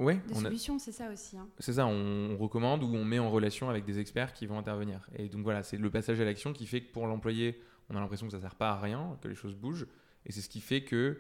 Ouais, 0.03 0.21
de 0.29 0.35
solutions, 0.35 0.79
c'est 0.79 0.93
ça 0.93 1.11
aussi. 1.11 1.37
Hein. 1.37 1.49
C'est 1.59 1.75
ça, 1.75 1.87
on, 1.87 2.37
recommande 2.37 2.83
ou 2.83 2.89
on 2.89 3.05
met 3.05 3.19
en 3.19 3.31
relation 3.31 3.71
avec 3.71 3.85
des 3.85 3.99
experts 3.99 4.33
qui 4.33 4.47
vont 4.47 4.59
intervenir. 4.59 5.09
Et 5.17 5.29
donc 5.29 5.43
voilà, 5.43 5.63
c'est 5.63 5.77
le 5.77 5.91
passage 5.91 6.21
à 6.21 6.25
l'action 6.25 6.53
qui 6.53 6.67
fait 6.67 6.81
que 6.81 6.93
pour 6.93 7.07
l'employé, 7.07 7.61
on 7.89 7.97
a 7.97 8.01
l'impression 8.01 8.27
que 8.27 8.33
ça 8.33 8.41
sert 8.41 8.57
pas 8.57 8.71
à 8.71 8.81
rien, 8.81 9.17
que 9.21 9.29
les 9.29 9.35
choses 9.35 9.55
bougent. 9.55 9.87
Et 10.27 10.33
c'est 10.33 10.41
ce 10.41 10.49
qui 10.49 10.61
fait 10.61 10.83
que 10.83 11.19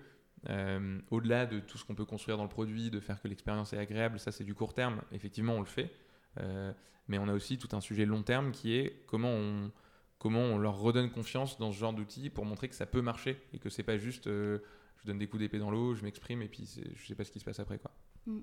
euh, 0.48 0.98
au-delà 1.10 1.46
de 1.46 1.60
tout 1.60 1.78
ce 1.78 1.84
qu'on 1.84 1.94
peut 1.94 2.04
construire 2.04 2.36
dans 2.36 2.42
le 2.42 2.48
produit, 2.48 2.90
de 2.90 2.98
faire 2.98 3.20
que 3.20 3.28
l'expérience 3.28 3.72
est 3.72 3.78
agréable, 3.78 4.18
ça 4.18 4.32
c'est 4.32 4.44
du 4.44 4.54
court 4.54 4.74
terme, 4.74 5.00
effectivement 5.12 5.54
on 5.54 5.60
le 5.60 5.66
fait. 5.66 5.92
Euh, 6.40 6.72
mais 7.08 7.18
on 7.18 7.28
a 7.28 7.34
aussi 7.34 7.58
tout 7.58 7.68
un 7.76 7.80
sujet 7.80 8.06
long 8.06 8.22
terme 8.22 8.50
qui 8.50 8.74
est 8.74 9.04
comment 9.06 9.32
on, 9.32 9.70
comment 10.18 10.40
on 10.40 10.58
leur 10.58 10.78
redonne 10.78 11.10
confiance 11.10 11.58
dans 11.58 11.70
ce 11.72 11.78
genre 11.78 11.92
d'outils 11.92 12.30
pour 12.30 12.44
montrer 12.44 12.68
que 12.68 12.74
ça 12.74 12.86
peut 12.86 13.02
marcher 13.02 13.40
et 13.52 13.58
que 13.58 13.68
c'est 13.68 13.82
pas 13.82 13.98
juste 13.98 14.26
euh, 14.26 14.58
je 14.98 15.06
donne 15.06 15.18
des 15.18 15.26
coups 15.26 15.40
d'épée 15.40 15.58
dans 15.58 15.70
l'eau, 15.70 15.94
je 15.94 16.02
m'exprime 16.04 16.42
et 16.42 16.48
puis 16.48 16.80
je 16.94 17.06
sais 17.06 17.14
pas 17.14 17.24
ce 17.24 17.32
qui 17.32 17.40
se 17.40 17.44
passe 17.44 17.60
après. 17.60 17.78
quoi. 17.78 17.90
Mm. 18.26 18.40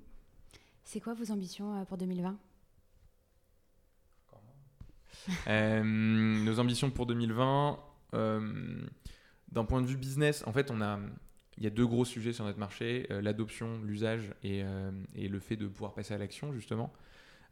C'est 0.84 1.00
quoi 1.00 1.14
vos 1.14 1.30
ambitions 1.30 1.84
pour 1.86 1.96
2020 1.98 2.38
nos 5.84 6.58
ambitions 6.58 6.90
pour 6.90 7.06
2020, 7.06 7.78
d'un 8.12 9.64
point 9.64 9.82
de 9.82 9.86
vue 9.86 9.96
business, 9.96 10.44
en 10.46 10.52
fait, 10.52 10.72
il 11.58 11.64
y 11.64 11.66
a 11.66 11.70
deux 11.70 11.86
gros 11.86 12.04
sujets 12.04 12.32
sur 12.32 12.44
notre 12.44 12.58
marché 12.58 13.06
l'adoption, 13.10 13.80
l'usage 13.84 14.32
et, 14.42 14.62
et, 15.14 15.28
le 15.28 15.40
fait 15.40 15.56
de 15.56 15.66
pouvoir 15.66 15.94
passer 15.94 16.14
à 16.14 16.18
l'action, 16.18 16.52
justement. 16.52 16.92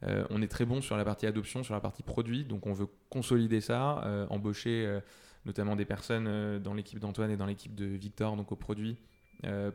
on 0.01 0.41
est 0.41 0.47
très 0.47 0.65
bon 0.65 0.81
sur 0.81 0.97
la 0.97 1.05
partie 1.05 1.27
adoption, 1.27 1.63
sur 1.63 1.73
la 1.73 1.81
partie 1.81 2.03
produit, 2.03 2.43
donc 2.43 2.65
on 2.65 2.73
veut 2.73 2.87
consolider 3.09 3.61
ça, 3.61 4.27
embaucher 4.29 4.99
notamment 5.45 5.75
des 5.75 5.85
personnes 5.85 6.59
dans 6.59 6.73
l'équipe 6.73 6.99
d'Antoine 6.99 7.31
et 7.31 7.37
dans 7.37 7.45
l'équipe 7.45 7.75
de 7.75 7.85
Victor, 7.85 8.35
donc 8.35 8.51
au 8.51 8.55
produit, 8.55 8.97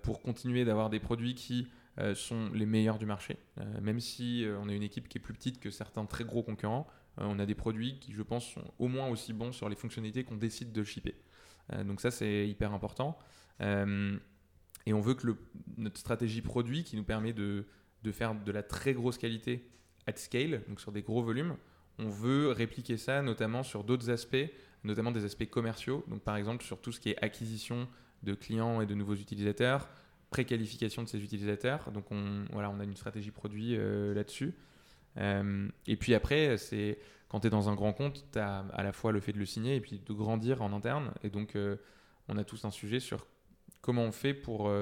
pour 0.02 0.20
continuer 0.20 0.64
d'avoir 0.64 0.90
des 0.90 1.00
produits 1.00 1.34
qui 1.34 1.68
euh, 1.68 1.83
sont 2.14 2.50
les 2.52 2.66
meilleurs 2.66 2.98
du 2.98 3.06
marché. 3.06 3.36
Euh, 3.58 3.80
même 3.80 4.00
si 4.00 4.44
euh, 4.44 4.58
on 4.60 4.68
est 4.68 4.76
une 4.76 4.82
équipe 4.82 5.08
qui 5.08 5.18
est 5.18 5.20
plus 5.20 5.34
petite 5.34 5.60
que 5.60 5.70
certains 5.70 6.04
très 6.06 6.24
gros 6.24 6.42
concurrents, 6.42 6.86
on 7.16 7.38
a 7.38 7.46
des 7.46 7.54
produits 7.54 8.00
qui, 8.00 8.12
je 8.12 8.22
pense, 8.22 8.44
sont 8.46 8.64
au 8.78 8.88
moins 8.88 9.08
aussi 9.08 9.32
bons 9.32 9.52
sur 9.52 9.68
les 9.68 9.76
fonctionnalités 9.76 10.24
qu'on 10.24 10.36
décide 10.36 10.72
de 10.72 10.82
shipper. 10.82 11.14
donc 11.84 12.00
ça, 12.00 12.10
c'est 12.10 12.48
hyper 12.48 12.72
important. 12.72 13.16
et 13.60 14.92
on 14.92 15.00
veut 15.00 15.14
que 15.14 15.28
notre 15.76 15.98
stratégie 15.98 16.42
produit, 16.42 16.82
qui 16.82 16.96
nous 16.96 17.04
permet 17.04 17.32
de, 17.32 17.66
de 18.02 18.10
faire 18.10 18.34
de 18.34 18.50
la 18.50 18.64
très 18.64 18.94
grosse 18.94 19.16
qualité 19.16 19.70
at 20.08 20.16
scale, 20.16 20.64
donc 20.66 20.80
sur 20.80 20.90
des 20.90 21.02
gros 21.02 21.22
volumes, 21.22 21.56
on 21.98 22.08
veut 22.08 22.50
répliquer 22.50 22.96
ça 22.96 23.22
notamment 23.22 23.62
sur 23.62 23.84
d'autres 23.84 24.10
aspects, 24.10 24.50
notamment 24.82 25.12
des 25.12 25.24
aspects 25.24 25.48
commerciaux. 25.48 26.04
Donc 26.08 26.22
par 26.22 26.36
exemple 26.36 26.64
sur 26.64 26.80
tout 26.80 26.92
ce 26.92 26.98
qui 26.98 27.10
est 27.10 27.24
acquisition 27.24 27.88
de 28.22 28.34
clients 28.34 28.80
et 28.80 28.86
de 28.86 28.94
nouveaux 28.94 29.14
utilisateurs, 29.14 29.88
préqualification 30.34 31.04
de 31.04 31.08
ces 31.08 31.22
utilisateurs. 31.22 31.92
Donc 31.92 32.10
on, 32.10 32.44
voilà, 32.50 32.68
on 32.68 32.80
a 32.80 32.84
une 32.84 32.96
stratégie 32.96 33.30
produit 33.30 33.76
euh, 33.76 34.12
là-dessus. 34.14 34.52
Euh, 35.16 35.68
et 35.86 35.96
puis 35.96 36.12
après, 36.12 36.58
c'est 36.58 36.98
quand 37.28 37.38
tu 37.38 37.46
es 37.46 37.50
dans 37.50 37.68
un 37.68 37.76
grand 37.76 37.92
compte, 37.92 38.26
tu 38.32 38.40
as 38.40 38.64
à 38.72 38.82
la 38.82 38.92
fois 38.92 39.12
le 39.12 39.20
fait 39.20 39.32
de 39.32 39.38
le 39.38 39.46
signer 39.46 39.76
et 39.76 39.80
puis 39.80 40.00
de 40.04 40.12
grandir 40.12 40.60
en 40.60 40.72
interne. 40.72 41.12
Et 41.22 41.30
donc 41.30 41.54
euh, 41.54 41.76
on 42.26 42.36
a 42.36 42.42
tous 42.42 42.64
un 42.64 42.72
sujet 42.72 42.98
sur 42.98 43.28
comment 43.80 44.02
on 44.02 44.10
fait 44.10 44.34
pour 44.34 44.72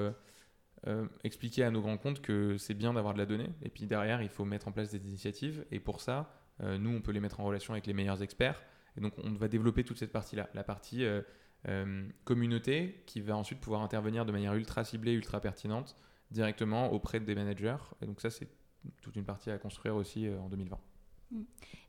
expliquer 1.23 1.63
à 1.63 1.69
nos 1.69 1.81
grands 1.81 1.97
comptes 1.97 2.21
que 2.21 2.57
c'est 2.57 2.73
bien 2.73 2.93
d'avoir 2.93 3.13
de 3.13 3.19
la 3.19 3.27
donnée. 3.27 3.49
Et 3.61 3.69
puis 3.69 3.85
derrière, 3.85 4.23
il 4.23 4.29
faut 4.29 4.45
mettre 4.45 4.67
en 4.67 4.71
place 4.71 4.89
des 4.89 5.05
initiatives. 5.07 5.65
Et 5.71 5.79
pour 5.79 6.01
ça, 6.01 6.33
nous, 6.61 6.89
on 6.89 7.01
peut 7.01 7.11
les 7.11 7.19
mettre 7.19 7.41
en 7.41 7.43
relation 7.43 7.73
avec 7.73 7.85
les 7.85 7.93
meilleurs 7.93 8.23
experts. 8.23 8.59
Et 8.97 9.01
donc 9.01 9.13
on 9.23 9.33
va 9.33 9.47
développer 9.49 9.83
toute 9.83 9.99
cette 9.99 10.11
partie-là. 10.11 10.49
La 10.53 10.63
partie 10.63 11.05
euh, 11.69 12.09
communauté 12.25 13.03
qui 13.05 13.21
va 13.21 13.37
ensuite 13.37 13.61
pouvoir 13.61 13.81
intervenir 13.81 14.25
de 14.25 14.33
manière 14.33 14.53
ultra 14.53 14.83
ciblée, 14.83 15.13
ultra 15.13 15.39
pertinente 15.39 15.95
directement 16.29 16.91
auprès 16.91 17.21
des 17.21 17.35
managers. 17.35 17.77
Et 18.01 18.05
donc 18.05 18.19
ça, 18.19 18.29
c'est 18.29 18.49
toute 19.01 19.15
une 19.15 19.23
partie 19.23 19.49
à 19.49 19.57
construire 19.57 19.95
aussi 19.95 20.27
euh, 20.27 20.39
en 20.39 20.49
2020. 20.49 20.77
Mm. 21.31 21.41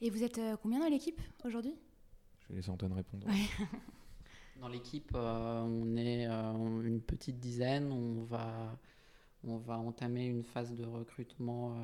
Et 0.03 0.11
vous 0.11 0.23
êtes 0.23 0.39
euh, 0.39 0.57
combien 0.63 0.79
dans 0.79 0.89
l'équipe 0.89 1.21
aujourd'hui? 1.45 1.75
Je 2.41 2.49
vais 2.49 2.57
laisser 2.57 2.71
Antoine 2.71 2.93
répondre. 2.93 3.27
dans 4.61 4.69
l'équipe, 4.69 5.11
on 5.15 5.97
est 5.97 6.25
une 6.27 7.01
petite 7.01 7.41
dizaine. 7.41 7.91
On 7.91 8.23
va, 8.23 8.79
on 9.43 9.57
va 9.57 9.79
entamer 9.79 10.27
une 10.27 10.45
phase 10.45 10.75
de 10.75 10.85
recrutement 10.85 11.75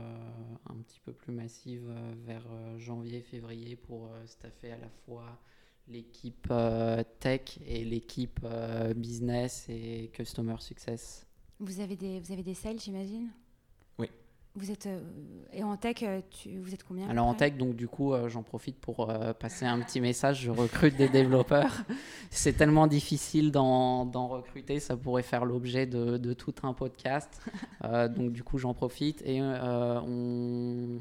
un 0.68 0.76
petit 0.83 1.00
peu 1.00 1.14
plus 1.14 1.33
massive 1.33 1.90
vers 2.26 2.46
janvier-février 2.79 3.74
pour 3.74 4.11
staffer 4.26 4.72
à 4.72 4.76
la 4.76 4.90
fois 4.90 5.40
l'équipe 5.88 6.47
euh, 6.51 7.03
tech 7.19 7.59
et 7.66 7.85
l'équipe 7.85 8.40
euh, 8.45 8.95
business 8.95 9.66
et 9.69 10.11
customer 10.12 10.57
success. 10.59 11.27
Vous 11.59 11.81
avez 11.81 11.97
des, 11.97 12.21
vous 12.21 12.33
avez 12.33 12.43
des 12.43 12.55
sales, 12.55 12.79
j'imagine? 12.79 13.29
Oui. 13.99 14.09
Vous 14.55 14.71
êtes, 14.71 14.87
euh, 14.87 15.01
et 15.53 15.62
en 15.62 15.77
tech, 15.77 16.05
tu, 16.31 16.59
vous 16.59 16.73
êtes 16.73 16.85
combien 16.85 17.09
Alors 17.09 17.27
en 17.27 17.35
tech, 17.35 17.57
donc 17.57 17.77
du 17.77 17.87
coup, 17.87 18.14
j'en 18.29 18.43
profite 18.43 18.79
pour 18.79 19.12
passer 19.38 19.66
un 19.66 19.81
petit 19.81 20.01
message. 20.01 20.40
Je 20.40 20.51
recrute 20.51 20.97
des 20.97 21.09
développeurs. 21.09 21.85
C'est 22.31 22.55
tellement 22.55 22.87
difficile 22.87 23.53
d'en 23.53 24.29
recruter, 24.29 24.81
ça 24.81 24.97
pourrait 24.97 25.23
faire 25.23 25.45
l'objet 25.45 25.87
de, 25.87 26.16
de, 26.16 26.33
tout 26.33 26.55
un 26.62 26.73
podcast. 26.73 27.43
donc 27.83 28.33
du 28.33 28.43
coup, 28.43 28.59
j'en 28.59 28.75
profite. 28.75 29.23
Et 29.27 29.43
on... 29.43 30.99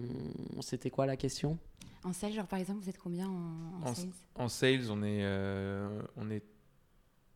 c'était 0.61 0.89
quoi 0.89 1.05
la 1.05 1.15
question? 1.15 1.57
En 2.03 2.13
sales, 2.13 2.33
genre 2.33 2.47
par 2.47 2.59
exemple, 2.59 2.81
vous 2.81 2.89
êtes 2.89 2.97
combien 2.97 3.27
en, 3.27 3.81
en, 3.83 3.93
sales? 3.93 4.09
En 4.35 4.47
sales, 4.49 4.91
on 4.91 5.03
est, 5.03 5.23
euh, 5.23 6.01
on 6.15 6.29
est 6.29 6.43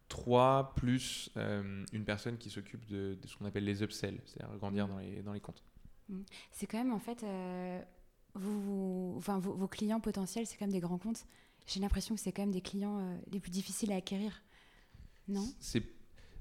trois 0.07 0.73
plus 0.75 1.29
euh, 1.37 1.85
une 1.91 2.05
personne 2.05 2.37
qui 2.37 2.49
s'occupe 2.49 2.85
de, 2.85 3.17
ce 3.25 3.35
qu'on 3.35 3.45
appelle 3.45 3.65
les 3.65 3.83
upsells, 3.83 4.21
c'est-à-dire 4.25 4.57
grandir 4.57 4.87
dans 4.87 4.97
les, 4.97 5.21
dans 5.21 5.33
les 5.33 5.39
comptes. 5.39 5.63
Mm. 6.09 6.21
C'est 6.51 6.67
quand 6.67 6.77
même 6.77 6.93
en 6.93 6.99
fait, 6.99 7.23
euh, 7.23 7.81
vous, 8.35 9.15
enfin, 9.17 9.39
vos, 9.39 9.67
clients 9.67 9.99
potentiels, 9.99 10.47
c'est 10.47 10.57
quand 10.57 10.65
même 10.65 10.73
des 10.73 10.79
grands 10.79 10.97
comptes. 10.99 11.25
J'ai 11.65 11.79
l'impression 11.79 12.15
que 12.15 12.21
c'est 12.21 12.31
quand 12.31 12.41
même 12.41 12.51
des 12.51 12.61
clients 12.61 13.17
les 13.31 13.39
plus 13.39 13.51
difficiles 13.51 13.91
à 13.93 13.95
acquérir. 13.95 14.43
Non? 15.29 15.47
C'est. 15.59 15.83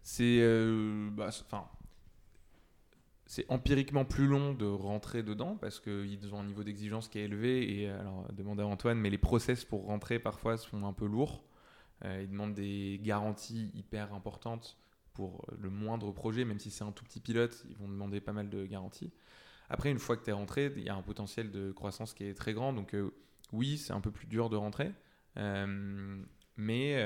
C'est. 0.03 0.41
Bah, 1.13 1.29
enfin 1.29 1.69
c'est 3.33 3.47
empiriquement 3.49 4.05
plus 4.05 4.27
long 4.27 4.53
de 4.53 4.67
rentrer 4.67 5.23
dedans 5.23 5.57
parce 5.59 5.81
qu'ils 5.81 6.35
ont 6.35 6.41
un 6.41 6.45
niveau 6.45 6.65
d'exigence 6.65 7.09
qui 7.09 7.19
est 7.19 7.25
élevé. 7.25 7.81
Et 7.81 7.89
alors, 7.89 8.31
demandez 8.31 8.63
à 8.63 8.67
Antoine, 8.67 8.99
mais 8.99 9.09
les 9.09 9.17
process 9.17 9.65
pour 9.65 9.87
rentrer 9.87 10.19
parfois 10.19 10.59
sont 10.59 10.85
un 10.85 10.93
peu 10.93 11.07
lourds. 11.07 11.43
Euh, 12.05 12.21
ils 12.23 12.29
demandent 12.29 12.53
des 12.53 13.01
garanties 13.03 13.71
hyper 13.73 14.13
importantes 14.13 14.77
pour 15.15 15.47
le 15.59 15.71
moindre 15.71 16.13
projet, 16.13 16.45
même 16.45 16.59
si 16.59 16.71
c'est 16.71 16.85
un 16.85 16.93
tout 16.93 17.05
petit 17.05 17.21
pilote, 17.21 17.65
ils 17.71 17.77
vont 17.79 17.89
demander 17.89 18.21
pas 18.21 18.35
mal 18.35 18.51
de 18.51 18.67
garanties. 18.67 19.15
Après, 19.71 19.91
une 19.91 19.99
fois 19.99 20.19
que 20.19 20.25
tu 20.25 20.29
es 20.29 20.35
rentré, 20.35 20.71
il 20.77 20.83
y 20.83 20.91
a 20.91 20.95
un 20.95 21.01
potentiel 21.01 21.51
de 21.51 21.73
croissance 21.73 22.13
qui 22.13 22.25
est 22.25 22.35
très 22.35 22.53
grand. 22.53 22.75
Donc, 22.75 22.95
euh, 22.95 23.15
oui, 23.51 23.79
c'est 23.79 23.95
un 23.95 24.03
peu 24.03 24.11
plus 24.11 24.27
dur 24.27 24.51
de 24.51 24.57
rentrer. 24.57 24.93
Euh, 25.39 26.23
mais 26.59 27.03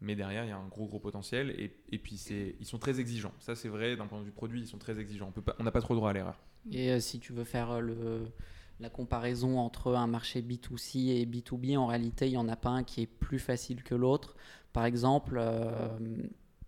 mais 0.00 0.16
derrière, 0.16 0.44
il 0.44 0.48
y 0.48 0.52
a 0.52 0.56
un 0.56 0.68
gros, 0.68 0.86
gros 0.86 0.98
potentiel. 0.98 1.50
Et, 1.58 1.76
et 1.90 1.98
puis, 1.98 2.16
ils 2.58 2.66
sont 2.66 2.78
très 2.78 3.00
exigeants. 3.00 3.32
Ça, 3.38 3.54
c'est 3.54 3.68
vrai, 3.68 3.96
d'un 3.96 4.06
point 4.06 4.20
de 4.20 4.24
vue 4.24 4.32
produit, 4.32 4.60
ils 4.60 4.66
sont 4.66 4.78
très 4.78 4.98
exigeants. 4.98 5.32
On 5.58 5.62
n'a 5.62 5.70
pas 5.70 5.80
trop 5.80 5.94
droit 5.94 6.10
à 6.10 6.12
l'erreur. 6.12 6.40
Et 6.70 6.90
euh, 6.90 7.00
si 7.00 7.20
tu 7.20 7.32
veux 7.32 7.44
faire 7.44 7.70
euh, 7.70 7.80
le, 7.80 8.32
la 8.80 8.88
comparaison 8.90 9.58
entre 9.58 9.94
un 9.94 10.06
marché 10.06 10.42
B2C 10.42 11.10
et 11.10 11.26
B2B, 11.26 11.76
en 11.76 11.86
réalité, 11.86 12.26
il 12.26 12.32
n'y 12.32 12.36
en 12.38 12.48
a 12.48 12.56
pas 12.56 12.70
un 12.70 12.82
qui 12.82 13.02
est 13.02 13.06
plus 13.06 13.38
facile 13.38 13.82
que 13.82 13.94
l'autre. 13.94 14.36
Par 14.72 14.84
exemple, 14.86 15.38
euh, 15.38 15.88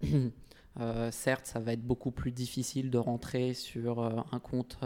certes, 1.11 1.47
ça 1.47 1.59
va 1.59 1.73
être 1.73 1.85
beaucoup 1.85 2.11
plus 2.11 2.33
difficile 2.33 2.91
de 2.91 2.99
rentrer 2.99 3.55
sur 3.55 4.01
un 4.01 4.39
compte 4.41 4.79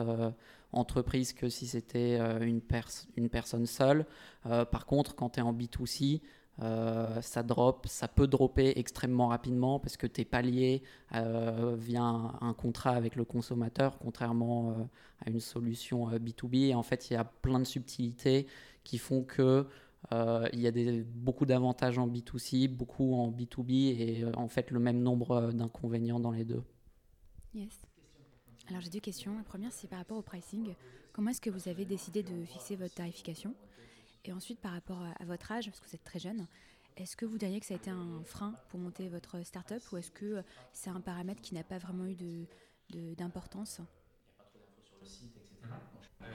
entreprise 0.73 1.33
que 1.33 1.49
si 1.49 1.67
c'était 1.67 2.19
une, 2.19 2.61
une 3.17 3.29
personne 3.31 3.67
seule. 3.67 4.05
par 4.45 4.85
contre, 4.85 5.15
quand 5.15 5.31
tu 5.31 5.41
es 5.41 5.43
en 5.43 5.55
B2C, 5.55 6.21
euh, 6.63 7.21
ça 7.21 7.43
drop, 7.43 7.87
ça 7.87 8.09
peut 8.09 8.27
dropper 8.27 8.73
extrêmement 8.77 9.29
rapidement 9.29 9.79
parce 9.79 9.97
que 9.97 10.07
tu 10.07 10.23
es 10.23 10.25
pas 10.25 10.43
lié 10.43 10.83
euh, 11.15 11.77
via 11.79 12.03
un, 12.03 12.55
contrat 12.55 12.93
avec 12.93 13.17
le 13.17 13.25
consommateur, 13.25 13.99
contrairement 13.99 14.71
euh, 14.71 14.75
à 15.25 15.31
une 15.31 15.41
solution 15.41 16.09
B2B. 16.11 16.69
Et 16.69 16.75
en 16.75 16.83
fait, 16.83 17.11
il 17.11 17.15
y 17.15 17.17
a 17.17 17.25
plein 17.25 17.59
de 17.59 17.65
subtilités 17.65 18.47
qui 18.85 18.99
font 18.99 19.23
que 19.23 19.67
il 20.53 20.61
y 20.61 20.69
a 20.69 21.03
beaucoup 21.17 21.47
d'avantages 21.47 21.99
en 21.99 22.07
B2C, 22.07 22.69
beaucoup 22.69 23.15
en 23.15 23.33
B2B 23.33 23.73
et 23.73 24.25
en 24.37 24.47
fait 24.47 24.71
le 24.71 24.79
même 24.79 25.03
nombre 25.03 25.51
d'inconvénients 25.51 26.21
dans 26.21 26.31
les 26.31 26.45
deux. 26.45 26.63
Yes. 27.55 27.81
Alors 28.69 28.81
j'ai 28.81 28.91
deux 28.91 29.01
questions. 29.01 29.37
La 29.37 29.43
première, 29.43 29.73
c'est 29.73 29.89
par 29.89 29.99
rapport 29.99 30.17
au 30.19 30.23
pricing. 30.23 30.75
Comment 31.13 31.31
est-ce 31.31 31.41
que 31.41 31.51
vous 31.51 31.69
avez 31.69 31.85
décidé 31.85 32.23
de 32.23 32.45
fixer 32.45 32.77
votre 32.77 32.95
tarification? 32.95 33.53
Et 34.27 34.33
ensuite, 34.33 34.61
par 34.61 34.73
rapport 34.73 35.03
à, 35.21 35.25
votre 35.25 35.53
âge, 35.53 35.67
parce 35.67 35.81
que 35.81 35.87
vous 35.87 35.95
êtes 35.95 36.05
très 36.05 36.19
jeune, 36.19 36.47
est-ce 36.97 37.17
que 37.17 37.25
vous 37.25 37.39
diriez 37.39 37.61
que 37.61 37.67
ça 37.67 37.75
a 37.75 37.77
été 37.77 37.91
un 37.91 38.23
frein 38.25 38.55
pour 38.71 38.81
monter 38.81 39.09
votre 39.09 39.43
start-up 39.45 39.83
ou 39.93 39.99
est-ce 39.99 40.11
que 40.11 40.43
c'est 40.73 40.91
un 40.91 41.01
paramètre 41.01 41.41
qui 41.41 41.55
n'a 41.55 41.63
pas 41.63 41.79
vraiment 41.79 42.07
eu 42.07 42.17
d'importance? 43.17 43.81
Euh, 46.23 46.27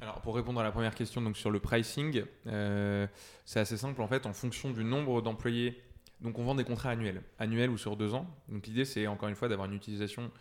alors 0.00 0.20
pour 0.22 0.34
répondre 0.34 0.58
à 0.58 0.64
la 0.64 0.72
première 0.72 0.94
question 0.94 1.20
donc 1.20 1.36
sur 1.36 1.50
le 1.50 1.60
pricing, 1.60 2.24
euh, 2.46 3.06
c'est 3.44 3.60
assez 3.60 3.76
simple 3.76 4.00
en 4.02 4.08
fait 4.08 4.26
en 4.26 4.32
fonction 4.32 4.70
du 4.70 4.82
nombre 4.82 5.22
d'employés. 5.22 5.80
Donc 6.20 6.38
on 6.38 6.44
vend 6.44 6.54
des 6.54 6.64
contrats 6.64 6.90
annuels, 6.90 7.22
annuels 7.38 7.70
ou 7.70 7.78
sur 7.78 7.96
deux 7.96 8.14
ans. 8.14 8.26
Donc 8.48 8.66
l'idée 8.66 8.84
c'est 8.84 9.06
encore 9.06 9.28
une 9.28 9.36
fois 9.36 9.48
d'avoir 9.48 9.68
une 9.68 9.74
utilisation. 9.74 10.32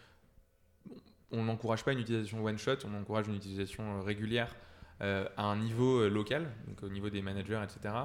On 1.32 1.44
n'encourage 1.44 1.84
pas 1.84 1.92
une 1.92 2.00
utilisation 2.00 2.44
one 2.44 2.58
shot, 2.58 2.78
on 2.86 2.94
encourage 3.00 3.28
une 3.28 3.36
utilisation 3.36 4.00
euh, 4.00 4.02
régulière 4.02 4.56
à 5.02 5.44
un 5.46 5.58
niveau 5.58 6.02
euh, 6.02 6.10
local, 6.10 6.48
donc 6.68 6.84
au 6.84 6.90
niveau 6.90 7.10
des 7.10 7.22
managers, 7.22 7.62
etc. 7.64 7.96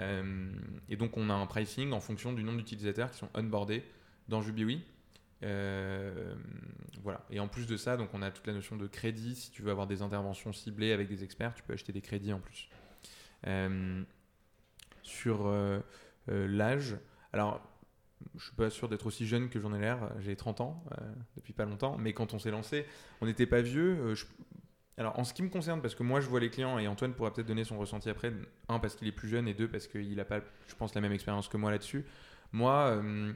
Euh, 0.00 0.52
et 0.88 0.96
donc 0.96 1.16
on 1.16 1.30
a 1.30 1.34
un 1.34 1.46
pricing 1.46 1.92
en 1.92 2.00
fonction 2.00 2.32
du 2.32 2.42
nombre 2.42 2.58
d'utilisateurs 2.58 3.10
qui 3.12 3.18
sont 3.18 3.28
onboardés 3.34 3.84
dans 4.28 4.42
Jubiwi. 4.42 4.82
voilà. 5.40 7.24
Et 7.30 7.38
en 7.38 7.46
plus 7.46 7.66
de 7.66 7.76
ça, 7.76 7.96
donc 7.96 8.10
on 8.14 8.22
a 8.22 8.30
toute 8.32 8.46
la 8.46 8.52
notion 8.52 8.76
de 8.76 8.86
crédit. 8.88 9.36
Si 9.36 9.50
tu 9.52 9.62
veux 9.62 9.70
avoir 9.70 9.86
des 9.86 10.02
interventions 10.02 10.52
ciblées 10.52 10.92
avec 10.92 11.08
des 11.08 11.22
experts, 11.22 11.54
tu 11.54 11.62
peux 11.62 11.74
acheter 11.74 11.92
des 11.92 12.00
crédits 12.00 12.32
en 12.32 12.40
plus. 12.40 12.68
sur 15.02 15.52
l'âge, 16.26 16.96
alors 17.32 17.60
je 18.36 18.44
suis 18.46 18.56
pas 18.56 18.70
sûr 18.70 18.88
d'être 18.88 19.06
aussi 19.06 19.26
jeune 19.26 19.50
que 19.50 19.60
j'en 19.60 19.74
ai 19.74 19.78
l'air. 19.78 20.10
J'ai 20.20 20.34
30 20.34 20.62
ans 20.62 20.84
depuis 21.36 21.52
pas 21.52 21.66
longtemps, 21.66 21.96
mais 21.98 22.12
quand 22.14 22.34
on 22.34 22.38
s'est 22.40 22.50
lancé, 22.50 22.86
on 23.20 23.26
n'était 23.26 23.46
pas 23.46 23.60
vieux. 23.60 24.14
Alors, 24.96 25.18
en 25.18 25.24
ce 25.24 25.34
qui 25.34 25.42
me 25.42 25.48
concerne, 25.48 25.82
parce 25.82 25.94
que 25.94 26.04
moi 26.04 26.20
je 26.20 26.28
vois 26.28 26.38
les 26.38 26.50
clients 26.50 26.78
et 26.78 26.86
Antoine 26.86 27.14
pourra 27.14 27.32
peut-être 27.32 27.48
donner 27.48 27.64
son 27.64 27.78
ressenti 27.78 28.08
après, 28.08 28.32
un 28.68 28.78
parce 28.78 28.94
qu'il 28.94 29.08
est 29.08 29.12
plus 29.12 29.28
jeune 29.28 29.48
et 29.48 29.54
deux 29.54 29.68
parce 29.68 29.88
qu'il 29.88 30.14
n'a 30.14 30.24
pas, 30.24 30.40
je 30.68 30.74
pense, 30.76 30.94
la 30.94 31.00
même 31.00 31.12
expérience 31.12 31.48
que 31.48 31.56
moi 31.56 31.70
là-dessus. 31.72 32.04
Moi, 32.52 33.00
euh, 33.02 33.32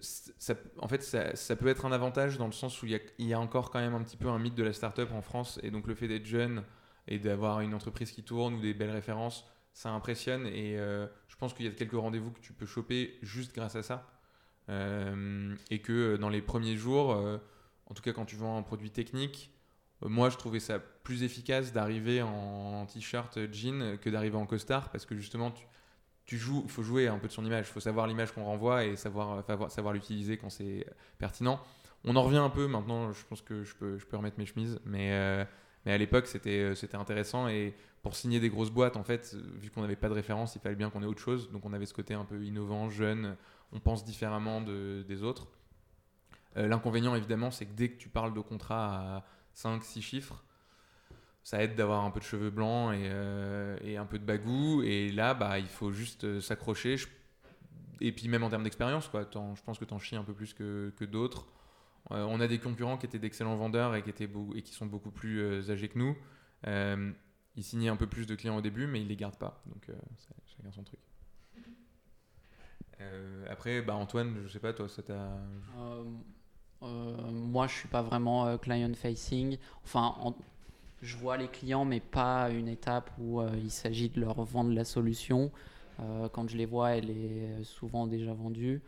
ça, 0.00 0.54
en 0.78 0.88
fait, 0.88 1.02
ça, 1.02 1.56
peut 1.56 1.68
être 1.68 1.84
un 1.84 1.92
avantage 1.92 2.38
dans 2.38 2.46
le 2.46 2.52
sens 2.52 2.82
où 2.82 2.86
il 2.86 2.98
y, 3.18 3.34
a, 3.34 3.40
encore 3.40 3.70
quand 3.70 3.80
même 3.80 3.94
un 3.94 4.02
petit 4.02 4.16
peu 4.16 4.28
un 4.28 4.38
mythe 4.38 4.54
de 4.54 4.62
la 4.62 4.72
startup 4.72 5.12
en 5.12 5.20
France 5.20 5.60
et 5.62 5.70
donc 5.70 5.86
le 5.86 5.94
fait 5.94 6.08
d'être 6.08 6.24
jeune 6.24 6.64
et 7.06 7.18
d'avoir 7.18 7.60
une 7.60 7.74
entreprise 7.74 8.10
qui 8.10 8.22
tourne 8.22 8.54
ou 8.54 8.60
des 8.60 8.72
belles 8.72 8.90
références, 8.90 9.44
ça 9.74 9.90
impressionne 9.90 10.46
et 10.46 10.78
euh, 10.78 11.06
je 11.28 11.36
pense 11.36 11.52
qu'il 11.52 11.66
y 11.66 11.68
a 11.68 11.72
quelques 11.72 11.92
rendez-vous 11.92 12.30
que 12.30 12.40
tu 12.40 12.54
peux 12.54 12.64
choper 12.64 13.18
juste 13.20 13.54
grâce 13.54 13.76
à 13.76 13.82
ça. 13.82 14.08
Euh, 14.68 15.54
et 15.70 15.80
que 15.80 16.16
dans 16.16 16.30
les 16.30 16.42
premiers 16.42 16.76
jours, 16.76 17.10
en 17.10 17.94
tout 17.94 18.02
cas 18.02 18.12
quand 18.14 18.24
tu 18.24 18.36
vends 18.36 18.56
un 18.56 18.62
produit 18.62 18.90
technique, 18.90 19.55
moi 20.02 20.30
je 20.30 20.36
trouvais 20.36 20.60
ça 20.60 20.78
plus 20.78 21.22
efficace 21.22 21.72
d'arriver 21.72 22.22
en 22.22 22.84
t-shirt 22.86 23.38
jean 23.52 23.96
que 23.98 24.10
d'arriver 24.10 24.36
en 24.36 24.46
costard 24.46 24.90
parce 24.90 25.06
que 25.06 25.16
justement 25.16 25.52
tu, 26.24 26.36
joues, 26.36 26.62
il 26.64 26.70
faut 26.70 26.82
jouer 26.82 27.08
un 27.08 27.18
peu 27.18 27.28
de 27.28 27.32
son 27.32 27.44
image, 27.44 27.66
il 27.68 27.72
faut 27.72 27.80
savoir 27.80 28.06
l'image 28.06 28.32
qu'on 28.32 28.44
renvoie 28.44 28.84
et 28.84 28.96
savoir, 28.96 29.44
savoir 29.70 29.94
l'utiliser 29.94 30.36
quand 30.36 30.50
c'est 30.50 30.84
pertinent. 31.18 31.60
On 32.04 32.16
en 32.16 32.22
revient 32.22 32.38
un 32.38 32.50
peu 32.50 32.66
maintenant, 32.66 33.12
je 33.12 33.24
pense 33.24 33.40
que 33.40 33.64
je 33.64 33.74
peux, 33.74 33.96
je 33.96 34.06
peux 34.06 34.16
remettre 34.16 34.38
mes 34.38 34.46
chemises, 34.46 34.80
mais, 34.84 35.46
mais 35.84 35.92
à 35.92 35.98
l'époque 35.98 36.26
c'était 36.26 36.74
intéressant 36.94 37.48
et 37.48 37.74
pour 38.06 38.14
signer 38.14 38.38
des 38.38 38.50
grosses 38.50 38.70
boîtes, 38.70 38.96
en 38.96 39.02
fait, 39.02 39.36
vu 39.56 39.68
qu'on 39.68 39.80
n'avait 39.80 39.96
pas 39.96 40.08
de 40.08 40.14
référence, 40.14 40.54
il 40.54 40.60
fallait 40.60 40.76
bien 40.76 40.90
qu'on 40.90 41.02
ait 41.02 41.06
autre 41.06 41.20
chose. 41.20 41.50
Donc 41.50 41.64
on 41.64 41.72
avait 41.72 41.86
ce 41.86 41.92
côté 41.92 42.14
un 42.14 42.24
peu 42.24 42.40
innovant, 42.44 42.88
jeune, 42.88 43.34
on 43.72 43.80
pense 43.80 44.04
différemment 44.04 44.60
de, 44.60 45.04
des 45.08 45.24
autres. 45.24 45.48
Euh, 46.56 46.68
l'inconvénient, 46.68 47.16
évidemment, 47.16 47.50
c'est 47.50 47.66
que 47.66 47.72
dès 47.72 47.88
que 47.88 47.96
tu 47.96 48.08
parles 48.08 48.32
de 48.32 48.38
contrat 48.38 49.16
à 49.16 49.24
5, 49.56 49.82
6 49.82 50.02
chiffres, 50.02 50.44
ça 51.42 51.62
aide 51.62 51.74
d'avoir 51.74 52.04
un 52.04 52.10
peu 52.10 52.20
de 52.20 52.24
cheveux 52.24 52.50
blancs 52.50 52.94
et, 52.94 53.08
euh, 53.10 53.76
et, 53.82 53.96
un 53.96 54.06
peu 54.06 54.18
de 54.18 54.24
bagou. 54.24 54.82
Et 54.82 55.10
là, 55.12 55.34
bah, 55.34 55.58
il 55.58 55.68
faut 55.68 55.92
juste 55.92 56.24
euh, 56.24 56.40
s'accrocher. 56.40 56.96
Et 58.00 58.12
puis 58.12 58.28
même 58.28 58.42
en 58.42 58.50
termes 58.50 58.64
d'expérience, 58.64 59.04
je 59.12 59.62
pense 59.62 59.78
que 59.78 59.84
tu 59.84 59.94
en 59.94 59.98
chies 59.98 60.16
un 60.16 60.24
peu 60.24 60.34
plus 60.34 60.54
que, 60.54 60.92
que 60.96 61.04
d'autres. 61.04 61.46
on 62.10 62.40
a 62.40 62.46
des 62.46 62.58
concurrents 62.58 62.98
qui 62.98 63.06
étaient 63.06 63.18
d'excellents 63.18 63.56
vendeurs 63.56 63.94
et 63.94 64.02
qui, 64.02 64.10
étaient 64.10 64.28
et 64.54 64.62
qui 64.62 64.74
sont 64.74 64.86
beaucoup 64.86 65.10
plus 65.10 65.70
âgés 65.70 65.88
que 65.88 65.98
nous 65.98 66.16
il 67.56 67.64
signait 67.64 67.88
un 67.88 67.96
peu 67.96 68.06
plus 68.06 68.26
de 68.26 68.34
clients 68.34 68.56
au 68.56 68.60
début, 68.60 68.86
mais 68.86 69.00
il 69.00 69.08
les 69.08 69.16
garde 69.16 69.36
pas. 69.36 69.62
Donc, 69.66 69.88
euh, 69.88 69.94
chacun 70.46 70.70
son 70.70 70.84
truc. 70.84 71.00
Euh, 73.00 73.46
après, 73.50 73.82
bah, 73.82 73.94
Antoine, 73.94 74.42
je 74.42 74.48
sais 74.48 74.60
pas, 74.60 74.72
toi, 74.72 74.88
ça 74.88 75.02
t'a. 75.02 75.38
Euh, 75.78 76.04
moi, 76.82 77.66
je 77.66 77.74
suis 77.74 77.88
pas 77.88 78.02
vraiment 78.02 78.56
client 78.58 78.92
facing. 78.94 79.58
Enfin, 79.84 80.14
je 81.02 81.16
vois 81.16 81.36
les 81.36 81.48
clients, 81.48 81.84
mais 81.84 82.00
pas 82.00 82.50
une 82.50 82.68
étape 82.68 83.10
où 83.18 83.40
il 83.56 83.70
s'agit 83.70 84.08
de 84.08 84.20
leur 84.20 84.42
vendre 84.44 84.72
la 84.72 84.84
solution. 84.84 85.50
quand 86.32 86.48
je 86.48 86.56
les 86.56 86.66
vois, 86.66 86.90
elle 86.90 87.10
est 87.10 87.64
souvent 87.64 88.06
déjà 88.06 88.32
vendue. 88.34 88.82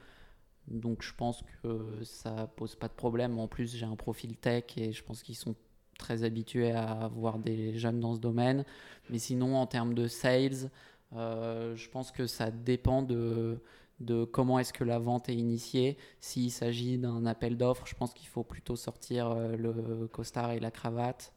Donc, 0.68 1.03
je 1.03 1.14
pense 1.14 1.43
que 1.62 2.05
ça 2.05 2.47
pose 2.57 2.74
pas 2.76 2.89
de 2.89 2.93
problème. 2.93 3.39
En 3.39 3.49
plus, 3.49 3.74
j'ai 3.74 3.86
un 3.86 3.97
profil 3.97 4.36
tech 4.36 4.64
et 4.76 4.93
je 4.93 5.03
pense 5.03 5.22
qu'ils 5.22 5.36
sont 5.36 5.55
très 5.99 6.24
habitué 6.24 6.72
à 6.72 7.09
voir 7.09 7.39
des 7.39 7.76
jeunes 7.76 8.01
dans 8.01 8.14
ce 8.14 8.20
domaine. 8.20 8.64
Mais 9.11 9.18
sinon, 9.18 9.57
en 9.57 9.66
termes 9.66 9.95
de 9.95 10.07
sales, 10.07 10.70
euh, 11.14 11.74
je 11.76 11.89
pense 11.91 12.11
que 12.12 12.26
ça 12.26 12.51
dépend 12.51 13.03
de, 13.03 13.59
de 14.01 14.24
comment 14.24 14.59
est-ce 14.59 14.72
que 14.72 14.84
la 14.84 14.99
vente 14.99 15.28
est 15.28 15.34
initiée. 15.34 15.96
S'il 16.20 16.51
s'agit 16.51 16.99
d'un 16.99 17.26
appel 17.26 17.57
d'offres, 17.57 17.86
je 17.86 17.94
pense 17.94 18.14
qu'il 18.14 18.28
faut 18.28 18.44
plutôt 18.44 18.76
sortir 18.76 19.30
euh, 19.30 19.57
le 19.57 20.07
costard 20.09 20.53
et 20.53 20.61
la 20.61 20.70
cravate. 20.70 21.32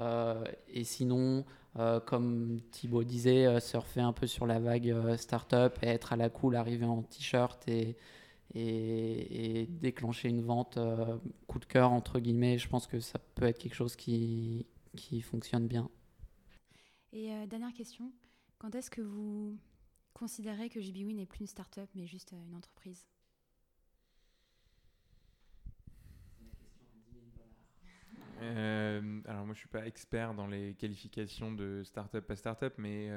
Euh, 0.00 0.44
et 0.68 0.84
sinon, 0.84 1.44
comme 2.06 2.60
Thibaut 2.72 3.04
disait, 3.04 3.60
surfer 3.60 4.00
un 4.00 4.12
peu 4.12 4.26
sur 4.26 4.46
la 4.46 4.58
vague 4.58 5.16
startup 5.16 5.78
être 5.82 6.12
à 6.12 6.16
la 6.16 6.28
cool, 6.28 6.56
arriver 6.56 6.84
en 6.84 7.02
t-shirt 7.02 7.68
et, 7.68 7.96
et, 8.54 9.66
déclencher 9.66 10.28
une 10.28 10.42
vente 10.42 10.76
euh, 10.76 11.18
coup 11.46 11.58
de 11.58 11.64
cœur, 11.64 11.92
entre 11.92 12.18
guillemets, 12.18 12.58
je 12.58 12.68
pense 12.68 12.86
que 12.86 13.00
ça 13.00 13.18
peut 13.18 13.44
être 13.46 13.58
quelque 13.58 13.74
chose 13.74 13.96
qui, 13.96 14.66
qui 14.96 15.20
fonctionne 15.20 15.66
bien. 15.66 15.90
Et 17.12 17.32
euh, 17.32 17.46
dernière 17.46 17.72
question, 17.72 18.12
quand 18.58 18.74
est-ce 18.74 18.90
que 18.90 19.00
vous 19.00 19.56
considérez 20.18 20.68
que 20.68 20.80
JBWin 20.80 21.14
n'est 21.14 21.26
plus 21.26 21.40
une 21.40 21.46
start-up 21.46 21.88
mais 21.94 22.06
juste 22.06 22.32
euh, 22.32 22.44
une 22.46 22.54
entreprise 22.54 23.06
alors 28.40 29.44
moi 29.44 29.52
je 29.52 29.58
suis 29.58 29.68
pas 29.68 29.84
expert 29.84 30.32
dans 30.32 30.46
les 30.46 30.74
qualifications 30.74 31.50
de 31.50 31.82
start-up 31.82 32.30
à 32.30 32.36
start-up, 32.36 32.74
mais 32.78 33.10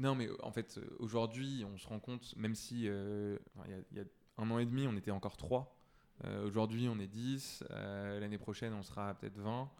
non, 0.00 0.14
mais 0.14 0.28
en 0.42 0.50
fait, 0.50 0.78
euh, 0.78 0.96
aujourd'hui, 0.98 1.62
on 1.70 1.76
se 1.76 1.86
rend 1.86 2.00
compte, 2.00 2.34
même 2.36 2.54
si 2.54 2.88
euh, 2.88 3.36
il 3.66 3.98
y, 3.98 4.00
a 4.00 4.04
un 4.38 4.50
an 4.50 4.58
et 4.58 4.64
demi, 4.64 4.86
on 4.86 4.96
était 4.96 5.10
encore 5.10 5.36
3. 5.36 5.76
Euh, 6.24 6.46
aujourd'hui, 6.46 6.88
on 6.88 6.98
est 6.98 7.06
10. 7.06 7.64
L'année 7.68 8.38
prochaine, 8.38 8.72
on 8.72 8.82
sera 8.82 9.14
peut-être 9.14 9.36
20. 9.36 9.70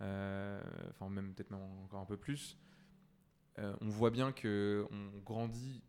Enfin, 0.00 1.08
même 1.10 1.32
peut-être 1.32 1.52
encore 1.54 2.00
un 2.00 2.06
peu 2.06 2.16
plus. 2.16 2.58
On 3.80 3.88
voit 3.88 4.10
bien 4.10 4.32
qu'on 4.32 5.10
grandit 5.24 5.82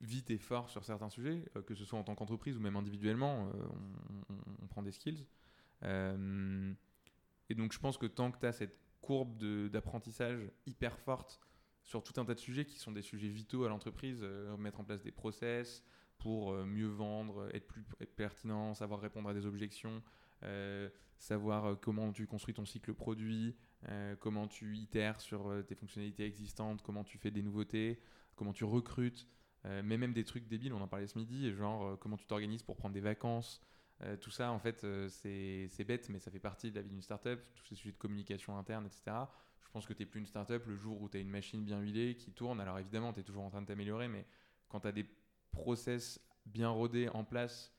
vite 0.00 0.30
et 0.30 0.38
fort 0.38 0.68
sur 0.68 0.84
certains 0.84 1.08
sujets, 1.08 1.44
que 1.66 1.74
ce 1.74 1.84
soit 1.84 1.98
en 1.98 2.02
tant 2.02 2.14
qu'entreprise 2.14 2.56
ou 2.56 2.60
même 2.60 2.76
individuellement, 2.76 3.48
on, 4.28 4.34
on, 4.62 4.66
prend 4.66 4.82
des 4.82 4.92
skills. 4.92 5.26
et 5.82 7.54
donc, 7.54 7.72
je 7.72 7.78
pense 7.78 7.96
que 7.96 8.06
tant 8.06 8.30
que 8.30 8.38
tu 8.38 8.46
as 8.46 8.52
cette 8.52 8.78
courbe 9.00 9.38
d'apprentissage 9.70 10.50
hyper 10.66 10.98
forte, 10.98 11.40
sur 11.84 12.02
tout 12.02 12.18
un 12.18 12.24
tas 12.24 12.34
de 12.34 12.40
sujets 12.40 12.64
qui 12.64 12.78
sont 12.78 12.92
des 12.92 13.02
sujets 13.02 13.28
vitaux 13.28 13.64
à 13.64 13.68
l'entreprise, 13.68 14.20
euh, 14.22 14.56
mettre 14.56 14.80
en 14.80 14.84
place 14.84 15.02
des 15.02 15.12
process 15.12 15.84
pour 16.18 16.52
euh, 16.52 16.64
mieux 16.64 16.88
vendre, 16.88 17.48
être 17.54 17.66
plus 17.66 17.84
pertinent, 18.16 18.74
savoir 18.74 19.00
répondre 19.00 19.28
à 19.28 19.34
des 19.34 19.46
objections, 19.46 20.02
euh, 20.42 20.88
savoir 21.18 21.78
comment 21.80 22.10
tu 22.12 22.26
construis 22.26 22.54
ton 22.54 22.64
cycle 22.64 22.94
produit, 22.94 23.54
comment 24.20 24.48
tu 24.48 24.76
itères 24.76 25.20
sur 25.20 25.52
tes 25.66 25.74
fonctionnalités 25.74 26.24
existantes, 26.24 26.82
comment 26.82 27.04
tu 27.04 27.18
fais 27.18 27.30
des 27.30 27.42
nouveautés, 27.42 28.00
comment 28.34 28.52
tu 28.52 28.64
recrutes, 28.64 29.28
mais 29.64 29.98
même 29.98 30.12
des 30.12 30.24
trucs 30.24 30.48
débiles, 30.48 30.72
on 30.72 30.80
en 30.80 30.88
parlait 30.88 31.06
ce 31.06 31.18
midi, 31.18 31.52
genre 31.52 31.98
comment 31.98 32.16
tu 32.16 32.26
t'organises 32.26 32.62
pour 32.62 32.76
prendre 32.76 32.94
des 32.94 33.00
vacances. 33.00 33.60
tout 34.20 34.30
ça, 34.30 34.52
en 34.52 34.58
fait, 34.58 34.86
c'est 35.08 35.84
bête, 35.86 36.08
mais 36.08 36.18
ça 36.18 36.30
fait 36.30 36.38
partie 36.38 36.70
de 36.70 36.76
la 36.76 36.82
vie 36.82 36.90
d'une 36.90 37.02
startup, 37.02 37.40
tous 37.54 37.66
ces 37.66 37.74
sujets 37.74 37.92
de 37.92 37.98
communication 37.98 38.56
interne, 38.56 38.86
etc 38.86 39.26
je 39.74 39.78
pense 39.80 39.86
que 39.86 39.92
tu 39.92 40.02
n'es 40.02 40.06
plus 40.06 40.20
une 40.20 40.26
startup 40.26 40.64
le 40.66 40.76
jour 40.76 41.02
où 41.02 41.08
tu 41.08 41.16
as 41.16 41.20
une 41.20 41.30
machine 41.30 41.64
bien 41.64 41.80
huilée 41.80 42.14
qui 42.14 42.30
tourne. 42.30 42.60
Alors 42.60 42.78
évidemment, 42.78 43.12
tu 43.12 43.18
es 43.18 43.22
toujours 43.24 43.42
en 43.42 43.50
train 43.50 43.60
de 43.60 43.66
t'améliorer, 43.66 44.06
mais 44.06 44.24
quand 44.68 44.78
tu 44.78 44.86
as 44.86 44.92
des 44.92 45.04
process 45.50 46.20
bien 46.46 46.68
rodés 46.68 47.08
en 47.08 47.24
place 47.24 47.74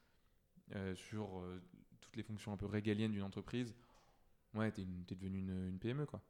euh, 0.75 0.93
sur 0.93 1.39
euh, 1.39 1.63
toutes 2.01 2.17
les 2.17 2.23
fonctions 2.23 2.51
un 2.51 2.57
peu 2.57 2.65
régaliennes 2.65 3.13
d'une 3.13 3.23
entreprise, 3.23 3.73
ouais, 4.55 4.71
tu 4.71 4.81
es, 4.81 5.15
devenu 5.15 5.39
une, 5.39 5.77
PME. 5.79 6.05
quoi. 6.05 6.21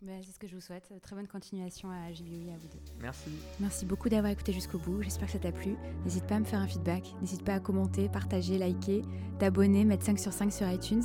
Bah, 0.00 0.12
c'est 0.22 0.30
ce 0.30 0.38
que 0.38 0.46
je 0.46 0.54
vous 0.54 0.60
souhaite. 0.60 0.92
Très 1.02 1.16
bonne 1.16 1.26
continuation 1.26 1.90
à 1.90 2.12
JBOI 2.12 2.54
à 2.54 2.56
vous 2.56 2.68
deux. 2.68 2.78
Merci. 3.00 3.30
Merci 3.58 3.84
beaucoup 3.84 4.08
d'avoir 4.08 4.30
écouté 4.32 4.52
jusqu'au 4.52 4.78
bout. 4.78 5.02
J'espère 5.02 5.26
que 5.26 5.32
ça 5.32 5.38
t'a 5.40 5.50
plu. 5.50 5.76
N'hésite 6.04 6.24
pas 6.26 6.36
à 6.36 6.40
me 6.40 6.44
faire 6.44 6.60
un 6.60 6.68
feedback. 6.68 7.12
N'hésite 7.20 7.44
pas 7.44 7.54
à 7.54 7.60
commenter, 7.60 8.08
partager, 8.08 8.58
liker, 8.58 9.02
t'abonner, 9.40 9.84
mettre 9.84 10.04
5 10.04 10.18
sur 10.18 10.32
5 10.32 10.52
sur 10.52 10.70
iTunes. 10.70 11.02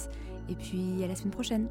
Et 0.48 0.56
puis 0.56 1.04
à 1.04 1.08
la 1.08 1.16
semaine 1.16 1.32
prochaine. 1.32 1.70